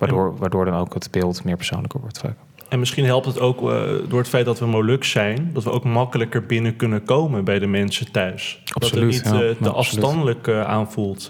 Waardoor, 0.00 0.36
waardoor 0.36 0.64
dan 0.64 0.74
ook 0.74 0.94
het 0.94 1.08
beeld 1.10 1.44
meer 1.44 1.56
persoonlijker 1.56 2.00
wordt 2.00 2.18
vaak. 2.18 2.36
En 2.68 2.78
misschien 2.78 3.04
helpt 3.04 3.26
het 3.26 3.40
ook 3.40 3.70
eh, 3.70 3.82
door 4.08 4.18
het 4.18 4.28
feit 4.28 4.44
dat 4.44 4.58
we 4.58 4.66
Molux 4.66 5.10
zijn, 5.10 5.50
dat 5.52 5.64
we 5.64 5.70
ook 5.70 5.84
makkelijker 5.84 6.46
binnen 6.46 6.76
kunnen 6.76 7.04
komen 7.04 7.44
bij 7.44 7.58
de 7.58 7.66
mensen 7.66 8.12
thuis. 8.12 8.62
Absoluut, 8.64 8.82
dat 8.82 9.32
het 9.32 9.32
niet 9.32 9.40
ja. 9.40 9.48
eh, 9.48 9.56
te 9.56 9.68
absoluut. 9.70 9.74
afstandelijk 9.74 10.46
eh, 10.46 10.62
aanvoelt? 10.62 11.28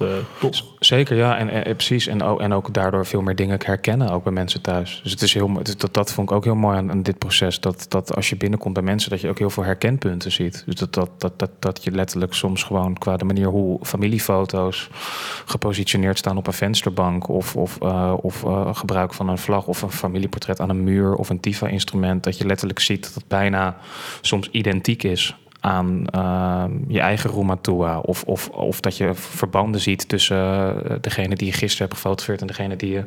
Zeker, 0.80 1.16
ja, 1.16 1.38
en, 1.38 1.76
precies. 1.76 2.06
En, 2.06 2.20
en 2.20 2.52
ook 2.52 2.74
daardoor 2.74 3.06
veel 3.06 3.22
meer 3.22 3.34
dingen 3.34 3.58
herkennen, 3.64 4.10
ook 4.10 4.22
bij 4.22 4.32
mensen 4.32 4.60
thuis. 4.60 5.00
Dus 5.02 5.12
het 5.12 5.22
is 5.22 5.34
heel, 5.34 5.62
dat, 5.76 5.94
dat 5.94 6.12
vond 6.12 6.30
ik 6.30 6.36
ook 6.36 6.44
heel 6.44 6.54
mooi 6.54 6.76
aan, 6.76 6.90
aan 6.90 7.02
dit 7.02 7.18
proces. 7.18 7.60
Dat, 7.60 7.86
dat 7.88 8.14
als 8.14 8.28
je 8.28 8.36
binnenkomt 8.36 8.74
bij 8.74 8.82
mensen, 8.82 9.10
dat 9.10 9.20
je 9.20 9.28
ook 9.28 9.38
heel 9.38 9.50
veel 9.50 9.64
herkenpunten 9.64 10.32
ziet. 10.32 10.62
Dus 10.66 10.74
dat, 10.74 10.94
dat, 10.94 11.10
dat, 11.18 11.38
dat, 11.38 11.50
dat 11.58 11.84
je 11.84 11.90
letterlijk 11.90 12.34
soms 12.34 12.62
gewoon 12.62 12.98
qua 12.98 13.16
de 13.16 13.24
manier 13.24 13.46
hoe 13.46 13.78
familiefoto's 13.84 14.88
gepositioneerd 15.44 16.18
staan 16.18 16.36
op 16.36 16.46
een 16.46 16.52
vensterbank. 16.52 17.28
Of, 17.28 17.56
of, 17.56 17.80
eh, 17.80 18.14
of 18.20 18.44
eh, 18.44 18.74
gebruik 18.74 19.14
van 19.14 19.28
een 19.28 19.38
vlag 19.38 19.66
of 19.66 19.82
een 19.82 19.90
familieportret 19.90 20.60
aan 20.60 20.70
een 20.70 20.84
muur 20.84 21.14
of 21.14 21.30
een 21.30 21.40
TIFA-instrument. 21.40 22.24
Dat 22.24 22.38
je 22.38 22.46
letterlijk 22.46 22.80
ziet 22.80 23.02
dat 23.02 23.14
het 23.14 23.28
bijna 23.28 23.76
soms 24.20 24.48
identiek 24.50 25.02
is 25.02 25.36
aan 25.60 26.06
eh, 26.06 26.64
je 26.88 27.00
eigen 27.00 27.30
Rumatua. 27.30 27.98
Of, 27.98 28.22
of, 28.22 28.48
of 28.48 28.80
dat 28.80 28.96
je 28.96 29.14
verbanden 29.14 29.80
ziet 29.80 30.08
tussen 30.08 30.36
eh, 30.36 30.96
degene 31.00 31.34
die 31.34 31.46
je 31.46 31.52
gisteren 31.52 31.86
hebt 31.86 31.94
gefotografeerd 31.94 32.40
en 32.40 32.46
degene 32.46 32.76
die 32.76 32.90
je 32.92 33.04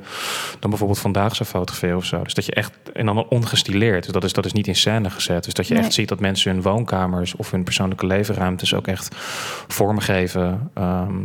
dan 0.60 0.70
bijvoorbeeld 0.70 1.00
vandaag 1.00 1.36
zou 1.36 1.50
fotograferen 1.50 1.98
of 1.98 2.06
zo. 2.06 2.24
Dus 2.24 2.34
dat 2.34 2.46
je 2.46 2.54
echt, 2.54 2.72
en 2.94 3.06
dan 3.06 3.28
ongestileerd, 3.28 4.04
dus 4.04 4.14
dat 4.14 4.24
is, 4.24 4.34
dat 4.34 4.46
is 4.46 4.54
niet 4.54 4.68
in 4.68 4.76
scène 4.76 5.10
gezet. 5.10 5.44
Dus 5.44 5.54
dat 5.54 5.68
je 5.68 5.74
Nee. 5.74 5.84
echt 5.84 5.94
ziet 5.94 6.08
dat 6.10 6.20
mensen 6.20 6.52
hun 6.52 6.62
woonkamers 6.62 7.36
of 7.36 7.52
hun 7.52 7.64
persoonlijke 7.64 8.06
levenruimtes 8.08 8.74
ook 8.74 8.88
echt 8.88 9.16
vormgeven. 9.68 10.72
ehm, 10.74 11.22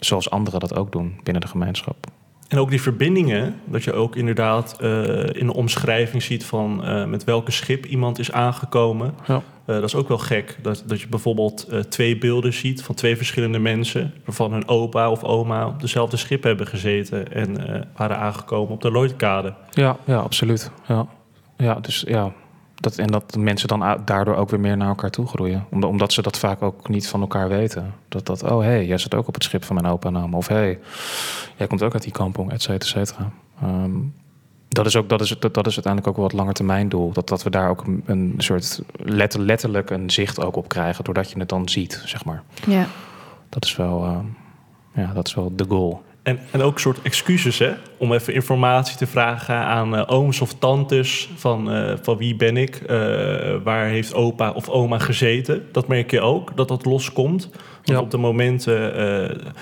zoals 0.00 0.30
anderen 0.30 0.60
dat 0.60 0.76
ook 0.76 0.92
doen 0.92 1.20
binnen 1.22 1.42
de 1.42 1.48
gemeenschap. 1.48 1.96
En 2.48 2.58
ook 2.58 2.70
die 2.70 2.82
verbindingen, 2.82 3.60
dat 3.64 3.84
je 3.84 3.92
ook 3.92 4.16
inderdaad 4.16 4.80
eh, 4.80 5.24
in 5.32 5.46
de 5.46 5.54
omschrijving 5.54 6.22
ziet 6.22 6.44
van 6.44 6.84
eh, 6.84 7.04
met 7.04 7.24
welke 7.24 7.50
schip 7.50 7.86
iemand 7.86 8.18
is 8.18 8.32
aangekomen. 8.32 9.14
Ja. 9.26 9.42
Eh, 9.64 9.74
dat 9.74 9.84
is 9.84 9.94
ook 9.94 10.08
wel 10.08 10.18
gek, 10.18 10.58
dat, 10.62 10.82
dat 10.86 11.00
je 11.00 11.08
bijvoorbeeld 11.08 11.68
twee 11.88 12.18
beelden 12.18 12.52
ziet 12.52 12.82
van 12.82 12.94
twee 12.94 13.16
verschillende 13.16 13.58
mensen, 13.58 14.12
waarvan 14.24 14.52
hun 14.52 14.68
opa 14.68 15.10
of 15.10 15.24
oma 15.24 15.66
op 15.66 15.80
dezelfde 15.80 16.16
schip 16.16 16.42
hebben 16.42 16.66
gezeten 16.66 17.32
en 17.32 17.56
waren 17.96 18.18
aangekomen 18.18 18.72
op 18.72 18.80
de 18.80 18.90
Lloydkade. 18.90 19.54
Ja, 19.70 19.96
ja, 20.04 20.16
absoluut. 20.16 20.70
Ja, 20.88 21.06
ja 21.56 21.74
dus 21.74 22.04
ja. 22.06 22.32
Dat, 22.86 22.98
en 22.98 23.06
dat 23.06 23.36
mensen 23.36 23.68
dan 23.68 24.00
daardoor 24.04 24.34
ook 24.34 24.50
weer 24.50 24.60
meer 24.60 24.76
naar 24.76 24.88
elkaar 24.88 25.10
toe 25.10 25.26
groeien. 25.26 25.66
Omdat, 25.70 25.90
omdat 25.90 26.12
ze 26.12 26.22
dat 26.22 26.38
vaak 26.38 26.62
ook 26.62 26.88
niet 26.88 27.08
van 27.08 27.20
elkaar 27.20 27.48
weten. 27.48 27.94
Dat, 28.08 28.26
dat 28.26 28.42
oh 28.42 28.60
hé, 28.60 28.66
hey, 28.66 28.86
jij 28.86 28.98
zit 28.98 29.14
ook 29.14 29.28
op 29.28 29.34
het 29.34 29.44
schip 29.44 29.64
van 29.64 29.74
mijn 29.74 29.86
opa 29.86 30.08
en 30.08 30.16
oma. 30.16 30.36
Of 30.36 30.48
hé, 30.48 30.56
hey, 30.56 30.78
jij 31.56 31.66
komt 31.66 31.82
ook 31.82 31.92
uit 31.92 32.02
die 32.02 32.12
kampong, 32.12 32.52
et 32.52 32.62
cetera, 32.62 33.00
et 33.00 33.08
cetera. 33.08 33.30
Ehm, 33.62 33.92
dat 34.68 34.86
is, 34.86 34.96
ook, 34.96 35.08
dat, 35.08 35.20
is, 35.20 35.28
dat, 35.28 35.54
dat 35.54 35.66
is 35.66 35.74
uiteindelijk 35.74 36.06
ook 36.06 36.16
wel 36.16 36.24
het 36.24 36.34
lange 36.34 36.52
termijn 36.52 36.88
doel. 36.88 37.12
Dat, 37.12 37.28
dat 37.28 37.42
we 37.42 37.50
daar 37.50 37.70
ook 37.70 37.86
een, 37.86 38.02
een 38.06 38.34
soort 38.36 38.82
letter, 38.96 39.40
letterlijk 39.40 39.90
een 39.90 40.10
zicht 40.10 40.40
ook 40.40 40.56
op 40.56 40.68
krijgen. 40.68 41.04
Doordat 41.04 41.30
je 41.30 41.38
het 41.38 41.48
dan 41.48 41.68
ziet, 41.68 42.02
zeg 42.04 42.24
maar. 42.24 42.42
Ja. 42.66 42.86
Dat 43.48 43.64
is 43.64 43.76
wel, 43.76 44.04
ehm, 44.04 44.24
ja, 44.94 45.12
dat 45.12 45.26
is 45.26 45.34
wel 45.34 45.52
de 45.56 45.64
goal. 45.68 46.02
En, 46.26 46.38
en 46.50 46.62
ook 46.62 46.74
een 46.74 46.80
soort 46.80 47.02
excuses, 47.02 47.58
hè? 47.58 47.72
Om 47.96 48.12
even 48.12 48.34
informatie 48.34 48.96
te 48.96 49.06
vragen 49.06 49.54
aan 49.54 49.96
eh, 49.96 50.02
ooms 50.06 50.40
of 50.40 50.54
tantes. 50.54 51.28
Van, 51.36 51.72
eh, 51.72 51.94
van 52.02 52.16
wie 52.16 52.36
ben 52.36 52.56
ik? 52.56 52.76
Eh, 52.76 52.96
waar 53.64 53.86
heeft 53.86 54.14
opa 54.14 54.50
of 54.50 54.68
oma 54.68 54.98
gezeten? 54.98 55.68
Dat 55.72 55.88
merk 55.88 56.10
je 56.10 56.20
ook, 56.20 56.56
dat 56.56 56.68
dat 56.68 56.84
loskomt. 56.84 57.48
Want 57.52 57.88
Ja. 57.98 58.00
op 58.00 58.10
de 58.10 58.16
momenten 58.16 59.54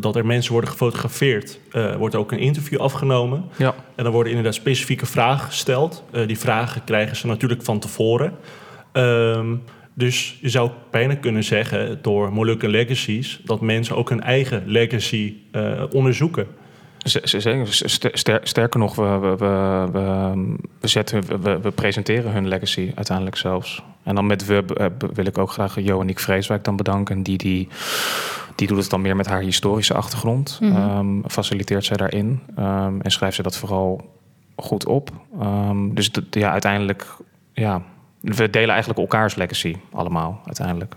dat 0.00 0.16
er 0.16 0.26
mensen 0.26 0.52
worden 0.52 0.70
gefotografeerd... 0.70 1.58
wordt 1.98 2.14
ook 2.14 2.32
een 2.32 2.38
interview 2.38 2.80
afgenomen. 2.80 3.44
Ja, 3.56 3.74
En 3.94 4.04
dan 4.04 4.12
worden 4.12 4.32
inderdaad 4.32 4.54
specifieke 4.54 5.06
vragen 5.06 5.46
gesteld. 5.46 6.04
Die 6.26 6.38
vragen 6.38 6.84
krijgen 6.84 7.16
ze 7.16 7.26
natuurlijk 7.26 7.62
van 7.62 7.78
tevoren. 7.78 8.32
Ehm, 8.92 9.54
dus 9.94 10.38
je 10.40 10.48
zou 10.48 10.70
bijna 10.90 11.14
kunnen 11.14 11.44
zeggen 11.44 11.98
door 12.02 12.32
Molukken 12.32 12.70
Legacies... 12.70 13.40
dat 13.44 13.60
mensen 13.60 13.96
ook 13.96 14.08
hun 14.08 14.22
eigen 14.22 14.62
legacy 14.66 15.34
eh, 15.50 15.82
onderzoeken. 15.92 16.46
Sterker 18.42 18.78
nog, 18.78 18.94
we, 18.94 19.18
we, 19.18 19.36
we, 19.92 20.56
we, 20.80 20.88
zetten, 20.88 21.42
we, 21.42 21.60
we 21.60 21.70
presenteren 21.70 22.32
hun 22.32 22.48
legacy 22.48 22.92
uiteindelijk 22.94 23.36
zelfs. 23.36 23.82
En 24.02 24.14
dan 24.14 24.26
met 24.26 24.46
we 24.46 24.64
eh, 24.74 24.86
wil 25.14 25.26
ik 25.26 25.38
ook 25.38 25.50
graag 25.50 25.80
Joaniek 25.80 26.18
Vreeswijk 26.18 26.64
dan 26.64 26.76
bedanken. 26.76 27.22
Die, 27.22 27.38
die, 27.38 27.68
die 28.54 28.66
doet 28.66 28.78
het 28.78 28.90
dan 28.90 29.00
meer 29.00 29.16
met 29.16 29.26
haar 29.26 29.40
historische 29.40 29.94
achtergrond. 29.94 30.58
Mhm. 30.60 30.76
Ehm, 30.76 31.22
faciliteert 31.26 31.84
zij 31.84 31.96
daarin. 31.96 32.40
Ehm, 32.56 33.00
en 33.00 33.10
schrijft 33.10 33.36
ze 33.36 33.42
dat 33.42 33.56
vooral 33.56 34.10
goed 34.56 34.86
op. 34.86 35.10
Ehm, 35.40 35.94
dus 35.94 36.10
ja, 36.30 36.50
uiteindelijk, 36.50 37.06
ja, 37.52 37.82
we 38.24 38.50
delen 38.50 38.70
eigenlijk 38.70 38.98
elkaars 38.98 39.34
legacy 39.34 39.76
allemaal 39.92 40.40
uiteindelijk. 40.44 40.96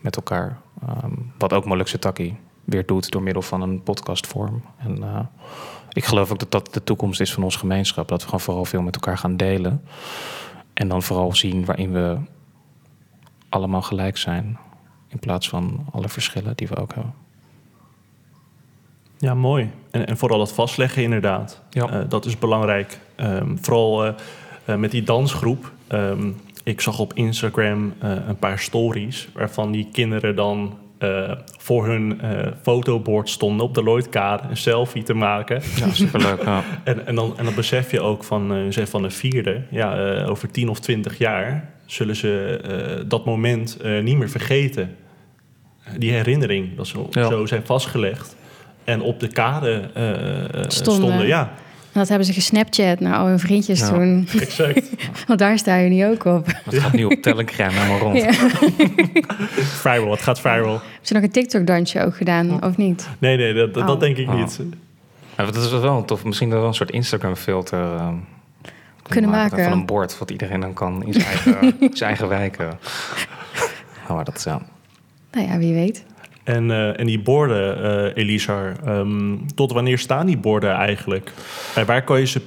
Met 0.00 0.16
elkaar. 0.16 0.58
Ehm, 0.86 1.12
wat 1.38 1.52
ook 1.52 1.64
Molukse 1.64 1.98
Taki 1.98 2.36
weer 2.64 2.86
doet 2.86 3.10
door 3.10 3.22
middel 3.22 3.42
van 3.42 3.62
een 3.62 3.82
podcastvorm. 3.82 4.62
En 4.76 5.02
eh, 5.02 5.20
ik 5.92 6.04
geloof 6.04 6.30
ook 6.30 6.38
dat 6.38 6.50
dat 6.50 6.74
de 6.74 6.84
toekomst 6.84 7.20
is 7.20 7.32
van 7.32 7.42
onze 7.42 7.58
gemeenschap. 7.58 8.08
Dat 8.08 8.20
we 8.20 8.24
gewoon 8.24 8.40
vooral 8.40 8.64
veel 8.64 8.82
met 8.82 8.94
elkaar 8.94 9.18
gaan 9.18 9.36
delen. 9.36 9.84
En 10.72 10.88
dan 10.88 11.02
vooral 11.02 11.34
zien 11.34 11.64
waarin 11.64 11.92
we 11.92 12.16
allemaal 13.48 13.82
gelijk 13.82 14.16
zijn. 14.16 14.58
In 15.08 15.18
plaats 15.18 15.48
van 15.48 15.86
alle 15.92 16.08
verschillen 16.08 16.56
die 16.56 16.68
we 16.68 16.76
ook 16.76 16.94
hebben. 16.94 17.14
Ja, 19.18 19.34
mooi. 19.34 19.70
En, 19.90 20.06
en 20.06 20.16
vooral 20.16 20.38
dat 20.38 20.52
vastleggen 20.52 21.02
inderdaad. 21.02 21.60
Ja. 21.70 21.88
Eh, 21.88 22.00
dat 22.08 22.24
is 22.24 22.38
belangrijk. 22.38 22.98
Ehm, 23.14 23.56
vooral 23.56 24.04
eh, 24.04 24.14
met 24.76 24.90
die 24.90 25.02
dansgroep. 25.02 25.72
Ehm, 25.86 26.30
ik 26.64 26.80
zag 26.80 26.98
op 26.98 27.12
Instagram 27.14 27.94
eh, 27.98 28.10
een 28.28 28.36
paar 28.38 28.58
stories... 28.58 29.28
waarvan 29.32 29.72
die 29.72 29.88
kinderen 29.92 30.36
dan 30.36 30.78
eh, 30.98 31.32
voor 31.58 31.86
hun 31.86 32.20
eh 32.20 32.52
fotobord 32.62 33.28
stonden... 33.28 33.66
op 33.66 33.74
de 33.74 33.82
Lloydkade 33.82 34.48
een 34.48 34.56
selfie 34.56 35.02
te 35.02 35.14
maken. 35.14 35.62
Ja, 35.76 35.90
superleuk. 35.92 36.42
ja. 36.42 36.62
En, 36.84 37.06
en, 37.06 37.14
dan, 37.14 37.34
en 37.38 37.44
dan 37.44 37.54
besef 37.54 37.90
je 37.90 38.00
ook 38.00 38.24
van, 38.24 38.54
eh 38.54 38.60
zeg 38.68 38.88
van 38.88 39.02
de 39.02 39.10
vierde... 39.10 39.62
ja, 39.70 39.96
eh, 39.96 40.30
over 40.30 40.50
tien 40.50 40.68
of 40.68 40.80
twintig 40.80 41.18
jaar 41.18 41.70
zullen 41.86 42.16
ze 42.16 42.60
eh, 42.64 43.04
dat 43.08 43.24
moment 43.24 43.76
eh, 43.76 44.02
niet 44.02 44.16
meer 44.16 44.30
vergeten. 44.30 44.96
Die 45.98 46.10
herinnering, 46.12 46.76
dat 46.76 46.86
zo, 46.86 47.06
Ja. 47.10 47.28
zo 47.28 47.46
zijn 47.46 47.66
vastgelegd. 47.66 48.36
En 48.84 49.00
op 49.00 49.20
de 49.20 49.28
kade 49.28 49.90
Stonden. 50.68 50.72
stonden. 50.72 51.26
Ja, 51.26 51.52
dat 51.94 52.08
hebben 52.08 52.26
ze 52.26 52.32
gesnapchat 52.32 53.00
naar 53.00 53.16
al 53.16 53.26
hun 53.26 53.38
vriendjes 53.38 53.80
Ja. 53.80 53.88
toen. 53.88 54.28
exact. 54.40 54.90
Want 55.26 55.38
daar 55.38 55.58
sta 55.58 55.76
je 55.76 55.88
nu 55.88 56.06
ook 56.06 56.24
op. 56.24 56.46
Dat 56.64 56.74
gaat 56.74 56.92
nu 56.92 57.04
op 57.04 57.12
Telegram 57.22 57.68
helemaal 57.70 57.98
rond. 57.98 58.16
Ja. 58.22 58.32
viral, 59.82 60.10
het 60.10 60.22
gaat 60.22 60.40
viral. 60.40 60.72
Heb 60.72 60.82
je 61.02 61.14
nog 61.14 61.22
een 61.22 61.30
TikTok-dansje 61.30 62.04
ook 62.04 62.16
gedaan, 62.16 62.62
of 62.64 62.76
niet? 62.76 63.08
Nee, 63.18 63.36
nee, 63.36 63.54
dat, 63.54 63.74
dat, 63.74 63.82
Oh. 63.82 63.88
dat 63.88 64.00
denk 64.00 64.16
ik 64.16 64.28
Oh. 64.28 64.34
niet. 64.40 64.60
Ja, 65.36 65.44
dat 65.44 65.56
is 65.56 65.70
wel 65.70 66.04
tof. 66.04 66.24
Misschien 66.24 66.50
wel 66.50 66.66
een 66.66 66.74
soort 66.74 66.90
Instagram-filter 66.90 67.94
ehm, 67.96 68.14
Kunnen 69.02 69.30
maken. 69.30 69.62
Van 69.64 69.72
een 69.72 69.86
bord 69.86 70.18
wat 70.18 70.30
iedereen 70.30 70.60
dan 70.60 70.72
kan 70.72 71.04
in 71.06 71.12
zijn 71.12 71.24
eigen, 71.26 71.74
zijn 71.96 72.08
eigen 72.08 72.28
wijk. 72.28 72.56
eh. 72.56 72.66
Nou, 74.02 74.14
maar 74.14 74.24
dat 74.24 74.36
is 74.36 74.44
ja. 74.44 74.60
Nou 75.32 75.46
ja, 75.48 75.58
wie 75.58 75.74
weet. 75.74 76.04
En, 76.44 76.70
eh, 76.70 77.00
en 77.00 77.06
die 77.06 77.20
borden, 77.20 77.82
eh 77.82 78.22
Elisar, 78.22 78.72
ehm, 78.84 79.36
tot 79.54 79.72
wanneer 79.72 79.98
staan 79.98 80.26
die 80.26 80.38
borden 80.38 80.70
eigenlijk? 80.70 81.32
En 81.74 81.86
waar 81.86 82.02
kan 82.02 82.20
je 82.20 82.26
ze 82.26 82.40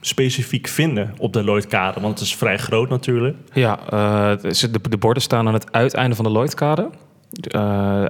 specifiek 0.00 0.66
vinden 0.66 1.14
op 1.18 1.32
de 1.32 1.44
Lloydkade? 1.44 2.00
Want 2.00 2.18
het 2.18 2.28
is 2.28 2.36
vrij 2.36 2.58
groot 2.58 2.88
natuurlijk. 2.88 3.36
Ja, 3.52 3.78
eh, 3.90 4.42
de, 4.42 4.80
de 4.88 4.96
borden 4.98 5.22
staan 5.22 5.46
aan 5.46 5.54
het 5.54 5.72
uiteinde 5.72 6.16
van 6.16 6.24
de 6.24 6.30
Lloydkade. 6.30 6.90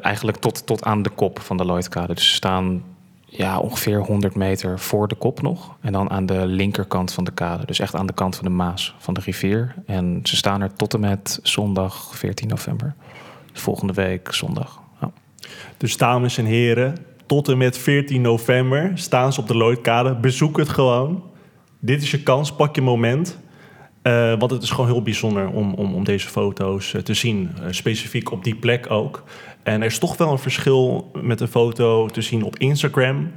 Eigenlijk 0.01 0.37
tot, 0.37 0.67
tot 0.67 0.85
aan 0.85 1.03
de 1.03 1.11
kop 1.11 1.41
van 1.41 1.57
de 1.57 1.65
Lloydkade. 1.65 2.15
Dus 2.15 2.29
ze 2.29 2.35
staan 2.35 2.83
ja, 3.25 3.59
ongeveer 3.59 3.99
100 3.99 4.35
meter 4.35 4.79
voor 4.79 5.09
de 5.09 5.15
kop 5.15 5.43
nog. 5.43 5.77
En 5.81 5.93
dan 5.93 6.11
aan 6.11 6.27
de 6.27 6.47
linkerkant 6.47 7.13
van 7.13 7.25
de 7.25 7.33
kade. 7.33 7.67
Dus 7.67 7.79
echt 7.79 7.95
aan 7.95 8.07
de 8.07 8.13
kant 8.13 8.37
van 8.37 8.45
de 8.45 8.51
Maas, 8.51 8.95
van 8.99 9.15
de 9.15 9.21
rivier. 9.21 9.75
En 9.87 10.21
ze 10.23 10.37
staan 10.37 10.61
er 10.61 10.73
tot 10.73 10.95
en 10.95 11.01
met 11.01 11.41
zondag 11.43 12.17
14 12.17 12.49
november. 12.49 12.95
Volgende 13.53 13.93
week 13.93 14.33
zondag. 14.33 14.78
Dus 15.77 15.97
dames 15.97 16.39
en 16.39 16.45
heren, 16.45 16.95
tot 17.27 17.49
en 17.49 17.59
met 17.59 17.79
14 17.79 18.21
november 18.21 18.91
staan 18.95 19.33
ze 19.33 19.41
op 19.41 19.47
de 19.49 19.57
Lloydkade. 19.57 20.15
Bezoek 20.15 20.57
het 20.57 20.69
gewoon. 20.69 21.23
Dit 21.81 22.03
is 22.03 22.11
je 22.11 22.23
kans, 22.23 22.53
pak 22.53 22.75
je 22.75 22.83
moment. 22.83 23.39
Eh, 24.03 24.35
want 24.39 24.51
het 24.51 24.63
is 24.63 24.71
gewoon 24.71 24.91
heel 24.91 25.03
bijzonder 25.03 25.49
om, 25.49 25.75
om, 25.75 25.95
om 25.95 26.05
deze 26.05 26.29
foto's 26.29 26.95
eh, 26.95 27.01
te 27.01 27.15
zien. 27.15 27.51
Eh, 27.63 27.67
specifiek 27.71 28.31
op 28.33 28.45
die 28.45 28.55
plek 28.55 28.91
ook. 28.91 29.23
En 29.63 29.81
er 29.81 29.87
is 29.87 29.99
toch 29.99 30.17
wel 30.17 30.33
een 30.33 30.39
verschil 30.39 31.11
met 31.23 31.41
een 31.41 31.49
foto 31.49 32.07
te 32.07 32.23
zien 32.23 32.43
op 32.43 32.59
Instagram... 32.59 33.31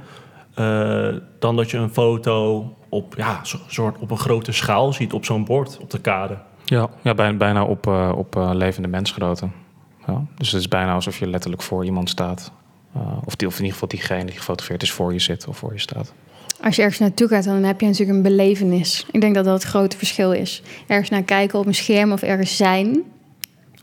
dan 1.38 1.56
dat 1.56 1.70
je 1.70 1.76
een 1.76 1.92
foto 1.92 2.64
op, 2.88 3.14
ja, 3.16 3.40
soort 3.66 3.98
op 3.98 4.10
een 4.10 4.18
grote 4.18 4.52
schaal 4.52 4.92
ziet 4.92 5.12
op 5.12 5.24
zo'n 5.24 5.44
bord 5.44 5.78
op 5.80 5.90
de 5.90 6.00
kade. 6.00 6.38
Ja, 6.64 6.88
ja 7.02 7.14
bijna, 7.14 7.36
bijna 7.36 7.64
op, 7.64 7.86
op 8.16 8.34
levende 8.52 8.88
mensgrootte. 8.88 9.48
Ja, 10.06 10.24
dus 10.38 10.52
het 10.52 10.60
is 10.60 10.68
bijna 10.68 10.92
alsof 10.92 11.18
je 11.18 11.26
letterlijk 11.26 11.62
voor 11.62 11.84
iemand 11.84 12.10
staat. 12.10 12.52
Eh, 12.94 13.16
of, 13.24 13.36
die, 13.36 13.48
of 13.48 13.54
in 13.54 13.60
ieder 13.60 13.72
geval 13.72 13.88
diegene 13.88 14.24
die 14.24 14.34
gefotografeerd 14.34 14.82
is 14.82 14.92
voor 14.92 15.12
je 15.12 15.18
zit 15.18 15.46
of 15.46 15.56
voor 15.56 15.72
je 15.72 15.80
staat. 15.80 16.12
Als 16.60 16.76
je 16.76 16.82
ergens 16.82 17.00
naartoe 17.00 17.28
gaat, 17.28 17.44
dan 17.44 17.62
heb 17.62 17.80
je 17.80 17.86
natuurlijk 17.86 18.16
een 18.16 18.22
belevenis. 18.22 19.06
Ik 19.10 19.20
denk 19.20 19.34
dat 19.34 19.44
dat 19.44 19.54
het 19.54 19.62
grote 19.62 19.96
verschil 19.96 20.32
is. 20.32 20.62
Ergens 20.86 21.10
naar 21.10 21.22
kijken 21.22 21.58
op 21.58 21.66
een 21.66 21.74
scherm 21.74 22.12
of 22.12 22.22
ergens 22.22 22.56
zijn. 22.56 23.02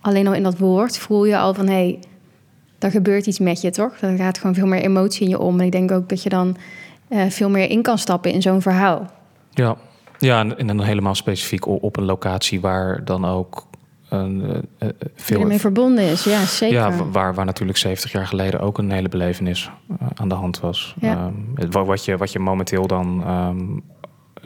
Alleen 0.02 0.28
al 0.28 0.34
in 0.34 0.44
dat 0.44 0.58
woord 0.58 0.98
voel 0.98 1.26
je 1.26 1.38
al 1.38 1.54
van... 1.54 1.68
hé, 1.68 1.74
hey, 1.74 2.00
er 2.80 2.92
gebeurt 2.92 3.26
iets 3.26 3.40
met 3.40 3.62
je, 3.62 3.70
toch? 3.70 4.02
Er 4.02 4.18
gaat 4.18 4.38
gewoon 4.38 4.56
veel 4.56 4.68
meer 4.68 4.82
emotie 4.82 5.24
in 5.24 5.30
je 5.30 5.40
om. 5.40 5.60
En 5.60 5.66
ik 5.66 5.72
denk 5.72 5.92
ook 5.92 6.10
dat 6.10 6.24
je 6.24 6.30
dan 6.30 6.58
eh, 7.08 7.26
veel 7.30 7.50
meer 7.50 7.70
in 7.70 7.82
kan 7.82 7.98
stappen 7.98 8.32
in 8.32 8.42
zo'n 8.42 8.62
verhaal. 8.62 9.12
Ja, 9.52 9.78
ja 10.18 10.40
en, 10.40 10.58
en 10.58 10.68
dan 10.68 10.82
helemaal 10.82 11.16
specifiek 11.16 11.68
op 11.68 11.98
een 11.98 12.06
locatie 12.06 12.62
waar 12.62 13.06
dan 13.06 13.26
ook 13.26 13.68
een, 14.10 14.66
eh, 14.78 14.88
eh, 14.90 14.96
veel... 15.16 15.42
ermee 15.42 15.60
verbonden 15.60 16.04
is, 16.04 16.24
ja, 16.24 16.46
zeker. 16.46 16.76
Ja, 16.78 16.96
wa- 16.96 17.10
waar, 17.10 17.34
waar 17.34 17.46
natuurlijk 17.46 17.78
70 17.78 18.12
jaar 18.12 18.28
geleden 18.28 18.60
ook 18.60 18.78
een 18.78 18.92
hele 18.92 19.10
belevenis 19.10 19.70
eh, 20.00 20.08
aan 20.16 20.30
de 20.30 20.36
hand 20.36 20.60
was. 20.60 20.96
Ja. 21.00 21.32
Ehm, 21.56 21.86
wat, 21.86 22.06
je, 22.06 22.18
wat 22.18 22.32
je 22.32 22.40
momenteel 22.40 22.88
dan 22.88 23.24
ehm, 23.26 23.66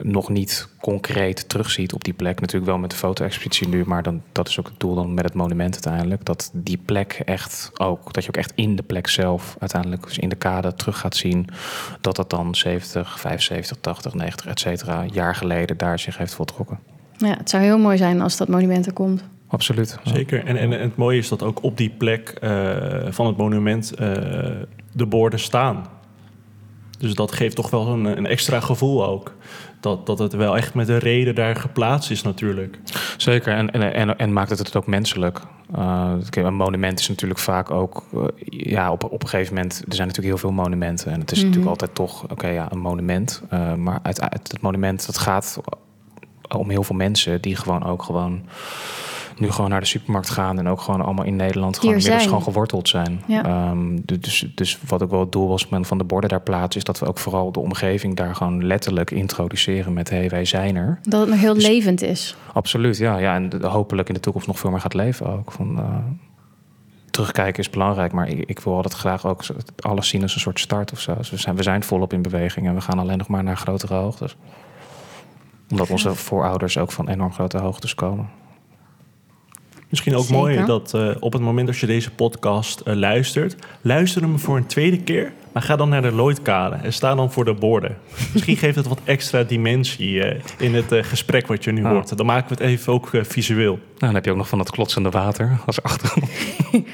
nog 0.02 0.28
niet 0.28 0.68
concreet 0.80 1.48
terugziet 1.48 1.92
op 1.92 2.04
die 2.04 2.12
plek. 2.12 2.40
Natuurlijk 2.40 2.70
wel 2.70 2.80
met 2.80 2.90
de 2.90 2.96
foto-expeditie 2.96 3.68
nu, 3.68 3.82
maar 3.86 4.02
dan, 4.02 4.22
dat 4.32 4.48
is 4.48 4.58
ook 4.58 4.66
het 4.66 4.80
doel 4.80 4.94
dan 4.94 5.14
met 5.14 5.24
het 5.24 5.34
monument 5.34 5.72
uiteindelijk. 5.72 6.24
Dat 6.24 6.50
die 6.52 6.78
plek 6.84 7.22
echt 7.24 7.70
ook, 7.74 8.12
dat 8.12 8.22
je 8.22 8.28
ook 8.28 8.36
echt 8.36 8.52
in 8.54 8.76
de 8.76 8.82
plek 8.82 9.08
zelf 9.08 9.56
uiteindelijk 9.58 10.02
dus 10.02 10.18
in 10.18 10.28
de 10.28 10.36
kade 10.36 10.74
terug 10.74 10.98
gaat 10.98 11.16
zien. 11.16 11.48
Dat 12.00 12.16
dat 12.16 12.30
dan 12.30 12.54
70, 12.54 13.20
75, 13.20 13.76
80, 13.80 14.14
90, 14.14 14.46
et 14.46 14.60
cetera, 14.60 15.04
jaar 15.12 15.34
geleden 15.34 15.76
daar 15.76 15.98
zich 15.98 16.18
heeft 16.18 16.34
voltrokken. 16.34 16.78
Ja, 17.16 17.36
het 17.36 17.50
zou 17.50 17.62
heel 17.62 17.78
mooi 17.78 17.96
zijn 17.96 18.20
als 18.20 18.36
dat 18.36 18.48
monument 18.48 18.86
er 18.86 18.92
komt. 18.92 19.24
Absoluut. 19.54 19.98
Ja. 20.04 20.14
Zeker. 20.14 20.44
En, 20.44 20.56
en, 20.56 20.72
en 20.72 20.80
het 20.80 20.96
mooie 20.96 21.18
is 21.18 21.28
dat 21.28 21.42
ook 21.42 21.62
op 21.62 21.76
die 21.76 21.90
plek 21.90 22.28
eh, 22.28 22.50
van 23.08 23.26
het 23.26 23.36
monument 23.36 23.94
eh, 23.94 24.08
de 24.92 25.06
borden 25.06 25.38
staan. 25.38 25.86
Dus 26.98 27.14
dat 27.14 27.32
geeft 27.32 27.56
toch 27.56 27.70
wel 27.70 27.86
een, 27.88 28.04
een 28.04 28.26
extra 28.26 28.60
gevoel 28.60 29.06
ook. 29.06 29.34
Dat, 29.80 30.06
dat 30.06 30.18
het 30.18 30.32
wel 30.32 30.56
echt 30.56 30.74
met 30.74 30.88
een 30.88 30.98
reden 30.98 31.34
daar 31.34 31.56
geplaatst 31.56 32.10
is 32.10 32.22
natuurlijk. 32.22 32.78
Zeker, 33.16 33.54
en, 33.54 33.70
en, 33.70 33.94
en, 33.94 34.18
en 34.18 34.32
maakt 34.32 34.50
het 34.50 34.58
het 34.58 34.76
ook 34.76 34.86
menselijk. 34.86 35.40
Uh, 35.76 36.12
kijk, 36.30 36.46
een 36.46 36.54
monument 36.54 37.00
is 37.00 37.08
natuurlijk 37.08 37.40
vaak 37.40 37.70
ook... 37.70 38.04
uh, 38.14 38.24
ja, 38.46 38.92
op, 38.92 39.04
op 39.04 39.22
een 39.22 39.28
gegeven 39.28 39.54
moment... 39.54 39.72
Er 39.88 39.94
zijn 39.94 40.08
natuurlijk 40.08 40.34
heel 40.34 40.50
veel 40.50 40.62
monumenten. 40.62 41.12
En 41.12 41.20
het 41.20 41.30
is 41.30 41.36
Mhm. 41.38 41.46
natuurlijk 41.46 41.70
altijd 41.70 41.94
toch... 41.94 42.30
Oké, 42.30 42.48
ja, 42.48 42.72
een 42.72 42.78
monument. 42.78 43.42
Uh, 43.52 43.74
maar 43.74 43.98
uit, 44.02 44.20
uit 44.20 44.52
het 44.52 44.60
monument, 44.60 45.06
dat 45.06 45.18
gaat 45.18 45.60
om 46.56 46.70
heel 46.70 46.82
veel 46.82 46.96
mensen... 46.96 47.40
die 47.40 47.56
gewoon 47.56 47.84
ook 47.84 48.02
gewoon... 48.02 48.42
nu 49.36 49.50
gewoon 49.50 49.70
naar 49.70 49.80
de 49.80 49.86
supermarkt 49.86 50.30
gaan... 50.30 50.58
en 50.58 50.68
ook 50.68 50.80
gewoon 50.80 51.00
allemaal 51.00 51.24
in 51.24 51.36
Nederland... 51.36 51.78
gewoon 51.78 51.94
inmiddels 51.94 52.24
gewoon 52.24 52.42
geworteld 52.42 52.88
zijn. 52.88 53.22
Ja. 53.26 53.70
Um, 53.70 54.02
dus, 54.04 54.46
dus 54.54 54.78
wat 54.86 55.02
ook 55.02 55.10
wel 55.10 55.20
het 55.20 55.32
doel 55.32 55.48
was 55.48 55.66
van 55.70 55.98
de 55.98 56.04
borden 56.04 56.30
daar 56.30 56.40
plaatsen... 56.40 56.76
is 56.76 56.84
dat 56.84 56.98
we 56.98 57.06
ook 57.06 57.18
vooral 57.18 57.52
de 57.52 57.60
omgeving 57.60 58.16
daar 58.16 58.34
gewoon 58.34 58.66
letterlijk 58.66 59.10
introduceren... 59.10 59.92
met 59.92 60.10
hé, 60.10 60.16
hey, 60.16 60.28
wij 60.28 60.44
zijn 60.44 60.76
er. 60.76 60.98
Dat 61.02 61.20
het 61.20 61.30
nog 61.30 61.40
heel 61.40 61.54
dus, 61.54 61.66
levend 61.66 62.02
is. 62.02 62.36
Absoluut, 62.52 62.96
ja. 62.96 63.18
ja 63.18 63.34
en 63.34 63.62
hopelijk 63.62 64.08
in 64.08 64.14
de 64.14 64.20
toekomst 64.20 64.46
nog 64.46 64.58
veel 64.58 64.70
meer 64.70 64.80
gaat 64.80 64.94
leven 64.94 65.26
ook. 65.26 65.52
Van, 65.52 65.78
uh, 65.78 65.96
terugkijken 67.14 67.62
is 67.62 67.70
belangrijk, 67.70 68.12
maar 68.12 68.28
ik, 68.28 68.48
ik, 68.48 68.60
wil 68.60 68.74
altijd 68.74 68.94
graag 68.94 69.26
ook 69.26 69.44
alles 69.76 70.08
zien 70.08 70.22
als 70.22 70.34
een 70.34 70.40
soort 70.40 70.60
start 70.60 70.92
of 70.92 71.00
zo. 71.00 71.14
Dus 71.14 71.30
we 71.30 71.36
zijn, 71.36 71.56
we 71.56 71.62
zijn 71.62 71.82
volop 71.82 72.12
in 72.12 72.22
beweging 72.22 72.66
en 72.66 72.74
we 72.74 72.80
gaan 72.80 72.98
alleen 72.98 73.18
nog 73.18 73.28
maar 73.28 73.44
naar 73.44 73.56
grotere 73.56 73.94
hoogtes. 73.94 74.36
Omdat 75.70 75.90
onze 75.90 76.14
voorouders 76.14 76.78
ook 76.78 76.92
van 76.92 77.08
enorm 77.08 77.32
grote 77.32 77.58
hoogtes 77.58 77.94
komen. 77.94 78.28
Misschien 79.94 80.16
ook 80.16 80.24
Zeker. 80.24 80.40
mooi 80.40 80.64
dat 80.66 80.92
uh, 80.96 81.08
op 81.20 81.32
het 81.32 81.42
moment 81.42 81.66
dat 81.66 81.78
je 81.78 81.86
deze 81.86 82.10
podcast 82.10 82.82
uh, 82.84 82.94
luistert, 82.94 83.56
luister 83.80 84.22
hem 84.22 84.38
voor 84.38 84.56
een 84.56 84.66
tweede 84.66 84.98
keer, 85.02 85.32
maar 85.52 85.62
ga 85.62 85.76
dan 85.76 85.88
naar 85.88 86.02
de 86.02 86.12
Lloydkade 86.12 86.76
en 86.82 86.92
sta 86.92 87.14
dan 87.14 87.32
voor 87.32 87.44
de 87.44 87.54
borden. 87.54 87.96
Misschien 88.32 88.56
geeft 88.56 88.76
het 88.76 88.86
wat 88.88 88.98
extra 89.04 89.42
dimensie 89.42 90.10
uh, 90.34 90.40
in 90.58 90.74
het 90.74 90.94
gesprek 91.06 91.46
wat 91.46 91.64
je 91.64 91.72
nu 91.72 91.84
Ah. 91.84 91.90
hoort. 91.90 92.16
Dan 92.16 92.26
maken 92.26 92.48
we 92.48 92.54
het 92.54 92.72
even 92.72 92.92
ook 92.92 93.10
visueel. 93.22 93.72
Nou, 93.72 93.80
dan 93.98 94.14
heb 94.14 94.24
je 94.24 94.30
ook 94.30 94.36
nog 94.36 94.48
van 94.48 94.58
dat 94.58 94.70
klotsende 94.70 95.10
water 95.10 95.58
als 95.66 95.82
achtergrond. 95.82 96.30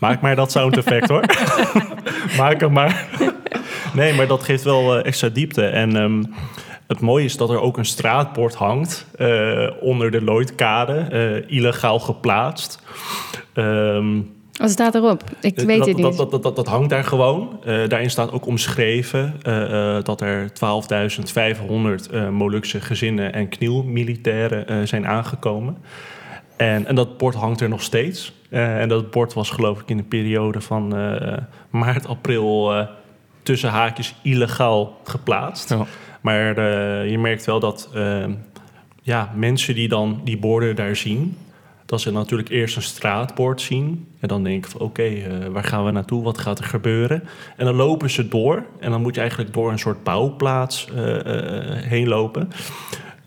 Maak 0.00 0.20
maar 0.20 0.36
dat 0.36 0.52
sound 0.52 0.76
effect 0.76 1.08
hoor. 1.08 1.24
Maak 2.38 2.60
hem 2.60 2.72
maar. 2.72 3.06
nee, 3.94 4.12
maar 4.14 4.26
dat 4.26 4.42
geeft 4.42 4.64
wel 4.64 4.96
eh, 4.98 5.04
extra 5.06 5.28
diepte. 5.28 5.64
En 5.66 5.96
ehm, 5.96 6.22
het 6.88 7.00
mooie 7.00 7.24
is 7.24 7.36
dat 7.36 7.50
er 7.50 7.60
ook 7.60 7.76
een 7.76 7.84
straatbord 7.84 8.54
hangt 8.54 9.06
eh, 9.16 9.70
onder 9.80 10.10
de 10.10 10.22
Lloydkade, 10.22 10.92
eh, 10.92 11.56
illegaal 11.56 11.98
geplaatst. 12.00 12.82
Ehm, 13.54 14.20
Wat 14.52 14.70
staat 14.70 14.94
erop? 14.94 15.22
Ik 15.40 15.56
eh, 15.58 15.66
weet 15.66 15.78
dat, 15.78 15.86
het 15.86 15.96
niet. 15.96 16.04
Dat, 16.04 16.16
dat, 16.16 16.30
dat, 16.30 16.42
dat, 16.42 16.56
dat 16.56 16.66
hangt 16.66 16.90
daar 16.90 17.04
gewoon. 17.04 17.60
Eh, 17.64 17.88
daarin 17.88 18.10
staat 18.10 18.32
ook 18.32 18.46
omschreven 18.46 19.34
eh, 19.42 19.96
eh, 19.96 20.04
dat 20.04 20.20
er 20.20 20.50
12.500 20.52 22.10
eh 22.12 22.28
Molukse 22.28 22.80
gezinnen 22.80 23.32
en 23.32 23.48
knielmilitairen 23.48 24.66
eh, 24.66 24.76
zijn 24.84 25.06
aangekomen. 25.06 25.76
En, 26.56 26.86
en 26.86 26.94
dat 26.94 27.16
bord 27.16 27.34
hangt 27.34 27.60
er 27.60 27.68
nog 27.68 27.82
steeds. 27.82 28.32
Eh, 28.50 28.80
en 28.80 28.88
dat 28.88 29.10
bord 29.10 29.32
was 29.32 29.50
geloof 29.50 29.80
ik 29.80 29.88
in 29.88 29.96
de 29.96 30.02
periode 30.02 30.60
van 30.60 30.96
eh, 30.96 31.36
maart, 31.70 32.06
april 32.06 32.74
eh, 32.74 32.86
tussen 33.42 33.70
haakjes 33.70 34.14
illegaal 34.22 34.96
geplaatst. 35.04 35.68
Ja. 35.70 35.86
Maar 36.20 36.56
eh, 36.56 37.10
je 37.10 37.18
merkt 37.18 37.44
wel 37.44 37.60
dat 37.60 37.90
eh, 37.94 38.24
ja, 39.02 39.32
mensen 39.34 39.74
die 39.74 39.88
dan 39.88 40.20
die 40.24 40.38
borden 40.38 40.76
daar 40.76 40.96
zien, 40.96 41.36
dat 41.88 42.00
ze 42.00 42.12
natuurlijk 42.12 42.48
eerst 42.48 42.76
een 42.76 42.82
straatbord 42.82 43.60
zien. 43.60 44.08
En 44.20 44.28
dan 44.28 44.44
denken 44.44 44.70
van 44.70 44.80
oké, 44.80 45.02
eh, 45.02 45.46
waar 45.46 45.64
gaan 45.64 45.84
we 45.84 45.90
naartoe? 45.90 46.22
Wat 46.22 46.38
gaat 46.38 46.58
er 46.58 46.64
gebeuren? 46.64 47.22
En 47.56 47.64
dan 47.64 47.74
lopen 47.74 48.10
ze 48.10 48.28
door. 48.28 48.66
En 48.80 48.90
dan 48.90 49.02
moet 49.02 49.14
je 49.14 49.20
eigenlijk 49.20 49.52
door 49.52 49.70
een 49.70 49.78
soort 49.78 50.02
bouwplaats 50.02 50.88
eh, 50.94 51.16
heen 51.82 52.08
lopen. 52.08 52.50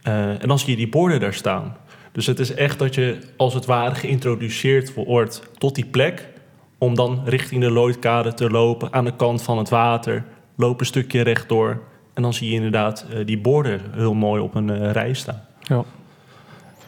En 0.01 0.47
dan 0.47 0.59
zie 0.59 0.69
je 0.69 0.75
die 0.75 0.89
borden 0.89 1.19
daar 1.19 1.33
staan. 1.33 1.77
Dus 2.11 2.25
het 2.25 2.39
is 2.39 2.53
echt 2.53 2.79
dat 2.79 2.95
je 2.95 3.17
als 3.37 3.53
het 3.53 3.65
ware 3.65 3.95
geïntroduceerd 3.95 4.93
wordt 4.93 5.49
tot 5.57 5.75
die 5.75 5.85
plek. 5.85 6.29
Om 6.77 6.95
dan 6.95 7.21
richting 7.25 7.61
de 7.61 7.71
Lloydkade 7.71 8.33
te 8.33 8.49
lopen 8.49 8.93
aan 8.93 9.05
de 9.05 9.15
kant 9.15 9.43
van 9.43 9.57
het 9.57 9.69
water. 9.69 10.25
Loop 10.55 10.79
een 10.79 10.85
stukje 10.85 11.21
rechtdoor. 11.21 11.81
En 12.13 12.21
dan 12.21 12.33
zie 12.33 12.49
je 12.49 12.55
inderdaad 12.55 13.05
eh, 13.13 13.25
die 13.25 13.37
borden 13.37 13.81
heel 13.91 14.13
mooi 14.13 14.41
op 14.41 14.55
een 14.55 14.69
eh, 14.69 14.91
rij 14.91 15.13
staan. 15.13 15.41
Ja. 15.61 15.83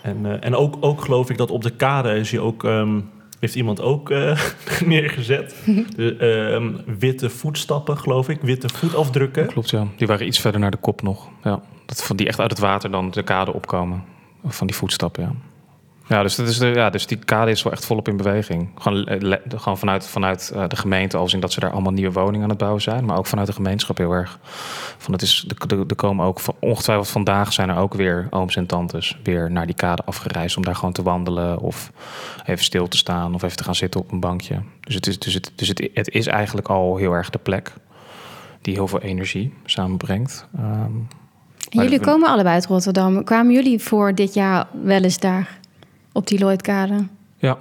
En, 0.04 0.26
eh, 0.26 0.38
en 0.40 0.56
ook, 0.56 0.78
ook 0.80 1.02
geloof 1.02 1.30
ik 1.30 1.38
dat 1.38 1.52
op 1.52 1.62
de 1.62 1.70
kade 1.70 2.16
is 2.16 2.32
je 2.32 2.40
ook, 2.40 2.64
ehm, 2.64 3.00
heeft 3.40 3.56
iemand 3.56 3.82
ook 3.82 4.10
eh, 4.10 4.40
neergezet. 4.86 5.56
De, 5.96 6.16
ehm, 6.16 6.98
witte 7.00 7.30
voetstappen, 7.30 7.98
geloof 7.98 8.30
ik. 8.30 8.42
Witte 8.42 8.70
voetafdrukken. 8.70 9.48
Klopt, 9.48 9.70
ja. 9.70 9.88
Die 9.98 10.08
waren 10.08 10.28
iets 10.28 10.40
verder 10.40 10.60
naar 10.60 10.72
de 10.72 10.78
kop 10.78 11.02
nog. 11.02 11.30
Ja. 11.44 11.62
Dat 11.86 12.04
van 12.04 12.16
die 12.16 12.28
echt 12.28 12.40
uit 12.40 12.52
het 12.52 12.60
water 12.60 12.92
dan 12.92 13.12
de 13.12 13.24
kade 13.24 13.54
opkomen. 13.54 14.04
Van 14.46 14.68
die 14.68 14.76
voetstappen, 14.76 15.24
ja. 15.24 15.32
Ja, 16.08 16.22
dus, 16.22 16.36
dat 16.36 16.48
is 16.48 16.58
de, 16.58 16.66
ja, 16.66 16.90
dus 16.90 17.08
die 17.08 17.18
kade 17.18 17.52
is 17.52 17.64
wel 17.64 17.74
echt 17.74 17.86
volop 17.86 18.08
in 18.08 18.18
beweging. 18.18 18.70
Gewoon, 18.76 19.04
le- 19.04 19.42
gewoon 19.56 19.78
vanuit, 19.78 20.08
vanuit 20.08 20.52
eh, 20.56 20.68
de 20.68 20.76
gemeente, 20.76 21.18
als 21.18 21.34
in 21.34 21.40
dat 21.40 21.52
ze 21.54 21.60
daar 21.60 21.72
allemaal 21.72 21.92
nieuwe 21.92 22.12
woningen 22.20 22.44
aan 22.44 22.50
het 22.50 22.58
bouwen 22.58 22.82
zijn. 22.82 23.06
Maar 23.06 23.18
ook 23.18 23.26
vanuit 23.26 23.48
de 23.48 23.54
gemeenschap 23.54 23.98
heel 23.98 24.12
erg. 24.12 24.40
Van 24.98 25.14
het 25.14 25.22
is, 25.22 25.46
er 25.70 25.80
er 25.88 25.96
komen 25.96 26.26
ook, 26.26 26.40
ongetwijfeld 26.60 27.10
vandaag 27.10 27.54
zijn 27.54 27.70
er 27.70 27.78
ook 27.78 27.94
weer 27.94 28.28
ooms 28.30 28.56
en 28.56 28.66
tantes 28.66 29.20
weer 29.24 29.52
naar 29.52 29.66
die 29.66 29.76
kade 29.76 30.02
afgereisd. 30.06 30.58
Om 30.58 30.64
daar 30.64 30.76
gewoon 30.76 30.94
te 30.94 31.04
wandelen 31.04 31.60
of 31.60 31.92
even 32.46 32.64
stil 32.66 32.88
te 32.88 32.98
staan 32.98 33.34
of 33.34 33.44
even 33.44 33.58
te 33.58 33.64
gaan 33.64 33.76
zitten 33.76 34.00
op 34.00 34.12
een 34.12 34.20
bankje. 34.20 34.62
Dus 34.80 34.96
het 34.96 35.08
is, 35.08 35.20
dus 35.20 35.34
het, 35.34 35.52
dus 35.56 35.68
het, 35.68 35.90
het 35.94 36.10
is 36.10 36.28
eigenlijk 36.28 36.68
al 36.68 36.98
heel 36.98 37.12
erg 37.14 37.30
de 37.30 37.40
plek 37.40 37.74
die 38.62 38.74
heel 38.74 38.88
veel 38.88 39.02
energie 39.02 39.54
samenbrengt. 39.66 40.48
Maar 41.72 41.84
jullie 41.84 42.00
komen 42.00 42.30
allebei 42.30 42.56
uit 42.56 42.66
Rotterdam. 42.66 43.24
Kwamen 43.24 43.54
jullie 43.54 43.80
voor 43.80 44.16
dit 44.16 44.34
jaar 44.34 44.68
wel 44.84 45.02
eens 45.02 45.20
daar? 45.20 45.62
Op 46.14 46.28
die 46.28 46.40
Lloydkade? 46.40 47.08
Ja, 47.38 47.58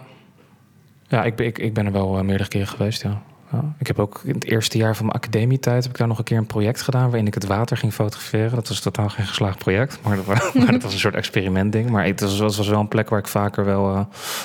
ja 1.08 1.24
ik, 1.24 1.36
ben, 1.36 1.46
ik, 1.46 1.58
ik 1.58 1.74
ben 1.74 1.86
er 1.86 1.92
wel 1.92 2.18
eh, 2.18 2.24
meerdere 2.24 2.48
keren 2.48 2.66
geweest, 2.68 3.02
ja. 3.02 3.22
ja. 3.52 3.64
Ik 3.78 3.86
heb 3.86 3.98
ook 3.98 4.20
in 4.24 4.34
het 4.34 4.44
eerste 4.44 4.78
jaar 4.78 4.96
van 4.96 5.06
mijn 5.06 5.16
academietijd... 5.18 5.82
heb 5.82 5.92
ik 5.92 5.98
daar 5.98 6.08
nog 6.08 6.18
een 6.18 6.24
keer 6.24 6.36
een 6.38 6.46
project 6.46 6.82
gedaan... 6.82 7.06
waarin 7.08 7.26
ik 7.26 7.34
het 7.34 7.46
water 7.46 7.76
ging 7.76 7.92
fotograferen. 7.92 8.54
Dat 8.54 8.68
was 8.68 8.80
totaal 8.80 9.08
geen 9.08 9.26
geslaagd 9.26 9.58
project, 9.58 9.98
maar 10.02 10.16
dat, 10.16 10.24
wa- 10.24 10.50
maar 10.62 10.72
dat 10.72 10.82
was 10.82 10.92
een 10.92 10.98
soort 10.98 11.14
experimentding. 11.14 11.90
Maar 11.90 12.04
het 12.04 12.20
was, 12.20 12.38
was 12.38 12.68
wel 12.68 12.80
een 12.80 12.88
plek 12.88 13.08
waar 13.08 13.18
ik 13.18 13.26
vaker 13.28 13.64
wel... 13.64 13.94
eh, 13.94 14.00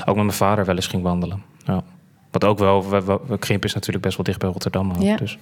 ook 0.06 0.16
met 0.16 0.26
mijn 0.26 0.32
vader 0.32 0.66
wel 0.66 0.76
eens 0.76 0.88
ging 0.88 1.04
wandelen. 1.04 1.44
Ja. 1.66 1.84
Wat 2.32 2.44
ook 2.44 2.58
wel... 2.60 2.90
we- 2.90 3.04
we- 3.04 3.20
we- 3.28 3.38
Krimp 3.38 3.64
is 3.66 3.74
natuurlijk 3.74 4.04
best 4.04 4.18
wel 4.18 4.26
dicht 4.26 4.40
bij 4.40 4.50
Rotterdam. 4.50 4.92
ook. 4.92 5.02
Ja. 5.02 5.16
Dus 5.16 5.38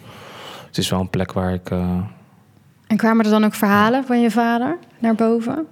het 0.68 0.78
is 0.78 0.90
wel 0.90 1.00
een 1.00 1.10
plek 1.10 1.32
waar 1.32 1.54
ik... 1.54 1.70
eh, 1.70 1.98
En 2.88 2.98
kwamen 2.98 3.26
er 3.26 3.32
dan 3.32 3.44
ook 3.44 3.54
verhalen 3.54 4.06
van 4.06 4.22
je 4.22 4.32
vader 4.32 4.78
naar 5.00 5.16
boven? 5.16 5.68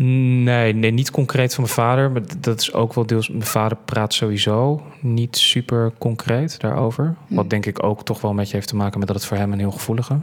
Nee, 0.00 0.74
nee, 0.74 0.90
niet 0.90 1.10
concreet 1.10 1.54
van 1.54 1.62
mijn 1.64 1.74
vader. 1.76 2.10
Maar 2.10 2.22
dat 2.38 2.60
is 2.60 2.72
ook 2.72 2.94
wel 2.94 3.06
deels. 3.06 3.28
Mijn 3.28 3.42
vader 3.42 3.78
praat 3.84 4.14
sowieso 4.14 4.82
niet 5.00 5.36
super 5.36 5.92
concreet 5.98 6.60
daarover. 6.60 7.14
Hm. 7.26 7.34
Wat 7.34 7.50
denk 7.50 7.66
ik 7.66 7.82
ook 7.82 8.04
toch 8.04 8.20
wel 8.20 8.34
met 8.34 8.48
je 8.48 8.54
heeft 8.54 8.68
te 8.68 8.76
maken 8.76 8.98
met 8.98 9.08
dat 9.08 9.16
het 9.16 9.26
voor 9.26 9.36
hem 9.36 9.52
een 9.52 9.58
heel 9.58 9.70
gevoelige. 9.70 10.18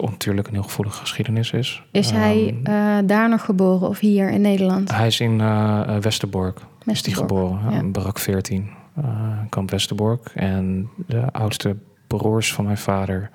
Natuurlijk 0.00 0.46
een 0.48 0.54
heel 0.54 0.62
gevoelige 0.62 0.98
geschiedenis 1.00 1.50
is. 1.52 1.82
Is 1.90 2.10
hij 2.10 2.54
Ehm, 2.62 2.74
eh, 2.74 3.08
daar 3.08 3.28
nog 3.28 3.44
geboren 3.44 3.88
of 3.88 3.98
hier 3.98 4.30
in 4.30 4.40
Nederland? 4.40 4.92
hij 4.96 5.06
is 5.06 5.20
in 5.20 5.40
eh, 5.40 5.96
Westerbork. 6.00 6.56
Is 6.58 6.64
die 6.84 6.84
Westerbork, 6.84 7.46
geboren, 7.46 7.72
ja, 7.72 7.78
in 7.78 7.92
barak 7.92 8.18
14. 8.18 8.68
eh, 8.96 9.04
kamp 9.48 9.70
Westerbork. 9.70 10.30
En 10.34 10.88
de 11.06 11.32
oudste 11.32 11.76
broers 12.06 12.52
van 12.52 12.64
mijn 12.64 12.78
vader 12.78 13.30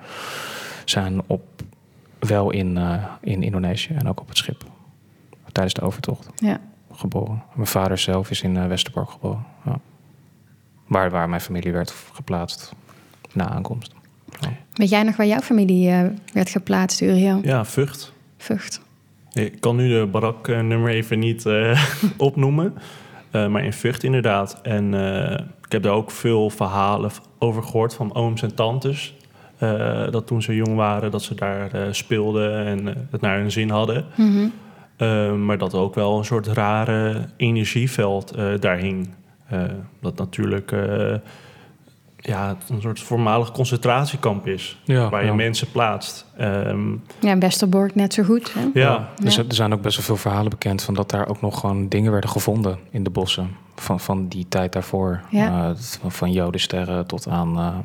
zijn 0.84 1.20
op, 1.26 1.42
wel 2.18 2.50
in, 2.50 2.78
in 3.20 3.42
Indonesië 3.42 3.94
en 3.94 4.08
ook 4.08 4.20
op 4.20 4.28
het 4.28 4.36
schip. 4.36 4.64
Tijdens 5.52 5.74
de 5.74 5.80
overtocht 5.80 6.28
Ja. 6.36 6.60
geboren. 6.92 7.42
Mijn 7.54 7.66
vader 7.66 7.98
zelf 7.98 8.30
is 8.30 8.42
in 8.42 8.56
eh, 8.56 8.66
Westerbork 8.66 9.10
geboren. 9.10 9.44
Ja. 9.64 9.78
Waar, 10.86 11.10
waar 11.10 11.28
mijn 11.28 11.40
familie 11.40 11.72
werd 11.72 11.94
geplaatst 12.12 12.72
na 13.32 13.48
aankomst. 13.48 13.94
Weet 14.74 14.88
jij 14.88 15.02
nog 15.02 15.16
waar 15.16 15.26
jouw 15.26 15.40
familie 15.40 15.90
eh, 15.90 16.04
werd 16.32 16.50
geplaatst, 16.50 17.00
Uriel? 17.00 17.40
Ja, 17.42 17.64
Vught. 17.64 18.12
Vught. 18.36 18.80
Ik 19.32 19.60
kan 19.60 19.76
nu 19.76 19.88
de 19.88 20.06
barak-nummer 20.06 20.90
even 20.90 21.18
niet 21.18 21.46
eh, 21.46 21.84
opnoemen. 22.16 22.74
Eh, 23.30 23.46
maar 23.48 23.64
in 23.64 23.72
Vught 23.72 24.02
inderdaad. 24.04 24.58
En 24.62 24.94
eh, 24.94 25.44
ik 25.66 25.72
heb 25.72 25.82
daar 25.82 25.92
ook 25.92 26.10
veel 26.10 26.50
verhalen 26.50 27.10
over 27.38 27.62
gehoord 27.62 27.94
van 27.94 28.14
ooms 28.14 28.42
en 28.42 28.54
tantes. 28.54 29.14
Eh, 29.58 30.10
dat 30.10 30.26
toen 30.26 30.42
ze 30.42 30.54
jong 30.54 30.74
waren, 30.76 31.10
dat 31.10 31.22
ze 31.22 31.34
daar 31.34 31.72
eh, 31.72 31.82
speelden 31.90 32.66
en 32.66 32.88
eh, 32.88 32.94
het 33.10 33.20
naar 33.20 33.38
hun 33.38 33.50
zin 33.50 33.70
hadden. 33.70 34.04
Mhm. 34.16 34.48
Eh, 35.00 35.32
maar 35.34 35.58
dat 35.58 35.72
er 35.72 35.78
ook 35.78 35.94
wel 35.94 36.18
een 36.18 36.24
soort 36.24 36.46
rare 36.46 37.28
energieveld 37.36 38.30
eh, 38.30 38.46
daar 38.58 38.76
hing. 38.76 39.08
Eh, 39.48 39.62
dat 40.00 40.16
natuurlijk 40.16 40.72
eh, 40.72 41.14
ja, 42.16 42.56
een 42.68 42.80
soort 42.80 43.00
voormalig 43.00 43.52
concentratiekamp 43.52 44.46
is. 44.46 44.80
Ja, 44.84 45.08
waar 45.08 45.20
je 45.20 45.26
ja. 45.26 45.34
mensen 45.34 45.70
plaatst. 45.70 46.26
Ehm, 46.36 46.90
Ja, 47.20 47.30
in 47.32 47.40
Westerbork 47.40 47.94
net 47.94 48.14
zo 48.14 48.22
goed. 48.22 48.52
Hè? 48.54 48.60
ja, 48.80 49.08
Er, 49.24 49.32
zijn, 49.32 49.44
Ja. 49.44 49.48
er 49.50 49.54
zijn 49.56 49.72
ook 49.72 49.82
best 49.82 49.96
wel 49.96 50.04
veel 50.06 50.16
verhalen 50.16 50.50
bekend 50.50 50.82
van 50.82 50.94
dat 50.94 51.10
daar 51.10 51.28
ook 51.28 51.40
nog 51.40 51.60
gewoon 51.60 51.88
dingen 51.88 52.12
werden 52.12 52.30
gevonden 52.30 52.78
in 52.90 53.02
de 53.04 53.10
bossen. 53.10 53.50
Van, 53.74 54.00
van 54.00 54.28
die 54.28 54.46
tijd 54.48 54.72
daarvoor. 54.72 55.20
Eh, 55.32 55.70
van, 55.74 56.12
van 56.12 56.32
jodensterren 56.32 57.06
tot 57.06 57.28
aan 57.28 57.58
eh, 57.58 57.78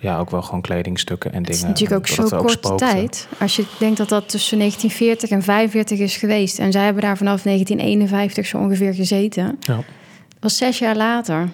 ja, 0.00 0.18
ook 0.18 0.30
wel 0.30 0.42
gewoon 0.42 0.60
kledingstukken 0.60 1.32
en 1.32 1.40
Het 1.40 1.48
is 1.50 1.56
dingen. 1.56 1.70
natuurlijk 1.72 2.00
ook 2.00 2.06
zo 2.06 2.22
het 2.22 2.30
korte 2.34 2.52
spookte. 2.52 2.84
tijd. 2.84 3.28
Als 3.40 3.56
je 3.56 3.64
denkt 3.78 3.96
dat 3.96 4.08
dat 4.08 4.28
tussen 4.28 4.58
1940 4.58 5.30
en 5.30 5.42
45 5.42 5.98
is 5.98 6.16
geweest. 6.16 6.58
En 6.58 6.72
zij 6.72 6.84
hebben 6.84 7.02
daar 7.02 7.16
vanaf 7.16 7.42
1951 7.42 8.46
zo 8.46 8.58
ongeveer 8.58 8.94
gezeten. 8.94 9.56
Ja, 9.60 9.74
Dat 9.76 9.84
was 10.40 10.56
zes 10.56 10.78
jaar 10.78 10.96
later. 10.96 11.48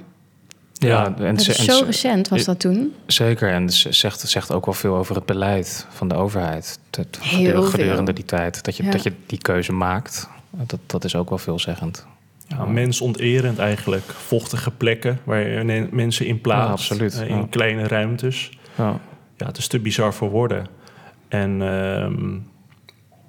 ja, 0.73 1.15
en, 1.19 1.35
Dat 1.35 1.43
ze- 1.45 1.51
is 1.51 1.59
en 1.59 1.65
zo 1.65 1.83
recent 1.87 2.29
was 2.29 2.45
dat 2.45 2.61
toen. 2.61 2.95
Zeker, 3.07 3.51
en 3.51 3.71
ze 3.71 3.93
zegt, 3.93 4.21
zegt 4.21 4.53
ook 4.53 4.65
wel 4.65 4.75
veel 4.75 4.97
over 4.97 5.15
het 5.15 5.27
beleid 5.27 5.87
van 5.91 6.09
de 6.09 6.15
overheid. 6.15 6.79
Heel 7.21 7.63
gedurende, 7.63 8.13
die 8.13 8.25
tijd. 8.25 8.65
Dat 8.65 8.77
je, 8.77 8.83
Ja. 8.85 8.91
dat 8.91 9.03
je 9.03 9.13
die 9.27 9.39
keuze 9.39 9.73
maakt, 9.73 10.29
dat, 10.51 10.79
dat 10.87 11.05
is 11.05 11.15
ook 11.17 11.29
wel 11.29 11.39
veelzeggend. 11.39 12.07
Ja, 12.57 12.65
mensonterend 12.65 13.59
eigenlijk. 13.59 14.05
Vochtige 14.05 14.71
plekken 14.71 15.19
waar 15.25 15.65
mensen 15.91 16.27
in 16.27 16.41
plaatst. 16.41 16.89
Ja, 16.89 16.95
absoluut, 16.95 17.21
eh, 17.21 17.29
in 17.29 17.37
ja. 17.37 17.47
kleine 17.51 17.89
ruimtes. 17.89 18.51
Ja. 18.77 19.01
Ja, 19.37 19.47
het 19.47 19.57
is 19.57 19.67
te 19.67 19.81
bizar 19.81 20.15
voor 20.15 20.31
woorden. 20.31 20.67
En 21.29 21.63
ehm, 21.63 22.39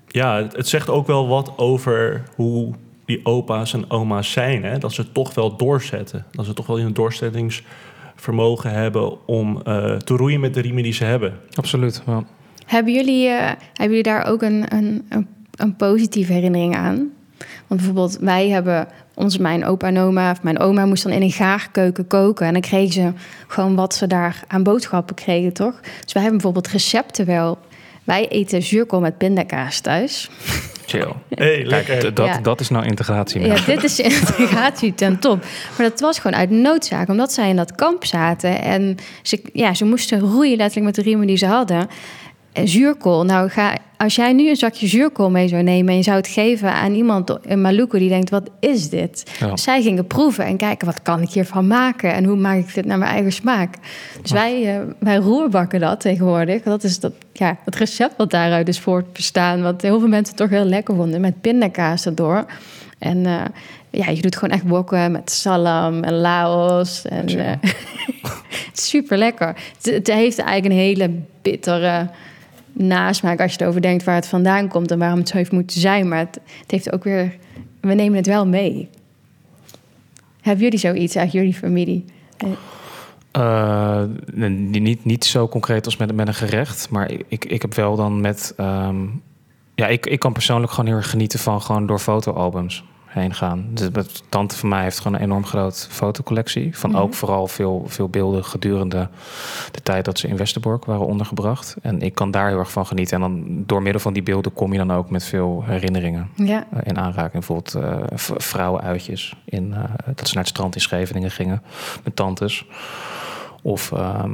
ja, 0.07 0.35
het, 0.35 0.55
het 0.55 0.67
zegt 0.67 0.89
ook 0.89 1.07
wel 1.07 1.27
wat 1.27 1.57
over 1.57 2.23
hoe 2.35 2.73
die 3.05 3.25
opa's 3.25 3.73
en 3.73 3.89
oma's 3.89 4.31
zijn. 4.31 4.63
Hè? 4.63 4.77
Dat 4.77 4.93
ze 4.93 5.11
toch 5.11 5.33
wel 5.33 5.57
doorzetten. 5.57 6.25
Dat 6.31 6.45
ze 6.45 6.53
toch 6.53 6.67
wel 6.67 6.79
een 6.79 6.93
doorzettingsvermogen 6.93 8.71
hebben 8.71 9.27
om 9.27 9.61
eh, 9.61 9.95
te 9.95 10.15
roeien 10.15 10.39
met 10.39 10.53
de 10.53 10.61
riemen 10.61 10.83
die 10.83 10.93
ze 10.93 11.03
hebben. 11.03 11.39
Absoluut, 11.53 12.03
ja. 12.05 12.23
Hebben 12.65 12.93
jullie, 12.93 13.27
eh, 13.27 13.51
hebben 13.73 13.97
jullie 13.97 14.03
daar 14.03 14.25
ook 14.25 14.41
een, 14.41 14.73
een, 14.73 15.05
een, 15.09 15.27
een 15.55 15.75
positieve 15.75 16.33
herinnering 16.33 16.75
aan? 16.75 16.95
Want 17.67 17.81
bijvoorbeeld, 17.81 18.17
wij 18.19 18.49
hebben 18.49 18.87
onze, 19.15 19.41
mijn 19.41 19.65
opa 19.65 19.87
en 19.87 19.97
oma, 19.97 20.31
of 20.31 20.43
mijn 20.43 20.59
oma 20.59 20.85
moest 20.85 21.03
dan 21.03 21.11
in 21.11 21.21
een 21.21 21.31
gaarkeuken 21.31 22.07
koken. 22.07 22.45
En 22.45 22.53
dan 22.53 22.61
kregen 22.61 22.93
ze 22.93 23.11
gewoon 23.47 23.75
wat 23.75 23.95
ze 23.95 24.07
daar 24.07 24.43
aan 24.47 24.63
boodschappen 24.63 25.15
kregen, 25.15 25.53
toch? 25.53 25.79
Dus 25.81 26.13
wij 26.13 26.21
hebben 26.21 26.41
bijvoorbeeld 26.41 26.67
recepten 26.67 27.25
wel 27.25 27.57
Wij 28.05 28.27
eten 28.27 28.61
zuurkool 28.61 28.99
met 28.99 29.17
pindakaas 29.17 29.79
thuis. 29.79 30.29
Chill. 30.85 31.11
Hey, 31.29 31.65
lekker. 31.65 32.13
dat, 32.13 32.25
Ja. 32.27 32.39
dat 32.39 32.59
is 32.59 32.69
nou 32.69 32.85
integratie. 32.85 33.41
Ja, 33.41 33.55
dit 33.65 33.83
is 33.83 33.99
integratie 34.19 34.93
ten 34.93 35.19
top. 35.19 35.45
Maar 35.77 35.89
dat 35.89 35.99
was 35.99 36.19
gewoon 36.19 36.37
uit 36.37 36.49
noodzaak, 36.49 37.09
omdat 37.09 37.33
zij 37.33 37.49
in 37.49 37.55
dat 37.55 37.75
kamp 37.75 38.05
zaten. 38.05 38.61
En 38.61 38.97
ze, 39.21 39.41
ja, 39.53 39.73
ze 39.73 39.85
moesten 39.85 40.19
roeien 40.19 40.57
letterlijk 40.57 40.85
met 40.85 40.95
de 40.95 41.01
riemen 41.01 41.27
die 41.27 41.37
ze 41.37 41.45
hadden. 41.45 41.87
En 42.55 42.67
zuurkool, 42.67 43.25
nou 43.25 43.49
ga, 43.49 43.77
als 43.97 44.15
jij 44.15 44.33
nu 44.33 44.49
een 44.49 44.55
zakje 44.55 44.87
zuurkool 44.87 45.29
mee 45.29 45.47
zou 45.47 45.63
nemen... 45.63 45.89
en 45.89 45.97
je 45.97 46.03
zou 46.03 46.17
het 46.17 46.27
geven 46.27 46.73
aan 46.73 46.93
iemand 46.93 47.37
in 47.41 47.61
Maluku 47.61 47.99
die 47.99 48.09
denkt, 48.09 48.29
wat 48.29 48.49
is 48.59 48.89
dit? 48.89 49.31
Ja. 49.39 49.57
Zij 49.57 49.81
gingen 49.81 50.07
proeven 50.07 50.45
en 50.45 50.57
kijken, 50.57 50.85
wat 50.85 51.01
kan 51.01 51.21
ik 51.21 51.29
hiervan 51.29 51.67
maken? 51.67 52.13
En 52.13 52.23
hoe 52.23 52.35
maak 52.35 52.57
ik 52.57 52.73
dit 52.73 52.85
naar 52.85 52.97
mijn 52.97 53.11
eigen 53.11 53.31
smaak? 53.31 53.75
Dus 54.21 54.31
wij, 54.31 54.75
eh, 54.75 54.81
wij 54.99 55.15
roerbakken 55.15 55.79
dat 55.79 55.99
tegenwoordig. 55.99 56.61
Dat 56.61 56.83
is 56.83 56.99
dat, 56.99 57.13
ja, 57.33 57.57
het 57.65 57.75
recept 57.75 58.13
wat 58.17 58.31
daaruit 58.31 58.67
is 58.67 58.79
voortbestaan... 58.79 59.61
wat 59.61 59.81
heel 59.81 59.99
veel 59.99 60.09
mensen 60.09 60.35
toch 60.35 60.49
heel 60.49 60.65
lekker 60.65 60.95
vonden, 60.95 61.21
met 61.21 61.41
pindakaas 61.41 62.05
erdoor... 62.05 62.45
En 62.99 63.25
eh, 63.25 63.41
ja, 63.89 64.09
je 64.09 64.21
doet 64.21 64.35
gewoon 64.35 64.55
echt 64.55 64.67
wokken 64.67 65.11
met 65.11 65.31
salam 65.31 66.03
en 66.03 66.13
laos. 66.13 67.05
En, 67.05 67.27
eh, 67.27 67.71
super 68.73 69.17
lekker. 69.17 69.47
Het, 69.47 69.93
het 69.93 70.07
heeft 70.07 70.39
eigenlijk 70.39 70.65
een 70.65 70.81
hele 70.81 71.11
bittere 71.41 72.09
nasmaak 72.75 73.41
als 73.41 73.53
je 73.53 73.61
erover 73.61 73.81
denkt 73.81 74.03
waar 74.03 74.15
het 74.15 74.27
vandaan 74.27 74.67
komt 74.67 74.91
en 74.91 74.99
waarom 74.99 75.19
het 75.19 75.29
zo 75.29 75.37
heeft 75.37 75.51
moeten 75.51 75.79
zijn. 75.79 76.07
Maar 76.07 76.19
het, 76.19 76.39
het 76.61 76.71
heeft 76.71 76.91
ook 76.91 77.03
weer. 77.03 77.35
We 77.79 77.93
nemen 77.93 78.17
het 78.17 78.27
wel 78.27 78.47
mee. 78.47 78.89
Hebben 80.41 80.63
jullie 80.63 80.79
zoiets 80.79 81.17
uit 81.17 81.31
jullie 81.31 81.53
familie? 81.53 82.05
Eh, 83.31 84.03
niet, 84.33 85.05
niet 85.05 85.25
zo 85.25 85.47
concreet 85.47 85.85
als 85.85 85.97
met, 85.97 86.15
met 86.15 86.27
een 86.27 86.33
gerecht. 86.33 86.89
Maar 86.89 87.11
ik, 87.11 87.23
ik, 87.27 87.45
ik 87.45 87.61
heb 87.61 87.73
wel 87.73 87.95
dan 87.95 88.21
met... 88.21 88.53
ehm, 88.57 89.05
ja, 89.75 89.87
ik, 89.87 90.05
ik 90.05 90.19
kan 90.19 90.33
persoonlijk 90.33 90.71
gewoon 90.71 90.89
heel 90.89 90.95
erg 90.97 91.09
genieten 91.09 91.39
van 91.39 91.61
gewoon 91.61 91.85
door 91.85 91.99
fotoalbums 91.99 92.83
heen 93.15 93.33
gaan. 93.33 93.65
Dus 93.73 93.89
mijn 93.91 94.05
tante 94.29 94.55
van 94.57 94.69
mij 94.69 94.83
heeft 94.83 94.99
gewoon 94.99 95.17
een 95.17 95.23
enorm 95.23 95.45
groot 95.45 95.87
fotocollectie. 95.91 96.77
Van 96.77 96.89
Mhm. 96.89 96.99
ook 96.99 97.13
vooral 97.13 97.47
veel, 97.47 97.83
veel 97.87 98.09
beelden 98.09 98.45
gedurende 98.45 99.09
de 99.71 99.81
tijd 99.81 100.05
dat 100.05 100.19
ze 100.19 100.27
in 100.27 100.37
Westerbork 100.37 100.85
waren 100.85 101.05
ondergebracht. 101.05 101.75
En 101.81 102.01
ik 102.01 102.15
kan 102.15 102.31
daar 102.31 102.47
heel 102.47 102.57
erg 102.59 102.71
van 102.71 102.85
genieten. 102.85 103.15
En 103.15 103.21
dan 103.21 103.63
door 103.65 103.81
middel 103.81 104.01
van 104.01 104.13
die 104.13 104.23
beelden 104.23 104.53
kom 104.53 104.71
je 104.71 104.77
dan 104.77 104.91
ook 104.93 105.09
met 105.09 105.23
veel 105.23 105.63
herinneringen 105.65 106.29
Ja, 106.35 106.65
eh, 106.71 106.79
in 106.83 106.97
aanraking. 106.97 107.31
Bijvoorbeeld 107.31 107.73
eh, 107.75 107.97
v- 108.17 108.31
vrouwenuitjes. 108.43 109.35
In, 109.45 109.73
eh, 109.73 109.79
dat 110.15 110.27
ze 110.27 110.33
naar 110.33 110.43
het 110.43 110.53
strand 110.53 110.75
in 110.75 110.81
Scheveningen 110.81 111.31
gingen 111.31 111.61
met 112.03 112.15
tantes. 112.15 112.65
Of 113.61 113.91
ehm, 113.91 114.31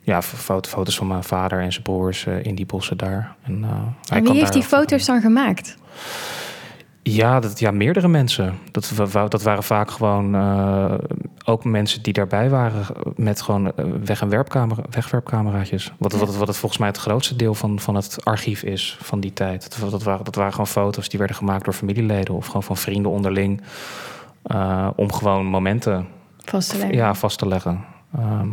ja, 0.00 0.22
foto's 0.22 0.96
van 0.96 1.06
mijn 1.06 1.24
vader 1.24 1.60
en 1.60 1.72
zijn 1.72 1.82
broers 1.84 2.24
in 2.42 2.54
die 2.54 2.66
bossen 2.66 2.96
daar. 2.96 3.34
En, 3.42 3.64
en 4.12 4.22
wie 4.24 4.32
heeft 4.32 4.52
die 4.52 4.62
foto's 4.62 5.04
dan 5.06 5.20
gemaakt? 5.20 5.76
Ja, 7.06 7.40
dat, 7.40 7.58
ja, 7.58 7.70
meerdere 7.70 8.08
mensen. 8.08 8.58
Dat, 8.70 8.92
dat 9.28 9.42
waren 9.42 9.62
vaak 9.62 9.90
gewoon 9.90 10.34
eh, 10.34 10.94
ook 11.44 11.64
mensen 11.64 12.02
die 12.02 12.12
daarbij 12.12 12.50
waren 12.50 12.86
met 13.16 13.42
gewoon 13.42 13.72
eh, 13.76 13.84
weg- 14.04 14.20
en 14.20 14.28
werpcamera, 14.28 14.82
wegwerpcameraatjes. 14.90 15.92
Wat, 15.98 16.12
Ja. 16.12 16.18
wat, 16.18 16.36
wat 16.36 16.48
het 16.48 16.56
volgens 16.56 16.80
mij 16.80 16.88
het 16.88 16.98
grootste 16.98 17.36
deel 17.36 17.54
van, 17.54 17.80
van 17.80 17.94
het 17.94 18.24
archief 18.24 18.62
is 18.62 18.96
van 19.00 19.20
die 19.20 19.32
tijd. 19.32 19.80
Dat, 19.80 19.90
dat, 19.90 20.02
waren, 20.02 20.24
dat 20.24 20.34
waren 20.34 20.50
gewoon 20.52 20.66
foto's 20.66 21.08
die 21.08 21.18
werden 21.18 21.36
gemaakt 21.36 21.64
door 21.64 21.74
familieleden 21.74 22.34
of 22.34 22.46
gewoon 22.46 22.62
van 22.62 22.76
vrienden 22.76 23.10
onderling. 23.10 23.62
eh, 24.42 24.88
om 24.96 25.12
gewoon 25.12 25.46
momenten 25.46 26.06
Vast 26.44 26.70
te 26.70 26.76
leggen. 26.78 26.96
ja, 26.96 27.14
vast 27.14 27.38
te 27.38 27.48
leggen. 27.48 27.84
Ehm, 28.14 28.48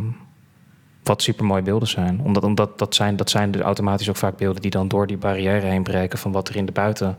wat 1.02 1.22
super 1.22 1.44
mooie 1.44 1.62
beelden 1.62 1.88
zijn. 1.88 2.20
Omdat, 2.22 2.44
omdat 2.44 2.78
dat, 2.78 2.94
zijn, 2.94 3.16
dat 3.16 3.30
zijn 3.30 3.50
dus 3.50 3.60
automatisch 3.62 4.08
ook 4.08 4.16
vaak 4.16 4.36
beelden 4.36 4.62
die 4.62 4.70
dan 4.70 4.88
door 4.88 5.06
die 5.06 5.16
barrière 5.16 5.66
heen 5.66 5.82
breken 5.82 6.18
van 6.18 6.32
wat 6.32 6.48
er 6.48 6.56
in 6.56 6.66
de 6.66 6.72
buiten 6.72 7.16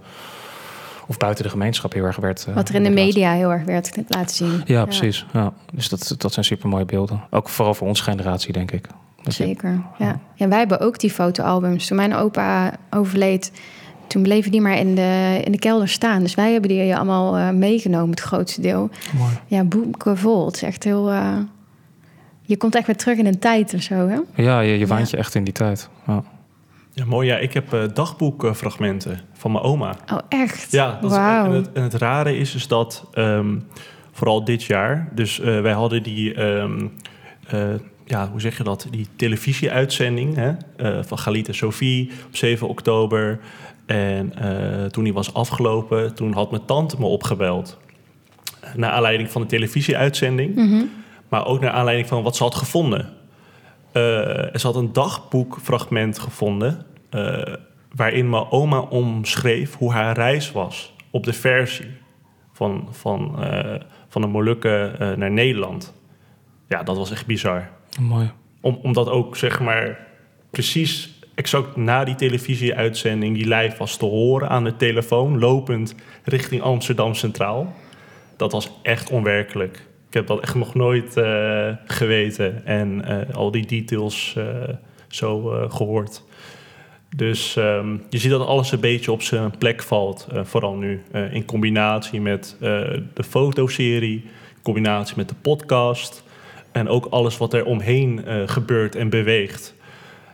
of 1.08 1.18
buiten 1.18 1.44
de 1.44 1.50
gemeenschap 1.50 1.94
heel 1.94 2.04
erg 2.04 2.16
werd. 2.16 2.46
eh, 2.48 2.56
Wat 2.56 2.70
er 2.70 2.76
in 2.76 2.84
de 2.84 2.90
media 2.90 3.32
heel 3.32 3.52
erg 3.52 3.64
werd 3.64 3.92
laten 4.08 4.36
zien. 4.36 4.62
Ja, 4.66 4.84
precies. 4.86 5.26
Ja. 5.34 5.54
Dus 5.74 5.90
dat, 5.90 6.16
dat 6.18 6.34
zijn 6.34 6.46
super 6.46 6.70
mooie 6.70 6.86
beelden. 6.86 7.22
Ook 7.30 7.50
vooral 7.50 7.74
voor 7.74 7.88
onze 7.88 8.04
generatie, 8.04 8.54
denk 8.54 8.72
ik. 8.72 8.88
Dat 9.24 9.36
je- 9.36 9.44
Zeker, 9.44 9.82
ja. 9.98 10.20
ja. 10.36 10.48
Wij 10.48 10.58
hebben 10.58 10.80
ook 10.80 11.00
die 11.00 11.10
fotoalbums. 11.12 11.88
Toen 11.88 11.98
mijn 11.98 12.14
opa 12.16 12.74
overleed, 12.90 13.52
toen 14.08 14.22
bleven 14.24 14.52
die 14.52 14.62
maar 14.62 14.78
in 14.78 14.96
de, 14.96 15.42
in 15.44 15.52
de 15.52 15.60
kelder 15.60 15.88
staan. 15.90 16.20
Dus 16.22 16.36
wij 16.36 16.52
hebben 16.52 16.70
die 16.70 16.96
allemaal 16.96 17.38
eh, 17.38 17.50
meegenomen, 17.50 18.10
het 18.10 18.20
grootste 18.20 18.62
deel. 18.62 18.90
Mooi. 19.18 19.32
Ja, 19.48 19.64
boeken 19.64 20.18
vol. 20.18 20.46
Het 20.46 20.56
is 20.56 20.62
echt 20.62 20.84
heel... 20.84 21.10
eh, 21.12 21.38
je 22.42 22.58
komt 22.58 22.76
echt 22.76 22.86
weer 22.88 22.96
terug 22.98 23.18
in 23.18 23.26
een 23.26 23.40
tijd 23.40 23.74
of 23.74 23.82
zo, 23.82 24.08
hè? 24.08 24.44
Ja, 24.44 24.60
je, 24.60 24.78
je 24.78 24.88
waant 24.88 25.10
je 25.10 25.18
echt 25.18 25.36
in 25.36 25.44
die 25.44 25.54
tijd. 25.54 25.90
Ja. 26.08 26.24
Ja, 26.96 27.06
mooi. 27.06 27.28
Ja, 27.28 27.38
ik 27.38 27.54
heb 27.54 27.74
eh, 27.74 27.84
dagboekfragmenten 27.94 29.20
van 29.34 29.52
mijn 29.52 29.64
oma. 29.64 29.96
Oh, 30.12 30.18
echt? 30.30 30.72
Ja, 30.72 30.98
dat 31.02 31.12
is, 31.12 31.18
Wauw. 31.18 31.46
en, 31.46 31.52
het, 31.52 31.72
en 31.72 31.84
het 31.84 31.94
rare 31.94 32.38
is 32.38 32.52
dus 32.52 32.68
dat 32.68 33.08
ehm, 33.14 33.60
vooral 34.12 34.44
dit 34.44 34.64
jaar, 34.64 35.10
dus 35.16 35.40
eh, 35.40 35.62
wij 35.62 35.72
hadden 35.74 36.04
die, 36.04 36.34
ehm, 36.34 36.88
eh, 37.48 37.70
ja, 38.06 38.30
hoe 38.32 38.42
zeg 38.42 38.58
je 38.58 38.64
dat, 38.64 38.88
die 38.92 39.08
televisieuitzending 39.16 40.36
hè, 40.36 40.52
van 41.04 41.18
Galit 41.20 41.48
en 41.48 41.56
Sophie 41.56 42.12
op 42.28 42.36
7 42.36 42.68
oktober. 42.68 43.40
En 43.86 44.34
toen 44.92 45.04
die 45.04 45.14
was 45.14 45.34
afgelopen, 45.34 46.16
toen 46.16 46.34
had 46.34 46.52
mijn 46.52 46.66
tante 46.66 46.96
me 47.00 47.06
opgebeld. 47.06 47.78
Naar 48.76 48.92
aanleiding 48.92 49.32
van 49.32 49.42
de 49.42 49.48
televisieuitzending, 49.48 50.56
Mhm. 50.56 50.84
maar 51.30 51.46
ook 51.46 51.60
naar 51.62 51.72
aanleiding 51.72 52.08
van 52.08 52.24
wat 52.24 52.36
ze 52.36 52.44
had 52.44 52.56
gevonden. 52.56 53.10
Eh, 53.94 54.02
ze 54.56 54.60
had 54.62 54.76
een 54.76 54.94
dagboekfragment 54.94 56.20
gevonden. 56.20 56.86
eh, 57.10 57.54
waarin 57.96 58.30
mijn 58.30 58.52
oma 58.52 58.80
omschreef 58.80 59.76
hoe 59.76 59.92
haar 59.92 60.16
reis 60.16 60.52
was 60.52 60.94
op 61.12 61.24
de 61.24 61.34
versie 61.34 61.92
van, 62.54 62.88
van, 62.92 63.44
eh, 63.44 63.80
van 64.08 64.22
de 64.22 64.28
Molukken 64.28 64.96
naar 65.20 65.32
Nederland. 65.32 65.94
Ja, 66.68 66.84
dat 66.84 66.98
was 66.98 67.12
echt 67.12 67.26
bizar. 67.26 67.70
Mooi. 68.00 68.32
Om, 68.62 68.80
omdat 68.82 69.10
ook, 69.10 69.38
zeg 69.38 69.60
maar, 69.60 70.08
precies 70.50 71.20
exact 71.36 71.76
na 71.76 72.04
die 72.04 72.16
televisieuitzending 72.16 73.36
die 73.36 73.56
live 73.56 73.78
was 73.78 73.98
te 73.98 74.06
horen 74.06 74.50
aan 74.50 74.64
de 74.64 74.76
telefoon, 74.76 75.40
lopend 75.40 75.96
richting 76.24 76.62
Amsterdam 76.62 77.14
Centraal. 77.14 77.74
Dat 78.38 78.52
was 78.52 78.72
echt 78.82 79.10
onwerkelijk. 79.10 79.88
Ik 80.14 80.20
heb 80.20 80.28
dat 80.28 80.42
echt 80.42 80.56
nog 80.56 80.76
nooit 80.76 81.18
eh, 81.18 81.70
geweten 81.86 82.66
en 82.66 83.06
eh, 83.06 83.36
al 83.36 83.52
die 83.52 83.66
details 83.66 84.36
eh, 84.38 84.46
zo 85.08 85.52
eh, 85.52 85.72
gehoord. 85.72 86.24
Dus 87.16 87.56
ehm, 87.56 87.98
je 88.10 88.18
ziet 88.18 88.32
dat 88.32 88.48
alles 88.48 88.72
een 88.72 88.80
beetje 88.80 89.12
op 89.12 89.22
zijn 89.22 89.58
plek 89.58 89.82
valt. 89.82 90.28
vooral 90.44 90.76
nu. 90.76 91.04
in 91.32 91.46
combinatie 91.46 92.22
met 92.22 92.58
de 93.14 93.24
fotoserie, 93.30 94.16
in 94.56 94.62
combinatie 94.62 95.18
met 95.18 95.30
de 95.30 95.36
podcast. 95.42 96.24
En 96.72 96.88
ook 96.88 97.06
alles 97.06 97.38
wat 97.38 97.54
er 97.54 97.66
omheen 97.66 98.24
gebeurt 98.46 98.96
en 98.96 99.10
beweegt. 99.10 99.76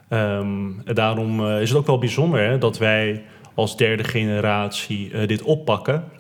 Ehm, 0.08 0.68
daarom 0.94 1.48
is 1.48 1.70
het 1.70 1.78
ook 1.78 1.88
wel 1.88 2.00
bijzonder 2.00 2.60
dat 2.60 2.78
wij 2.78 3.24
als 3.54 3.78
derde 3.78 4.04
generatie 4.04 5.26
dit 5.26 5.42
oppakken. 5.42 6.19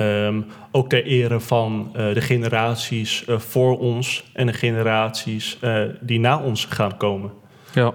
Ehm, 0.00 0.40
ook 0.70 0.88
ter 0.88 1.04
ere 1.04 1.40
van 1.40 1.90
eh, 1.92 2.14
de 2.14 2.20
generaties 2.20 3.24
eh, 3.24 3.38
voor 3.38 3.78
ons 3.78 4.30
en 4.32 4.46
de 4.46 4.52
generaties 4.52 5.58
eh, 5.60 5.82
die 6.00 6.20
na 6.20 6.38
ons 6.38 6.64
gaan 6.64 6.96
komen. 6.96 7.30
Ja. 7.74 7.92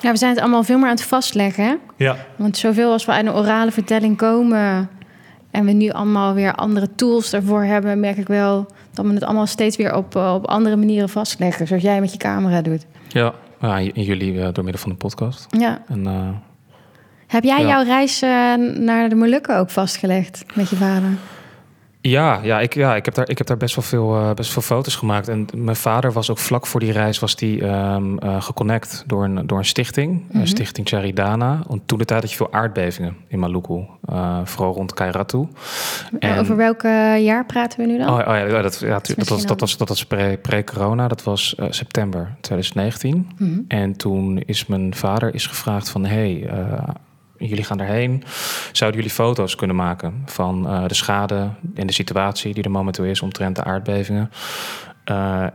Ja, 0.00 0.10
we 0.10 0.16
zijn 0.16 0.30
het 0.30 0.40
allemaal 0.40 0.62
veel 0.62 0.78
meer 0.78 0.88
aan 0.88 0.94
het 0.94 1.04
vastleggen, 1.04 1.64
hè? 1.64 1.74
Ja, 1.96 2.16
Want 2.36 2.56
zoveel 2.56 2.92
als 2.92 3.04
we 3.04 3.12
uit 3.12 3.26
een 3.26 3.32
orale 3.32 3.70
vertelling 3.70 4.16
komen... 4.16 4.88
en 5.50 5.64
we 5.64 5.72
nu 5.72 5.90
allemaal 5.90 6.34
weer 6.34 6.54
andere 6.54 6.94
tools 6.94 7.30
daarvoor 7.30 7.62
hebben... 7.62 8.00
merk 8.00 8.16
ik 8.16 8.26
wel 8.26 8.66
dat 8.94 9.06
we 9.06 9.12
het 9.12 9.24
allemaal 9.24 9.46
steeds 9.46 9.76
weer 9.76 9.94
op, 9.94 10.16
op 10.16 10.46
andere 10.46 10.76
manieren 10.76 11.08
vastleggen. 11.08 11.66
Zoals 11.66 11.82
jij 11.82 12.00
met 12.00 12.12
je 12.12 12.18
camera 12.18 12.62
doet. 12.62 12.86
Ja. 13.08 13.34
ja 13.60 13.78
en 13.78 14.02
jullie 14.02 14.40
eh, 14.40 14.48
door 14.52 14.64
middel 14.64 14.82
van 14.82 14.90
de 14.90 14.96
podcast. 14.96 15.46
Ja. 15.58 15.82
En 15.88 16.06
eh, 16.06 16.28
Heb 17.26 17.44
jij 17.44 17.60
Ja. 17.60 17.66
jouw 17.68 17.84
reis 17.84 18.22
eh, 18.22 18.54
naar 18.78 19.08
de 19.08 19.14
Molukken 19.14 19.58
ook 19.58 19.70
vastgelegd 19.70 20.44
met 20.54 20.70
je 20.70 20.76
vader? 20.76 21.08
Ja, 22.00 22.40
ja, 22.42 22.60
ik, 22.60 22.74
ja 22.74 22.96
ik, 22.96 23.04
heb 23.04 23.14
daar, 23.14 23.28
ik 23.28 23.38
heb 23.38 23.46
daar 23.46 23.56
best 23.56 23.74
wel 23.74 23.84
veel, 23.84 24.16
eh, 24.16 24.34
best 24.34 24.52
veel 24.52 24.62
foto's 24.62 24.96
gemaakt. 24.96 25.28
En 25.28 25.46
mijn 25.56 25.76
vader 25.76 26.12
was 26.12 26.30
ook 26.30 26.38
vlak 26.38 26.66
voor 26.66 26.80
die 26.80 26.92
reis 26.92 27.18
was 27.18 27.36
die, 27.36 27.66
eh, 27.66 27.96
geconnect 28.38 29.04
door 29.06 29.24
een, 29.24 29.46
door 29.46 29.58
een 29.58 29.64
stichting. 29.64 30.22
Mhm. 30.32 30.46
Stichting 30.46 30.88
Charidana. 30.88 31.60
Want 31.66 31.82
toen 31.86 31.98
de 31.98 32.04
tijd 32.04 32.20
had 32.20 32.30
je 32.30 32.36
veel 32.36 32.52
aardbevingen 32.52 33.16
in 33.28 33.38
Maluku. 33.38 33.84
eh, 34.08 34.38
vooral 34.44 34.74
rond 34.74 34.94
Kairatu. 34.94 35.48
En- 36.18 36.38
Over 36.38 36.56
welk 36.56 36.82
jaar 37.22 37.46
praten 37.46 37.80
we 37.80 37.86
nu 37.86 37.98
dan? 37.98 38.08
Oh, 38.08 38.18
oh 38.18 38.48
ja, 38.50 38.62
dat, 38.62 38.78
ja, 38.80 39.00
tu- 39.00 39.14
dat, 39.14 39.28
was, 39.28 39.46
dat 39.46 39.60
was, 39.60 39.76
dat 39.76 39.88
was 39.88 40.04
pre- 40.06 40.36
pre-corona. 40.42 41.08
dat 41.08 41.22
was 41.22 41.54
september 41.68 42.34
2019. 42.40 43.28
Mhm. 43.38 43.58
En 43.68 43.96
toen 43.96 44.38
is 44.46 44.66
mijn 44.66 44.94
vader 44.94 45.34
is 45.34 45.46
gevraagd 45.46 45.88
van... 45.90 46.04
hey, 46.04 46.50
jullie 47.48 47.64
gaan 47.64 47.78
daarheen. 47.78 48.22
Zouden 48.72 49.00
jullie 49.00 49.16
foto's 49.16 49.54
kunnen 49.54 49.76
maken 49.76 50.22
van 50.26 50.68
eh, 50.68 50.86
de 50.86 50.94
schade 50.94 51.48
en 51.74 51.86
de 51.86 51.92
situatie... 51.92 52.54
die 52.54 52.64
er 52.64 52.70
momenteel 52.70 53.04
is 53.04 53.22
omtrent 53.22 53.56
de 53.56 53.64
aardbevingen? 53.64 54.30
Eh, 55.04 55.46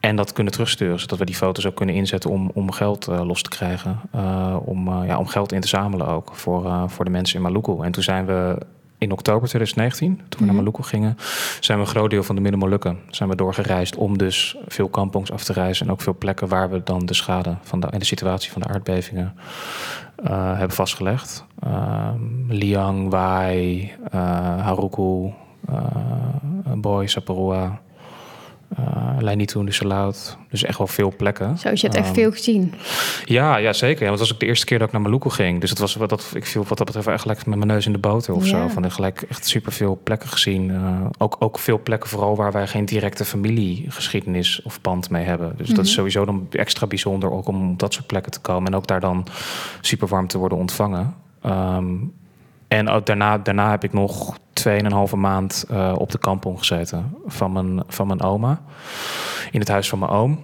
en 0.00 0.16
dat 0.16 0.32
kunnen 0.32 0.52
terugsturen, 0.52 1.00
zodat 1.00 1.18
we 1.18 1.24
die 1.24 1.34
foto's 1.34 1.66
ook 1.66 1.76
kunnen 1.76 1.94
inzetten 1.94 2.30
om, 2.30 2.50
om 2.54 2.72
geld 2.72 3.08
eh, 3.08 3.26
los 3.26 3.42
te 3.42 3.48
krijgen. 3.48 4.00
Om, 4.64 5.04
ja, 5.04 5.18
om 5.18 5.26
geld 5.26 5.52
in 5.52 5.60
te 5.60 5.68
zamelen 5.68 6.06
ook 6.06 6.30
voor, 6.34 6.90
voor 6.90 7.04
de 7.04 7.10
mensen 7.10 7.36
in 7.36 7.42
Maluku. 7.42 7.82
En 7.82 7.92
toen 7.92 8.02
zijn 8.02 8.26
we 8.26 8.58
in 8.98 9.12
oktober 9.12 9.48
2019, 9.48 10.16
toen 10.16 10.26
we 10.28 10.44
naar 10.44 10.54
Mhm. 10.54 10.64
Maluku 10.64 10.82
gingen, 10.82 11.16
zijn 11.60 11.78
we 11.78 11.84
een 11.84 11.90
groot 11.90 12.10
deel 12.10 12.22
van 12.22 12.34
de 12.34 12.40
Midden-Molukken 12.40 12.98
zijn 13.10 13.28
we 13.28 13.36
doorgereisd 13.36 13.96
om 13.96 14.18
dus 14.18 14.56
veel 14.66 14.88
kampongs 14.88 15.32
af 15.32 15.44
te 15.44 15.52
reizen 15.52 15.86
en 15.86 15.92
ook 15.92 16.00
veel 16.00 16.16
plekken 16.18 16.48
waar 16.48 16.70
we 16.70 16.80
dan 16.84 17.06
de 17.06 17.14
schade 17.14 17.56
van 17.62 17.80
de, 17.80 17.86
en 17.86 17.98
de 17.98 18.04
situatie 18.04 18.52
van 18.52 18.62
de 18.62 18.68
aardbevingen 18.68 19.34
eh, 20.16 20.58
hebben 20.58 20.76
vastgelegd. 20.76 21.44
Ehm, 21.62 22.20
Liang, 22.48 23.10
Wai, 23.10 23.92
eh, 24.10 24.20
Haruku, 24.64 25.32
eh 25.68 25.74
Boy, 26.76 27.06
Saparua, 27.06 27.80
uh, 28.78 29.16
Leinitu, 29.18 29.62
Nusalaut. 29.62 30.36
Dus 30.50 30.64
echt 30.64 30.78
wel 30.78 30.86
veel 30.86 31.12
plekken. 31.16 31.58
Zo, 31.58 31.68
je 31.70 31.78
hebt 31.80 31.94
echt 31.94 32.04
Ehm, 32.06 32.14
veel 32.14 32.30
gezien. 32.30 32.74
Ja, 33.24 33.56
ja, 33.56 33.72
zeker. 33.72 34.02
Ja, 34.02 34.08
want 34.08 34.18
het 34.18 34.28
was 34.28 34.32
ook 34.32 34.40
de 34.40 34.46
eerste 34.46 34.66
keer 34.66 34.78
dat 34.78 34.86
ik 34.86 34.92
naar 34.92 35.02
Maluku 35.02 35.30
ging. 35.30 35.60
Dus 35.60 35.70
het 35.70 35.78
was, 35.78 35.94
wat 35.94 36.08
dat, 36.08 36.30
ik 36.34 36.46
viel 36.46 36.64
wat 36.68 36.78
dat 36.78 36.86
betreft 36.86 37.06
echt 37.06 37.20
gelijk 37.22 37.46
met 37.46 37.56
mijn 37.56 37.68
neus 37.68 37.86
in 37.86 37.92
de 37.92 37.98
boter 37.98 38.34
of 38.34 38.44
Ja. 38.44 38.48
zo. 38.50 38.68
Van 38.68 38.90
gelijk 38.90 39.22
echt 39.28 39.46
superveel 39.46 40.00
plekken 40.02 40.28
gezien. 40.28 40.70
Eh, 40.70 41.00
ook, 41.18 41.36
ook 41.38 41.58
veel 41.58 41.80
plekken 41.82 42.08
vooral 42.08 42.36
waar 42.36 42.52
wij 42.52 42.66
geen 42.66 42.84
directe 42.84 43.24
familiegeschiedenis 43.24 44.62
of 44.62 44.80
band 44.80 45.10
mee 45.10 45.24
hebben. 45.24 45.54
Dus 45.56 45.68
dat 45.68 45.78
is 45.84 45.84
Mhm. 45.84 45.94
sowieso 45.96 46.24
dan 46.24 46.46
extra 46.50 46.86
bijzonder 46.86 47.30
ook 47.30 47.48
om 47.48 47.70
op 47.70 47.78
dat 47.78 47.92
soort 47.94 48.06
plekken 48.06 48.32
te 48.32 48.40
komen. 48.40 48.66
En 48.72 48.76
ook 48.76 48.86
daar 48.86 49.00
dan 49.00 49.26
super 49.80 50.08
warm 50.08 50.26
te 50.26 50.38
worden 50.38 50.58
ontvangen. 50.58 51.14
Ehm, 51.42 51.86
en 52.68 52.88
ook 52.88 53.06
daarna, 53.06 53.38
daarna 53.38 53.70
heb 53.70 53.84
ik 53.84 53.92
nog 53.92 54.38
2,5 55.10 55.16
maand 55.16 55.64
eh, 55.70 55.92
op 55.98 56.10
de 56.10 56.18
kampong 56.18 56.58
gezeten 56.58 57.14
van 57.26 57.52
mijn, 57.52 57.82
van 57.88 58.06
mijn 58.06 58.22
oma. 58.22 58.60
In 59.50 59.60
het 59.60 59.68
huis 59.68 59.88
van 59.88 59.98
mijn 59.98 60.10
oom. 60.10 60.40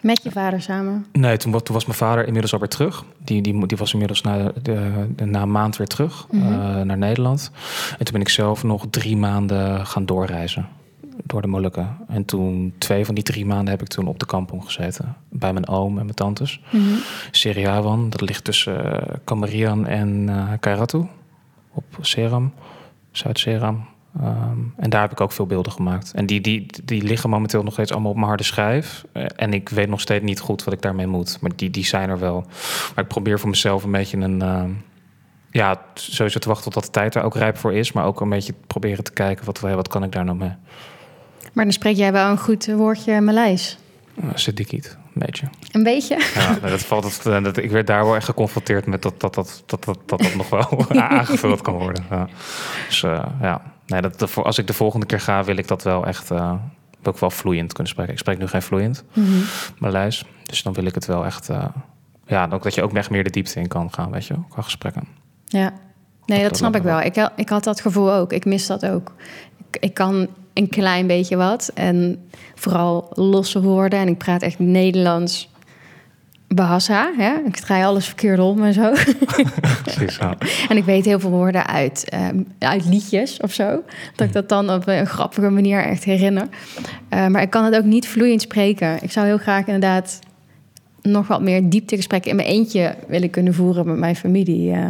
Met 0.00 0.22
je 0.22 0.30
vader 0.30 0.62
samen. 0.62 1.06
Nee, 1.12 1.36
toen, 1.36 1.52
toen 1.62 1.74
was 1.74 1.84
mijn 1.86 1.98
vader 1.98 2.24
inmiddels 2.24 2.52
alweer 2.52 2.68
terug. 2.68 3.04
Die, 3.18 3.42
die, 3.42 3.66
die 3.66 3.76
was 3.78 3.92
inmiddels 3.92 4.22
na, 4.22 4.52
de, 4.62 5.06
na 5.24 5.42
een 5.42 5.50
maand 5.50 5.76
weer 5.76 5.86
terug 5.86 6.26
Mhm. 6.30 6.52
eh, 6.52 6.80
naar 6.80 6.98
Nederland. 6.98 7.50
En 7.98 8.04
toen 8.04 8.12
ben 8.12 8.20
ik 8.20 8.28
zelf 8.28 8.62
nog 8.62 8.86
drie 8.90 9.16
maanden 9.16 9.86
gaan 9.86 10.06
doorreizen. 10.06 10.68
Door 11.24 11.42
de 11.42 11.48
Molukken. 11.48 11.96
En 12.08 12.24
toen, 12.24 12.74
twee 12.78 13.04
van 13.04 13.14
die 13.14 13.24
drie 13.24 13.46
maanden 13.46 13.68
heb 13.68 13.80
ik 13.82 13.88
toen 13.88 14.06
op 14.06 14.18
de 14.18 14.26
kampong 14.26 14.64
gezeten. 14.64 15.16
Bij 15.28 15.52
mijn 15.52 15.68
oom 15.68 15.98
en 15.98 16.04
mijn 16.04 16.14
tantes. 16.16 16.60
Mhm. 16.70 16.82
Seriawan, 17.30 18.10
dat 18.10 18.20
ligt 18.20 18.44
tussen 18.44 18.92
eh 19.08 19.14
Kamarian 19.24 19.86
en 19.86 20.28
eh 20.28 20.48
Kairatu. 20.60 21.06
Op 21.74 21.84
Seram, 22.00 22.52
Zuid-Seram. 23.10 23.84
Ehm, 24.20 24.58
en 24.76 24.90
daar 24.90 25.00
heb 25.00 25.12
ik 25.12 25.20
ook 25.20 25.32
veel 25.32 25.46
beelden 25.46 25.72
gemaakt. 25.72 26.12
En 26.14 26.26
die, 26.26 26.40
die, 26.40 26.66
die 26.84 27.02
liggen 27.02 27.30
momenteel 27.30 27.62
nog 27.62 27.72
steeds 27.72 27.92
allemaal 27.92 28.10
op 28.10 28.16
mijn 28.16 28.28
harde 28.28 28.42
schijf. 28.42 29.04
Eh, 29.12 29.24
en 29.36 29.52
ik 29.52 29.68
weet 29.68 29.88
nog 29.88 30.00
steeds 30.00 30.24
niet 30.24 30.40
goed 30.40 30.64
wat 30.64 30.74
ik 30.74 30.82
daarmee 30.82 31.06
moet. 31.06 31.38
Maar 31.40 31.50
die, 31.56 31.70
die 31.70 31.84
zijn 31.84 32.08
er 32.08 32.18
wel. 32.18 32.44
Maar 32.94 33.04
ik 33.04 33.10
probeer 33.10 33.40
voor 33.40 33.50
mezelf 33.50 33.84
een 33.84 33.92
beetje 33.92 34.16
een... 34.16 34.42
ehm, 34.42 34.70
ja, 35.50 35.82
sowieso 35.94 36.38
te 36.38 36.48
wachten 36.48 36.72
tot 36.72 36.84
de 36.84 36.90
tijd 36.90 37.14
er 37.14 37.22
ook 37.22 37.34
rijp 37.34 37.56
voor 37.56 37.74
is. 37.74 37.92
Maar 37.92 38.04
ook 38.04 38.20
een 38.20 38.28
beetje 38.28 38.54
proberen 38.66 39.04
te 39.04 39.12
kijken, 39.12 39.44
wat, 39.44 39.60
wat 39.60 39.88
kan 39.88 40.02
ik 40.02 40.12
daar 40.12 40.24
nou 40.24 40.36
mee? 40.36 40.52
Maar 41.52 41.64
dan 41.64 41.72
spreek 41.72 41.96
jij 41.96 42.12
wel 42.12 42.30
een 42.30 42.38
goed 42.38 42.66
woordje 42.66 43.20
Maleis. 43.20 43.78
Uh, 44.24 44.30
Siddiqiet, 44.34 44.98
een 45.14 45.22
beetje. 45.26 45.48
Een 45.72 45.82
beetje. 45.82 46.18
Ja, 46.34 46.58
nee, 46.62 46.70
dat 46.70 46.80
valt, 46.82 47.22
dat, 47.22 47.44
dat, 47.44 47.56
ik 47.56 47.70
werd 47.70 47.86
daar 47.86 48.04
wel 48.04 48.16
echt 48.16 48.24
geconfronteerd 48.24 48.86
met 48.86 49.02
dat 49.02 49.20
dat, 49.20 49.34
dat, 49.34 49.62
dat, 49.66 49.84
dat, 49.84 49.98
dat, 50.06 50.20
dat 50.20 50.34
nog 50.34 50.50
wel 50.50 50.86
aangevuld 51.18 51.62
kan 51.62 51.74
worden. 51.74 52.04
Ja. 52.10 52.28
Dus 52.86 53.02
uh, 53.02 53.24
ja, 53.40 53.62
nee, 53.86 54.00
dat, 54.00 54.34
als 54.34 54.58
ik 54.58 54.66
de 54.66 54.72
volgende 54.72 55.06
keer 55.06 55.20
ga, 55.20 55.44
wil 55.44 55.56
ik 55.56 55.68
dat 55.68 55.82
wel 55.82 56.06
echt 56.06 56.30
uh, 56.30 56.52
wil 57.02 57.12
ik 57.12 57.18
wel 57.18 57.30
vloeiend 57.30 57.72
kunnen 57.72 57.92
spreken. 57.92 58.12
Ik 58.12 58.18
spreek 58.18 58.38
nu 58.38 58.46
geen 58.46 58.62
vloeiend, 58.62 59.04
Mhm. 59.12 59.38
Maleis. 59.78 60.24
Dus 60.42 60.62
dan 60.62 60.72
wil 60.72 60.84
ik 60.84 60.94
het 60.94 61.06
wel 61.06 61.24
echt... 61.24 61.50
Uh, 61.50 61.64
ja, 62.26 62.48
ook 62.52 62.62
dat 62.62 62.74
je 62.74 62.82
ook 62.82 62.92
echt 62.92 63.10
meer 63.10 63.24
de 63.24 63.30
diepte 63.30 63.60
in 63.60 63.68
kan 63.68 63.92
gaan, 63.92 64.10
weet 64.10 64.26
je, 64.26 64.34
qua 64.48 64.62
gesprekken. 64.62 65.08
Ja, 65.44 65.72
nee, 66.26 66.38
dat, 66.40 66.48
dat 66.48 66.56
snap 66.56 66.76
ik 66.76 66.82
wel. 66.82 66.96
wel. 66.96 67.06
Ik, 67.06 67.30
ik 67.36 67.48
had 67.48 67.64
dat 67.64 67.80
gevoel 67.80 68.12
ook. 68.12 68.32
Ik 68.32 68.44
mis 68.44 68.66
dat 68.66 68.86
ook. 68.86 69.12
Ik, 69.70 69.82
ik 69.82 69.94
kan 69.94 70.28
een 70.52 70.68
klein 70.68 71.06
beetje 71.06 71.36
wat. 71.36 71.70
En 71.74 72.28
vooral 72.54 73.08
losse 73.14 73.62
woorden. 73.62 73.98
En 73.98 74.08
ik 74.08 74.18
praat 74.18 74.42
echt 74.42 74.58
Nederlands 74.58 75.50
Bahasa. 76.54 77.12
Hè? 77.16 77.32
Ik 77.44 77.56
draai 77.56 77.84
alles 77.84 78.06
verkeerd 78.06 78.38
om 78.38 78.64
en 78.64 78.72
zo. 78.72 78.92
Precies. 79.82 80.18
En 80.68 80.76
ik 80.76 80.84
weet 80.84 81.04
heel 81.04 81.20
veel 81.20 81.30
woorden 81.30 81.66
uit, 81.66 82.14
um, 82.30 82.46
uit 82.58 82.84
liedjes 82.84 83.40
of 83.40 83.52
zo. 83.52 83.82
Dat 84.16 84.26
ik 84.26 84.32
dat 84.32 84.48
dan 84.48 84.70
op 84.70 84.86
een 84.86 85.06
grappige 85.06 85.50
manier 85.50 85.84
echt 85.84 86.04
herinner. 86.04 86.46
Uh, 87.10 87.26
maar 87.26 87.42
ik 87.42 87.50
kan 87.50 87.64
het 87.64 87.76
ook 87.76 87.84
niet 87.84 88.08
vloeiend 88.08 88.42
spreken. 88.42 89.02
Ik 89.02 89.12
zou 89.12 89.26
heel 89.26 89.38
graag 89.38 89.66
inderdaad 89.66 90.18
nog 91.02 91.26
wat 91.26 91.42
meer 91.42 91.68
dieptegesprekken 91.68 92.30
in 92.30 92.36
mijn 92.36 92.48
eentje 92.48 92.94
willen 93.08 93.30
kunnen 93.30 93.54
voeren 93.54 93.86
met 93.86 93.96
mijn 93.96 94.16
familie. 94.16 94.70
Uh, 94.70 94.84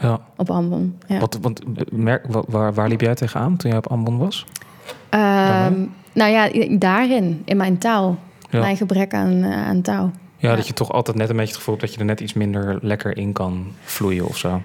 ja. 0.00 0.20
Op 0.36 0.50
Ambon. 0.50 0.98
Ja. 1.06 1.18
Wat, 1.18 1.38
want, 1.40 1.60
merk, 1.92 2.26
waar, 2.48 2.74
waar 2.74 2.88
liep 2.88 3.00
jij 3.00 3.14
tegenaan 3.14 3.56
toen 3.56 3.70
jij 3.70 3.78
op 3.78 3.90
Ambon 3.90 4.18
was? 4.18 4.46
Um, 5.14 5.92
nou 6.12 6.30
ja, 6.30 6.48
daarin, 6.78 7.42
in 7.44 7.56
mijn 7.56 7.78
taal. 7.78 8.18
Ja. 8.50 8.60
Mijn 8.60 8.76
gebrek 8.76 9.14
aan, 9.14 9.32
uh, 9.32 9.66
aan 9.66 9.82
taal. 9.82 10.10
Ja, 10.36 10.50
ja, 10.50 10.56
dat 10.56 10.66
je 10.66 10.72
toch 10.72 10.92
altijd 10.92 11.16
net 11.16 11.28
een 11.28 11.36
beetje 11.36 11.50
het 11.50 11.58
gevoel 11.58 11.74
hebt 11.74 11.86
dat 11.86 11.94
je 11.94 12.00
er 12.00 12.06
net 12.06 12.20
iets 12.20 12.32
minder 12.32 12.78
lekker 12.80 13.16
in 13.16 13.32
kan 13.32 13.72
vloeien 13.82 14.26
of 14.26 14.36
zo. 14.36 14.62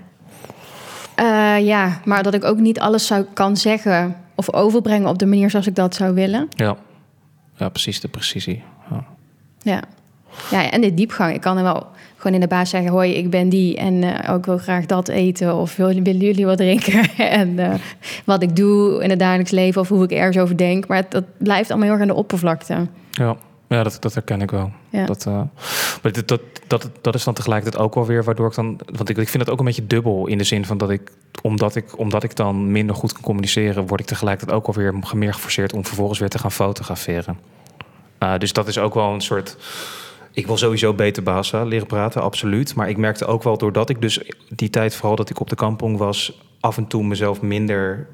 Uh, 1.20 1.66
ja, 1.66 2.00
maar 2.06 2.24
dat 2.24 2.34
ik 2.34 2.44
ook 2.44 2.58
niet 2.58 2.80
alles 2.80 3.08
zou 3.08 3.26
kan 3.34 3.58
zeggen 3.58 4.16
of 4.36 4.54
overbrengen 4.54 5.10
op 5.10 5.18
de 5.18 5.26
manier 5.26 5.50
zoals 5.50 5.68
ik 5.68 5.76
dat 5.76 5.96
zou 5.96 6.14
willen. 6.14 6.48
Ja, 6.50 6.76
ja 7.56 7.70
precies, 7.70 8.00
de 8.00 8.08
precisie. 8.08 8.64
Ja. 8.90 9.06
ja. 9.62 9.82
Ja, 10.52 10.72
en 10.72 10.82
de 10.82 10.94
diepgang. 10.94 11.34
Ik 11.34 11.42
kan 11.42 11.58
er 11.58 11.64
wel 11.64 11.88
gewoon 12.20 12.34
in 12.34 12.40
de 12.40 12.48
baas 12.48 12.70
zeggen: 12.70 12.92
hoi, 12.92 13.14
ik 13.14 13.30
ben 13.30 13.50
die 13.50 13.78
en 13.78 13.94
uh, 13.94 14.14
ook 14.30 14.46
wil 14.46 14.58
graag 14.58 14.86
dat 14.86 15.08
eten. 15.08 15.56
Of 15.56 15.76
willen 15.76 16.04
jullie 16.04 16.46
wat 16.46 16.58
drinken? 16.58 17.16
en 17.42 17.50
uh, 17.50 17.74
wat 18.26 18.42
ik 18.42 18.56
doe 18.56 19.04
in 19.04 19.10
het 19.10 19.20
dagelijks 19.20 19.52
leven 19.52 19.82
of 19.82 19.90
hoe 19.90 20.04
ik 20.04 20.12
ergens 20.12 20.38
over 20.38 20.58
denk. 20.58 20.88
Maar 20.88 20.98
het, 20.98 21.12
dat 21.12 21.24
blijft 21.38 21.70
allemaal 21.70 21.88
heel 21.88 21.98
erg 21.98 22.10
aan 22.10 22.16
de 22.16 22.22
oppervlakte. 22.22 22.88
Ja. 23.12 23.38
Ja, 23.70 23.84
dat, 23.84 23.98
dat 24.00 24.14
herken 24.14 24.42
ik 24.42 24.52
wel. 24.52 24.72
Ja. 24.90 25.06
Dat, 25.06 25.26
uh, 25.28 25.34
maar 26.02 26.12
dat, 26.12 26.28
dat, 26.28 26.42
dat, 26.68 26.90
dat 27.02 27.16
is 27.16 27.24
dan 27.24 27.34
tegelijkertijd 27.34 27.84
ook 27.84 27.96
wel 27.96 28.06
weer 28.06 28.24
waardoor 28.24 28.48
ik 28.48 28.56
dan. 28.56 28.80
Want 28.86 29.10
ik, 29.10 29.18
ik 29.18 29.30
vind 29.30 29.44
het 29.44 29.52
ook 29.52 29.60
een 29.60 29.66
beetje 29.66 29.88
dubbel 29.88 30.28
in 30.28 30.38
de 30.38 30.44
zin 30.44 30.66
van 30.66 30.78
dat 30.78 30.90
ik 30.90 31.12
omdat, 31.42 31.76
ik, 31.76 31.98
omdat 31.98 32.24
ik 32.24 32.36
dan 32.36 32.72
minder 32.72 32.96
goed 32.96 33.14
kan 33.14 33.22
communiceren, 33.22 33.88
word 33.88 34.00
ik 34.00 34.06
tegelijkertijd 34.06 34.58
ook 34.58 34.68
alweer 34.68 34.94
meer 35.14 35.34
geforceerd 35.34 35.74
om 35.74 35.86
vervolgens 35.86 36.20
weer 36.20 36.30
te 36.30 36.40
gaan 36.40 36.52
fotograferen. 36.52 37.40
Uh, 38.24 38.38
dus 38.38 38.54
dat 38.54 38.68
is 38.68 38.78
ook 38.78 38.94
wel 38.94 39.14
een 39.14 39.22
soort. 39.22 39.58
Ik 40.40 40.48
wil 40.48 40.58
sowieso 40.58 40.94
beter 40.94 41.24
Bahasa 41.24 41.64
leren 41.64 41.88
praten, 41.88 42.22
absoluut. 42.22 42.76
Maar 42.76 42.90
ik 42.90 42.98
merkte 42.98 43.26
ook 43.26 43.44
wel 43.44 43.58
doordat 43.58 43.90
ik 43.90 44.02
dus 44.02 44.22
die 44.50 44.70
tijd, 44.70 44.96
vooral 44.96 45.16
dat 45.16 45.30
ik 45.30 45.40
op 45.40 45.50
de 45.50 45.56
kampong 45.56 45.98
was, 45.98 46.42
af 46.60 46.78
en 46.78 46.88
toe 46.88 47.04
mezelf 47.04 47.42
minder 47.42 48.08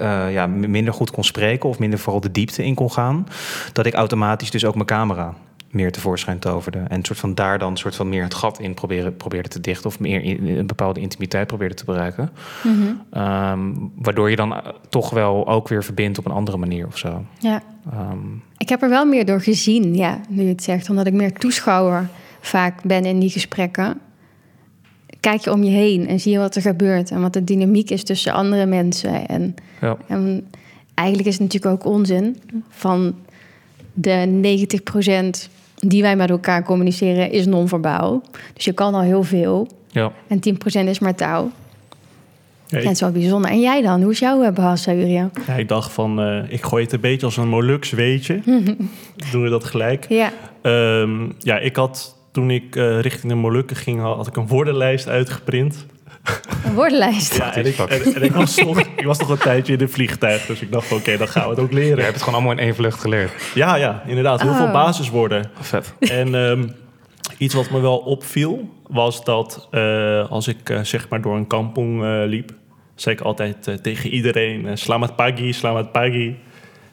uh, 0.00 0.32
ja, 0.32 0.46
minder 0.46 0.94
goed 0.94 1.10
kon 1.10 1.24
spreken 1.24 1.68
of 1.68 1.78
minder 1.78 1.98
vooral 1.98 2.20
de 2.20 2.30
diepte 2.30 2.64
in 2.64 2.74
kon 2.74 2.92
gaan, 2.92 3.26
dat 3.72 3.86
ik 3.86 3.94
automatisch 3.94 4.50
dus 4.50 4.64
ook 4.64 4.74
mijn 4.74 4.86
camera 4.86 5.34
meer 5.70 5.92
tevoorschijn 5.92 6.38
toverde. 6.38 6.78
En 6.78 7.04
soort 7.04 7.18
van 7.18 7.34
daar 7.34 7.58
dan 7.58 7.76
soort 7.76 7.96
van 7.96 8.08
meer 8.08 8.22
het 8.22 8.34
gat 8.34 8.60
in 8.60 8.74
probeerde, 8.74 9.10
probeerde 9.10 9.48
te 9.48 9.60
dichten 9.60 9.86
of 9.86 10.00
meer 10.00 10.22
in, 10.22 10.58
een 10.58 10.66
bepaalde 10.66 11.00
intimiteit 11.00 11.46
probeerde 11.46 11.74
te 11.74 11.84
bereiken. 11.84 12.30
Mm 12.62 12.72
-hmm. 12.72 13.22
um, 13.22 13.92
waardoor 13.96 14.30
je 14.30 14.36
dan 14.36 14.62
toch 14.88 15.10
wel 15.10 15.48
ook 15.48 15.68
weer 15.68 15.84
verbindt 15.84 16.18
op 16.18 16.24
een 16.24 16.32
andere 16.32 16.56
manier 16.56 16.86
of 16.86 16.98
zo. 16.98 17.24
Ja. 17.38 17.62
Um, 17.94 18.42
ik 18.58 18.68
heb 18.68 18.82
er 18.82 18.88
wel 18.88 19.04
meer 19.04 19.24
door 19.24 19.40
gezien, 19.40 19.94
ja, 19.94 20.20
nu 20.28 20.42
je 20.42 20.48
het 20.48 20.62
zegt, 20.62 20.90
omdat 20.90 21.06
ik 21.06 21.12
meer 21.12 21.32
toeschouwer 21.32 22.08
vaak 22.40 22.82
ben 22.82 23.04
in 23.04 23.18
die 23.18 23.30
gesprekken 23.30 24.00
kijk 25.20 25.40
je 25.40 25.52
om 25.52 25.62
je 25.62 25.70
heen 25.70 26.08
en 26.08 26.20
zie 26.20 26.32
je 26.32 26.38
wat 26.38 26.56
er 26.56 26.62
gebeurt 26.62 27.10
en 27.10 27.20
wat 27.20 27.32
de 27.32 27.44
dynamiek 27.44 27.90
is 27.90 28.04
tussen 28.04 28.32
andere 28.32 28.66
mensen. 28.66 29.28
En, 29.28 29.54
ja. 29.80 29.96
en 30.06 30.48
eigenlijk 30.94 31.28
is 31.28 31.38
het 31.38 31.42
natuurlijk 31.42 31.72
ook 31.72 31.92
onzin 31.92 32.36
van 32.68 33.14
de 33.92 34.78
90% 35.46 35.59
die 35.80 36.02
wij 36.02 36.16
met 36.16 36.30
elkaar 36.30 36.64
communiceren 36.64 37.30
is 37.30 37.46
non-verbaal. 37.46 38.22
Dus 38.54 38.64
je 38.64 38.72
kan 38.72 38.94
al 38.94 39.00
heel 39.00 39.22
veel. 39.22 39.68
Ja. 39.88 40.12
En 40.28 40.40
10% 40.84 40.88
is 40.88 40.98
maar 40.98 41.14
taal. 41.14 41.50
Ja, 42.66 42.78
ik... 42.78 42.84
Het 42.84 42.92
is 42.92 43.00
wel 43.00 43.12
bijzonder. 43.12 43.50
En 43.50 43.60
jij 43.60 43.82
dan? 43.82 44.02
Hoe 44.02 44.12
is 44.12 44.18
jouw 44.18 44.52
Bahasa, 44.52 44.92
Uriel? 44.92 45.30
Ja, 45.46 45.54
ik 45.54 45.68
dacht 45.68 45.92
van, 45.92 46.20
uh, 46.20 46.52
ik 46.52 46.62
gooi 46.62 46.84
het 46.84 46.92
een 46.92 47.00
beetje 47.00 47.26
als 47.26 47.36
een 47.36 47.48
Molux 47.48 47.90
weetje. 47.90 48.40
Doen 49.32 49.42
we 49.42 49.48
dat 49.48 49.64
gelijk? 49.64 50.06
Ja. 50.08 50.32
Um, 50.62 51.34
ja, 51.38 51.58
ik 51.58 51.76
had 51.76 52.16
toen 52.32 52.50
ik 52.50 52.76
uh, 52.76 53.00
richting 53.00 53.32
de 53.32 53.38
Molukken 53.38 53.76
ging, 53.76 54.00
had 54.00 54.26
ik 54.26 54.36
een 54.36 54.46
woordenlijst 54.46 55.08
uitgeprint. 55.08 55.86
Een 56.70 56.76
woordenlijst? 56.76 57.36
Ja, 57.36 57.54
en 57.54 57.66
ik, 57.66 57.78
en, 57.78 58.14
en 58.14 58.22
ik, 58.22 58.32
was 58.32 58.56
nog, 58.56 58.80
ik 58.80 59.04
was 59.04 59.18
nog 59.18 59.28
een 59.28 59.38
tijdje 59.38 59.72
in 59.72 59.80
een 59.80 59.90
vliegtuig, 59.90 60.46
dus 60.46 60.60
ik 60.60 60.72
dacht 60.72 60.86
van 60.86 60.96
oké, 60.96 61.06
okay, 61.06 61.18
dan 61.18 61.28
gaan 61.28 61.42
we 61.42 61.50
het 61.50 61.58
ook 61.58 61.72
leren. 61.72 61.96
Je 61.96 62.02
hebt 62.02 62.14
het 62.14 62.22
gewoon 62.22 62.34
allemaal 62.34 62.52
in 62.58 62.64
één 62.64 62.74
vlucht 62.74 63.00
geleerd. 63.00 63.32
Ja, 63.54 63.74
ja, 63.74 64.02
inderdaad. 64.06 64.40
Heel 64.40 64.50
Oh. 64.50 64.56
veel 64.56 64.70
basiswoorden. 64.70 65.50
Vet. 65.60 65.94
En 65.98 66.34
um, 66.34 66.74
iets 67.38 67.54
wat 67.54 67.70
me 67.70 67.80
wel 67.80 67.98
opviel, 67.98 68.68
was 68.86 69.24
dat 69.24 69.68
uh, 69.70 70.30
als 70.30 70.48
ik 70.48 70.70
uh, 70.70 70.80
zeg 70.82 71.08
maar 71.08 71.20
door 71.20 71.36
een 71.36 71.46
kampong 71.46 72.02
uh, 72.02 72.22
liep, 72.26 72.52
zei 72.94 73.14
ik 73.14 73.20
altijd 73.20 73.78
tegen 73.82 74.10
iedereen, 74.10 74.78
slamat 74.78 75.16
pagi, 75.16 75.52
slamat 75.52 75.92
pagi. 75.92 76.36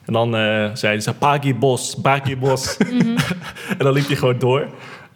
En 0.08 0.14
dan 0.14 0.36
eh, 0.36 0.70
zeiden 0.74 1.04
ze, 1.04 1.14
Pagi 1.14 1.56
Bos, 1.56 1.96
Pagi 2.02 2.38
Bos. 2.38 2.78
en 3.78 3.78
dan 3.78 3.94
liep 3.94 4.08
hij 4.08 4.16
gewoon 4.16 4.40
door. 4.40 4.68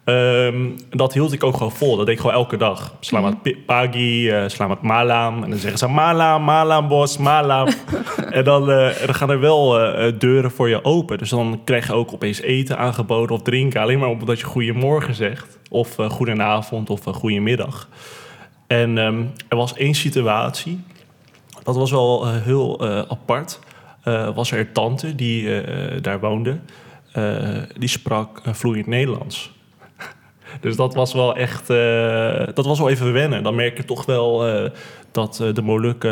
Ehm, 0.03 0.69
dat 0.89 1.13
hield 1.13 1.33
ik 1.33 1.43
ook 1.43 1.53
gewoon 1.53 1.71
vol. 1.71 1.95
Dat 1.95 2.05
deed 2.05 2.15
ik 2.15 2.21
gewoon 2.21 2.35
elke 2.35 2.57
dag. 2.57 2.95
Slamat 2.99 3.41
pi- 3.41 3.57
pagi, 3.65 4.33
slamat 4.47 4.81
malam. 4.81 5.43
En 5.43 5.49
dan 5.49 5.59
zeggen 5.59 5.79
ze 5.79 5.87
malam, 5.87 6.43
malam 6.43 6.87
bos, 6.87 7.17
malam. 7.17 7.67
en 8.29 8.43
dan, 8.43 8.71
eh, 8.71 9.05
dan 9.05 9.15
gaan 9.15 9.29
er 9.29 9.39
wel 9.39 9.79
eh, 9.79 10.13
deuren 10.19 10.51
voor 10.51 10.69
je 10.69 10.83
open. 10.83 11.17
Dus 11.17 11.29
dan 11.29 11.61
krijg 11.63 11.87
je 11.87 11.93
ook 11.93 12.13
opeens 12.13 12.41
eten 12.41 12.77
aangeboden 12.77 13.35
of 13.35 13.41
drinken. 13.41 13.81
Alleen 13.81 13.99
maar 13.99 14.09
omdat 14.09 14.39
je 14.39 14.45
goedemorgen 14.45 15.15
zegt. 15.15 15.59
Of 15.69 15.97
uh, 15.97 16.09
goedenavond 16.09 16.89
of 16.89 17.07
uh, 17.07 17.13
goedemiddag. 17.13 17.89
En 18.67 18.97
ehm, 18.97 19.23
er 19.47 19.57
was 19.57 19.73
één 19.73 19.93
situatie. 19.93 20.83
Dat 21.63 21.75
was 21.75 21.91
wel 21.91 22.27
heel 22.27 22.81
apart. 23.09 23.59
Was 24.35 24.51
er 24.51 24.71
tante 24.71 25.15
die 25.15 25.61
daar 26.01 26.19
woonde. 26.19 26.59
die 27.77 27.89
sprak 27.89 28.41
vloeiend 28.51 28.87
Nederlands. 28.87 29.51
Dus 30.59 30.75
dat 30.75 30.93
was 30.93 31.13
wel 31.13 31.35
echt, 31.35 31.69
eh, 31.69 32.47
dat 32.53 32.65
was 32.65 32.79
wel 32.79 32.89
even 32.89 33.13
wennen. 33.13 33.43
Dan 33.43 33.55
merk 33.55 33.77
je 33.77 33.85
toch 33.85 34.05
wel 34.05 34.47
eh, 34.47 34.69
dat 35.11 35.39
eh, 35.39 35.53
de 35.53 35.61
Molukken 35.61 36.11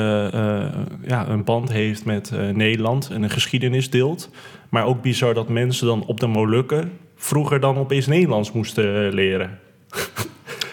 ja, 1.07 1.27
een 1.27 1.43
band 1.43 1.71
heeft 1.71 2.05
met 2.05 2.31
Nederland 2.53 3.09
en 3.09 3.23
een 3.23 3.29
geschiedenis 3.29 3.89
deelt. 3.89 4.29
Maar 4.69 4.85
ook 4.85 5.01
bizar 5.01 5.33
dat 5.33 5.49
mensen 5.49 5.87
dan 5.87 6.05
op 6.05 6.19
de 6.19 6.27
Molukken 6.27 6.91
vroeger 7.15 7.59
dan 7.59 7.77
opeens 7.77 8.07
Nederlands 8.07 8.51
moesten 8.51 9.13
leren. 9.13 9.59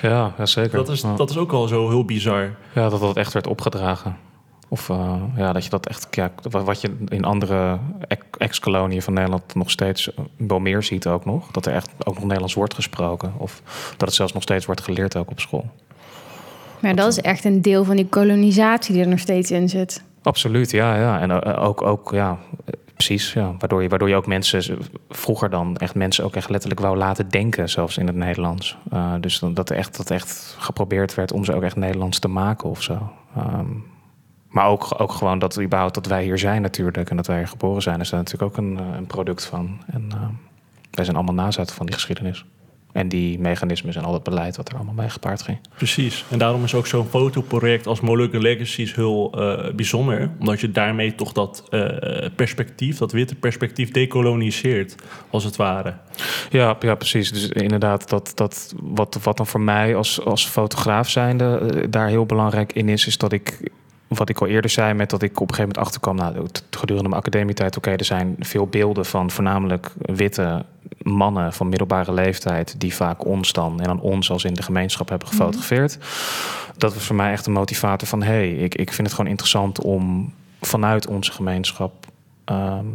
Ja, 0.02 0.34
ja 0.38 0.46
zeker. 0.46 0.76
Dat 0.76 0.88
is, 0.88 1.00
ja. 1.00 1.16
dat 1.16 1.30
is 1.30 1.36
ook 1.36 1.50
wel 1.50 1.68
zo 1.68 1.88
heel 1.88 2.04
bizar. 2.04 2.54
Ja, 2.74 2.88
dat 2.88 3.00
dat 3.00 3.16
echt 3.16 3.32
werd 3.32 3.46
opgedragen. 3.46 4.16
Of 4.68 4.90
eh, 4.90 5.22
ja, 5.36 5.52
dat 5.52 5.64
je 5.64 5.70
dat 5.70 5.86
echt, 5.86 6.06
ja, 6.10 6.32
wat 6.50 6.80
je 6.80 6.96
in 7.08 7.24
andere 7.24 7.78
ex- 8.08 8.24
ex-koloniën 8.38 9.02
van 9.02 9.12
Nederland 9.12 9.54
nog 9.54 9.70
steeds 9.70 10.14
eh, 10.14 10.24
wel 10.36 10.58
meer 10.58 10.82
ziet 10.82 11.06
ook 11.06 11.24
nog. 11.24 11.50
Dat 11.50 11.66
er 11.66 11.72
echt 11.72 11.90
ook 11.98 12.14
nog 12.14 12.22
Nederlands 12.22 12.54
wordt 12.54 12.74
gesproken. 12.74 13.32
Of 13.36 13.62
dat 13.90 14.08
het 14.08 14.14
zelfs 14.14 14.32
nog 14.32 14.42
steeds 14.42 14.66
wordt 14.66 14.80
geleerd 14.80 15.16
ook 15.16 15.30
op 15.30 15.40
school. 15.40 15.70
Maar 16.80 16.94
dat 16.94 17.08
is 17.08 17.20
echt 17.20 17.44
een 17.44 17.62
deel 17.62 17.84
van 17.84 17.96
die 17.96 18.08
kolonisatie 18.08 18.94
die 18.94 19.02
er 19.02 19.08
nog 19.08 19.18
steeds 19.18 19.50
in 19.50 19.68
zit. 19.68 20.02
Absoluut, 20.22 20.70
ja. 20.70 20.96
ja. 20.96 21.20
En 21.20 21.30
eh, 21.30 21.62
ook, 21.62 21.82
ook 21.82 22.10
ja, 22.12 22.38
precies. 22.94 23.32
Ja. 23.32 23.54
Waardoor, 23.58 23.82
je, 23.82 23.88
waardoor 23.88 24.08
je 24.08 24.14
ook 24.16 24.26
mensen, 24.26 24.78
vroeger 25.08 25.50
dan 25.50 25.76
echt 25.76 25.94
mensen 25.94 26.24
ook 26.24 26.36
echt 26.36 26.50
letterlijk 26.50 26.80
wou 26.80 26.96
laten 26.96 27.28
denken, 27.28 27.68
zelfs 27.68 27.98
in 27.98 28.06
het 28.06 28.16
Nederlands. 28.16 28.76
Dus 29.20 29.42
dat, 29.52 29.70
er 29.70 29.76
echt, 29.76 29.96
dat 29.96 30.10
echt 30.10 30.56
geprobeerd 30.58 31.14
werd 31.14 31.32
om 31.32 31.44
ze 31.44 31.54
ook 31.54 31.62
echt 31.62 31.76
Nederlands 31.76 32.18
te 32.18 32.28
maken 32.28 32.68
of 32.68 32.82
zo. 32.82 33.12
Ehm, 33.36 33.66
maar 34.57 34.68
ook, 34.68 35.00
ook 35.00 35.12
gewoon 35.12 35.38
dat 35.38 35.61
überhaupt 35.61 35.94
dat 35.94 36.07
wij 36.07 36.22
hier 36.22 36.38
zijn 36.38 36.62
natuurlijk 36.62 37.11
en 37.11 37.16
dat 37.16 37.26
wij 37.26 37.36
hier 37.36 37.48
geboren 37.48 37.82
zijn, 37.82 38.00
is 38.00 38.11
daar 38.11 38.20
natuurlijk 38.20 38.52
ook 38.52 38.64
een, 38.64 38.78
eh, 38.78 38.96
een 38.96 39.07
product 39.07 39.44
van. 39.44 39.80
En 39.86 40.07
eh, 40.11 40.28
wij 40.90 41.04
zijn 41.04 41.16
allemaal 41.16 41.44
nazaten 41.44 41.74
van 41.74 41.86
die 41.86 41.94
geschiedenis. 41.94 42.44
En 42.92 43.09
die 43.09 43.38
mechanismes 43.38 43.96
en 43.96 44.04
al 44.04 44.12
dat 44.12 44.22
beleid 44.22 44.57
wat 44.57 44.68
er 44.68 44.74
allemaal 44.74 44.94
mee 44.94 45.09
gepaard 45.09 45.42
ging. 45.42 45.59
Precies. 45.74 46.24
En 46.30 46.38
daarom 46.38 46.64
is 46.64 46.74
ook 46.74 46.86
zo'n 46.86 47.07
fotoproject 47.07 47.86
als 47.86 48.00
Molukken 48.00 48.40
Legacies 48.40 48.94
heel 48.94 49.32
eh, 49.32 49.74
bijzonder. 49.74 50.30
Omdat 50.38 50.61
je 50.61 50.70
daarmee 50.70 51.14
toch 51.14 51.32
dat 51.32 51.64
perspectief, 52.36 52.98
dat 52.98 53.12
witte 53.12 53.34
perspectief, 53.34 53.90
dekoloniseert, 53.90 54.94
als 55.30 55.44
het 55.44 55.57
ware. 55.57 55.94
Ja, 56.50 56.76
ja, 56.80 56.94
precies. 56.94 57.32
Dus 57.32 57.48
inderdaad, 57.48 58.09
dat, 58.09 58.32
dat, 58.34 58.74
wat, 58.82 59.18
wat 59.22 59.36
dan 59.36 59.46
voor 59.46 59.61
mij 59.61 59.96
als, 59.96 60.24
als 60.24 60.46
fotograaf 60.46 61.09
zijnde 61.09 61.86
daar 61.90 62.09
heel 62.09 62.26
belangrijk 62.26 62.72
in 62.72 62.88
is, 62.88 63.07
is 63.07 63.18
dat 63.18 63.32
ik, 63.32 63.70
wat 64.09 64.28
ik 64.28 64.40
al 64.40 64.46
eerder 64.46 64.70
zei, 64.70 64.94
met 64.94 65.11
dat 65.11 65.22
ik 65.22 65.40
op 65.40 65.48
een 65.48 65.54
gegeven 65.54 65.68
moment 65.68 65.86
achterkwam, 65.86 66.16
nou, 66.16 66.46
gedurende 66.70 67.09
mijn 67.09 67.22
academietijd, 67.22 67.76
oké, 67.76 67.90
er 67.90 68.04
zijn 68.04 68.36
veel 68.38 68.66
beelden 68.66 69.07
van 69.07 69.30
voornamelijk 69.30 69.92
witte 69.98 70.64
mannen 71.02 71.52
van 71.52 71.68
middelbare 71.68 72.12
leeftijd, 72.12 72.74
die 72.78 72.94
vaak 72.94 73.24
ons 73.24 73.52
dan, 73.52 73.80
en 73.80 73.86
dan 73.86 74.00
ons 74.00 74.30
als 74.30 74.44
in 74.44 74.54
de 74.54 74.62
gemeenschap 74.62 75.09
hebben 75.09 75.28
gefotografeerd. 75.28 75.98
Dat 76.76 76.94
was 76.94 77.04
voor 77.04 77.16
mij 77.16 77.32
echt 77.32 77.46
een 77.46 77.52
motivator 77.52 78.09
van, 78.09 78.22
hé, 78.22 78.32
hey, 78.32 78.50
ik, 78.50 78.74
ik 78.74 78.92
vind 78.92 79.07
het 79.07 79.16
gewoon 79.16 79.30
interessant 79.30 79.82
om 79.82 80.32
vanuit 80.61 81.07
onze 81.07 81.32
gemeenschap 81.32 82.07
ehm, 82.44 82.86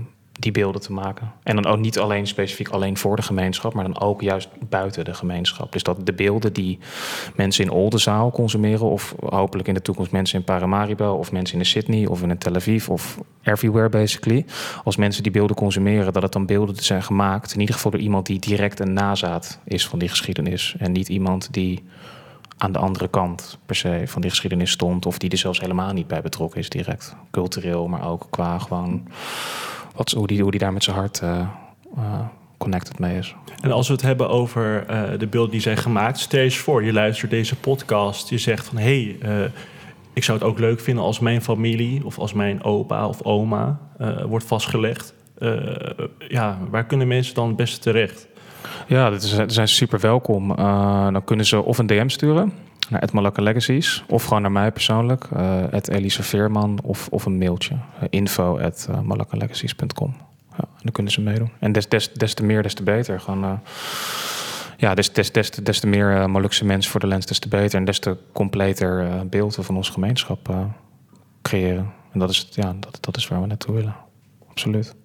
die 0.41 0.51
beelden 0.51 0.81
te 0.81 0.93
maken. 0.93 1.31
En 1.43 1.55
dan 1.55 1.65
ook 1.65 1.79
niet 1.79 1.99
alleen 1.99 2.27
specifiek 2.27 2.69
alleen 2.69 2.97
voor 2.97 3.15
de 3.15 3.21
gemeenschap, 3.21 3.73
maar 3.73 3.83
dan 3.83 4.01
ook 4.01 4.21
juist 4.21 4.49
buiten 4.69 5.05
de 5.05 5.13
gemeenschap. 5.13 5.71
Dus 5.71 5.83
dat 5.83 6.05
de 6.05 6.13
beelden 6.13 6.53
die 6.53 6.79
mensen 7.35 7.63
in 7.63 7.71
Oldenzaal 7.71 8.31
consumeren, 8.31 8.89
of 8.89 9.15
hopelijk 9.29 9.67
in 9.67 9.73
de 9.73 9.81
toekomst 9.81 10.11
mensen 10.11 10.39
in 10.39 10.45
Paramaribo, 10.45 11.13
of 11.13 11.31
mensen 11.31 11.59
in 11.59 11.65
Sydney, 11.65 12.05
of 12.05 12.21
in 12.21 12.37
Tel 12.37 12.55
Aviv, 12.55 12.89
of 12.89 13.17
everywhere 13.43 13.89
basically. 13.89 14.45
Als 14.83 14.95
mensen 14.95 15.23
die 15.23 15.31
beelden 15.31 15.55
consumeren, 15.55 16.13
dat 16.13 16.23
het 16.23 16.33
dan 16.33 16.45
beelden 16.45 16.75
zijn 16.75 17.03
gemaakt, 17.03 17.53
in 17.53 17.59
ieder 17.59 17.75
geval 17.75 17.91
door 17.91 17.99
iemand 17.99 18.25
die 18.25 18.39
direct 18.39 18.79
een 18.79 18.93
nazaat 18.93 19.59
is 19.63 19.87
van 19.87 19.99
die 19.99 20.09
geschiedenis. 20.09 20.75
En 20.77 20.91
niet 20.91 21.09
iemand 21.09 21.53
die 21.53 21.83
aan 22.57 22.71
de 22.71 22.79
andere 22.79 23.07
kant 23.07 23.57
per 23.65 23.75
se 23.75 24.03
van 24.05 24.21
die 24.21 24.29
geschiedenis 24.29 24.71
stond, 24.71 25.05
of 25.05 25.17
die 25.17 25.29
er 25.29 25.37
zelfs 25.37 25.59
helemaal 25.59 25.93
niet 25.93 26.07
bij 26.07 26.21
betrokken 26.21 26.59
is 26.59 26.69
direct. 26.69 27.15
Cultureel, 27.31 27.87
maar 27.87 28.07
ook 28.07 28.27
qua 28.29 28.59
gewoon 28.59 29.07
wat, 30.01 30.11
hoe, 30.11 30.27
die, 30.27 30.41
hoe 30.41 30.51
die 30.51 30.59
daar 30.59 30.73
met 30.73 30.83
zijn 30.83 30.95
hart 30.95 31.19
eh, 31.19 31.39
eh, 31.95 32.19
connected 32.57 32.99
mee 32.99 33.17
is. 33.17 33.35
En 33.61 33.71
als 33.71 33.87
we 33.87 33.93
het 33.93 34.01
hebben 34.01 34.29
over 34.29 34.85
eh, 34.87 35.19
de 35.19 35.27
beelden 35.27 35.51
die 35.51 35.61
zijn 35.61 35.77
gemaakt, 35.77 36.19
stel 36.19 36.39
eens 36.39 36.57
voor, 36.57 36.83
je 36.83 36.93
luistert 36.93 37.31
deze 37.31 37.55
podcast, 37.55 38.29
je 38.29 38.37
zegt 38.37 38.65
van 38.65 38.77
hé, 38.77 39.17
hey, 39.19 39.51
ik 40.13 40.23
zou 40.23 40.37
het 40.37 40.47
ook 40.47 40.59
leuk 40.59 40.79
vinden 40.79 41.03
als 41.03 41.19
mijn 41.19 41.41
familie 41.41 42.05
of 42.05 42.19
als 42.19 42.33
mijn 42.33 42.63
opa 42.63 43.07
of 43.07 43.21
oma 43.23 43.79
wordt 44.25 44.45
vastgelegd. 44.45 45.13
Ja, 46.27 46.57
waar 46.69 46.85
kunnen 46.85 47.07
mensen 47.07 47.33
dan 47.33 47.47
het 47.47 47.55
beste 47.55 47.79
terecht? 47.79 48.27
Ja, 48.87 49.09
dat 49.09 49.43
zijn 49.47 49.67
super 49.67 49.99
welkom. 49.99 50.55
Dan 51.13 51.23
kunnen 51.23 51.45
ze 51.45 51.61
of 51.61 51.77
een 51.77 51.87
DM 51.87 52.07
sturen 52.07 52.53
naar 52.91 53.09
Malacca 53.13 53.41
Legacies, 53.41 54.03
of 54.07 54.23
gewoon 54.23 54.41
naar 54.41 54.51
mij 54.51 54.71
persoonlijk, 54.71 55.27
uh, 55.37 55.63
Elise 55.81 56.23
Veerman, 56.23 56.79
of, 56.83 57.07
of 57.07 57.25
een 57.25 57.37
mailtje, 57.37 57.73
uh, 57.73 58.07
info 58.09 58.59
at 58.59 58.87
malaccalegacies.com. 59.03 60.15
Ja, 60.51 60.57
en 60.57 60.81
dan 60.81 60.91
kunnen 60.91 61.11
ze 61.11 61.21
meedoen. 61.21 61.51
En 61.59 61.71
des, 61.71 61.89
des, 61.89 62.13
des 62.13 62.33
te 62.33 62.43
meer, 62.43 62.63
des 62.63 62.73
te 62.73 62.83
beter. 62.83 63.19
Gewoon, 63.19 63.43
uh, 63.43 63.51
ja, 64.77 64.95
des, 64.95 65.13
des, 65.13 65.31
des, 65.31 65.49
des 65.49 65.79
te 65.79 65.87
meer 65.87 66.29
Molukse 66.29 66.65
mensen 66.65 66.91
voor 66.91 66.99
de 66.99 67.07
lens, 67.07 67.25
des 67.25 67.39
te 67.39 67.47
beter. 67.47 67.79
En 67.79 67.85
des 67.85 67.99
te 67.99 68.17
completer 68.31 69.25
beelden 69.29 69.63
van 69.63 69.75
onze 69.75 69.91
gemeenschap 69.91 70.55
creëren. 71.41 71.91
En 72.11 72.19
dat 72.19 72.29
is, 72.29 72.47
ja, 72.51 72.75
dat, 72.79 72.97
dat 73.01 73.17
is 73.17 73.27
waar 73.27 73.41
we 73.41 73.47
naartoe 73.47 73.75
willen. 73.75 73.95
Absoluut. 74.49 74.95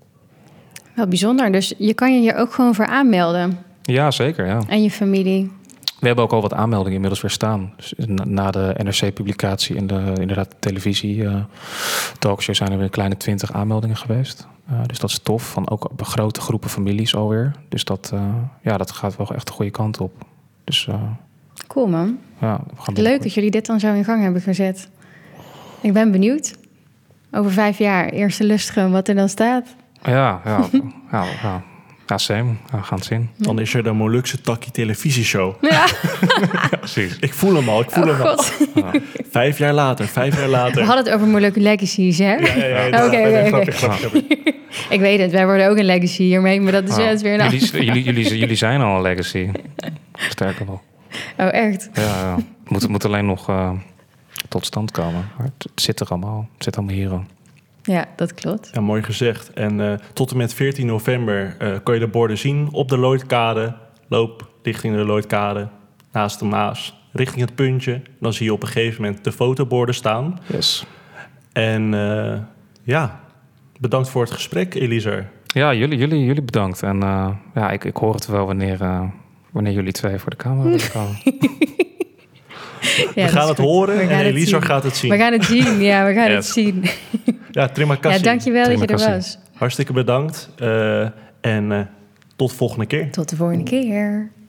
Wel 0.95 1.07
bijzonder. 1.07 1.53
Dus 1.53 1.74
je 1.78 1.95
kan 1.95 2.14
je 2.14 2.20
hier 2.20 2.34
ook 2.34 2.53
gewoon 2.53 2.74
voor 2.74 2.87
aanmelden. 2.87 3.59
Ja, 3.82 4.11
zeker. 4.11 4.47
Ja. 4.47 4.61
En 4.68 4.82
je 4.82 4.91
familie. 4.91 5.51
We 5.99 6.07
hebben 6.07 6.24
ook 6.24 6.32
al 6.32 6.40
wat 6.40 6.55
aanmeldingen 6.55 6.94
inmiddels 6.94 7.20
weer 7.20 7.30
staan. 7.30 7.72
Dus 7.76 7.94
na 8.24 8.51
de 8.51 8.74
NRC-publicatie 8.82 9.76
en 9.76 9.86
de 9.86 10.12
inderdaad 10.20 10.55
televisie 10.59 11.16
uh, 11.16 11.44
talkshow 12.18 12.55
zijn 12.55 12.70
er 12.70 12.76
weer 12.76 12.84
een 12.84 12.90
kleine 12.90 13.16
twintig 13.16 13.53
aanmeldingen 13.53 13.97
geweest. 13.97 14.47
Uh, 14.70 14.80
dus 14.86 14.99
dat 14.99 15.11
is 15.11 15.18
tof. 15.18 15.51
Van 15.51 15.70
ook 15.70 15.90
grote 15.97 16.40
groepen 16.40 16.70
families 16.70 17.14
alweer. 17.14 17.53
Dus 17.68 17.84
dat, 17.84 18.11
uh, 18.14 18.20
ja, 18.62 18.76
dat 18.76 18.90
gaat 18.90 19.16
wel 19.16 19.30
echt 19.34 19.47
de 19.47 19.53
goede 19.53 19.70
kant 19.70 20.01
op. 20.01 20.12
Dus, 20.64 20.88
cool 21.66 21.86
man. 21.86 22.18
Ja, 22.40 22.61
Leuk 22.94 23.22
dat 23.22 23.34
jullie 23.34 23.51
dit 23.51 23.66
dan 23.66 23.80
zo 23.80 23.94
in 23.94 24.05
gang 24.05 24.22
hebben 24.22 24.42
gezet. 24.42 24.88
Ik 25.80 25.92
ben 25.92 26.12
benieuwd. 26.12 26.55
Over 27.32 27.51
vijf 27.51 27.78
jaar, 27.78 28.09
eerste 28.09 28.44
lustrum, 28.44 28.90
wat 28.90 29.09
er 29.09 29.14
dan 29.14 29.28
staat. 29.28 29.74
Ja, 30.03 30.40
ja, 30.44 30.68
ja, 31.12 31.24
ja. 31.42 31.62
Ja, 32.07 32.18
same. 32.18 32.54
We 32.70 32.82
gaan 32.82 32.98
het 32.98 33.07
zien. 33.07 33.30
Dan 33.36 33.61
is 33.61 33.74
er 33.74 33.82
de 33.82 33.92
Molukse 33.92 34.40
Takkie 34.40 34.72
televisieshow. 34.72 35.54
Ja. 35.61 35.70
ja, 36.70 36.76
precies. 36.78 37.16
Ik 37.20 37.34
voel 37.34 37.54
hem 37.54 37.68
al, 37.68 37.80
ik 37.80 37.90
voel 37.90 38.09
oh, 38.09 38.18
hem 38.18 38.26
al. 38.26 38.44
Ja. 38.74 39.00
Vijf 39.30 39.59
jaar 39.59 39.72
later, 39.72 40.07
vijf 40.07 40.36
jaar 40.36 40.48
later. 40.48 40.80
We 40.80 40.86
hadden 40.86 41.04
het 41.04 41.14
over 41.14 41.26
Molukke 41.26 41.61
legacies, 41.61 42.18
hè? 42.18 42.34
Ja, 42.34 42.54
ja, 42.54 42.84
ja. 42.86 43.07
Oké, 43.07 43.48
oké, 43.48 44.07
oké. 44.07 44.22
Ik 44.90 45.00
weet 45.00 45.20
het, 45.20 45.30
wij 45.30 45.44
worden 45.46 45.68
ook 45.68 45.76
een 45.76 45.84
legacy 45.84 46.22
hiermee, 46.22 46.61
maar 46.61 46.72
dat 46.72 46.88
is 46.88 46.96
het 46.96 47.22
weer 47.22 47.40
een 47.40 47.50
jullie, 47.50 47.84
jullie, 47.84 48.02
jullie, 48.02 48.38
jullie 48.38 48.57
zijn 48.57 48.80
al 48.80 48.96
een 48.96 49.02
legacy. 49.02 49.50
Sterker 50.12 50.66
nog. 50.66 50.80
Oh, 51.38 51.52
echt? 51.52 51.90
Ja, 51.94 52.36
moet, 52.64 52.88
moet 52.88 53.04
alleen 53.04 53.26
nog 53.26 53.50
uh, 53.50 53.70
tot 54.48 54.66
stand 54.66 54.90
komen. 54.90 55.30
Maar 55.36 55.46
het, 55.46 55.70
het, 55.70 55.80
zit 55.80 56.00
er 56.00 56.09
allemaal. 56.09 56.48
Het 56.54 56.64
zit 56.64 56.76
allemaal 56.76 56.94
hier. 56.94 57.11
Al. 57.11 57.24
Ja, 57.87 58.05
dat 58.16 58.34
klopt. 58.34 58.70
Ja, 58.72 58.80
mooi 58.80 59.03
gezegd. 59.03 59.53
En 59.53 59.78
uh, 59.78 59.95
tot 60.12 60.30
en 60.30 60.37
met 60.37 60.55
14 60.55 60.87
november 60.87 61.57
uh, 61.62 61.76
kan 61.82 61.95
je 61.95 62.01
de 62.01 62.09
borden 62.09 62.39
zien 62.39 62.68
op 62.72 62.89
de 62.89 62.99
Lloydkade. 62.99 63.74
Loop 64.09 64.51
richting 64.62 64.95
de 64.95 65.05
Lloydkade, 65.05 65.68
naast 66.12 66.39
de 66.39 66.45
Maas, 66.45 67.09
richting 67.12 67.41
het 67.41 67.55
puntje. 67.55 68.03
Dan 68.20 68.32
zie 68.32 68.47
je 68.47 68.53
op 68.53 68.62
een 68.62 68.68
gegeven 68.68 69.03
moment 69.03 69.24
de 69.24 69.32
fotoborden 69.32 69.95
staan. 69.95 70.39
Yes. 70.47 70.87
En 71.53 71.93
uh, 71.93 72.37
ja, 72.82 73.20
bedankt 73.80 74.09
voor 74.09 74.22
het 74.22 74.32
gesprek, 74.32 74.74
Elisa. 74.74 75.24
Ja, 75.47 75.74
jullie, 75.74 75.99
jullie, 75.99 76.24
jullie 76.24 76.43
bedankt. 76.43 76.82
En 76.82 76.97
uh, 76.97 77.28
ja, 77.55 77.70
ik, 77.70 77.84
ik 77.84 77.97
hoor 77.97 78.14
het 78.14 78.26
wel 78.26 78.47
wanneer, 78.47 78.82
uh, 78.82 79.03
wanneer 79.51 79.72
jullie 79.72 79.93
twee 79.93 80.18
voor 80.18 80.30
de 80.30 80.37
camera 80.37 80.68
willen 80.70 80.91
komen. 80.91 81.16
we 83.14 83.28
gaan 83.28 83.49
het 83.49 83.57
goed. 83.57 83.66
horen 83.66 84.01
en 84.11 84.20
Elisor 84.20 84.61
zien. 84.61 84.62
gaat 84.62 84.82
het 84.82 84.97
zien. 84.97 85.11
We 85.11 85.16
gaan 85.16 85.32
het 85.32 85.45
zien, 85.45 85.80
ja, 85.80 86.07
we 86.07 86.14
gaan 86.14 86.30
het 86.30 86.47
zien. 86.47 86.84
Ja, 87.51 88.18
dankjewel 88.18 88.68
dat 88.68 88.80
je 88.80 88.87
er 88.87 89.14
was. 89.14 89.39
Hartstikke 89.55 89.93
bedankt. 89.93 90.51
eh, 90.57 91.01
en 91.41 91.72
eh, 91.72 91.80
tot 92.37 92.53
volgende 92.53 92.87
keer. 92.87 93.11
Tot 93.11 93.28
de 93.28 93.37
volgende 93.37 93.64
keer. 93.64 94.30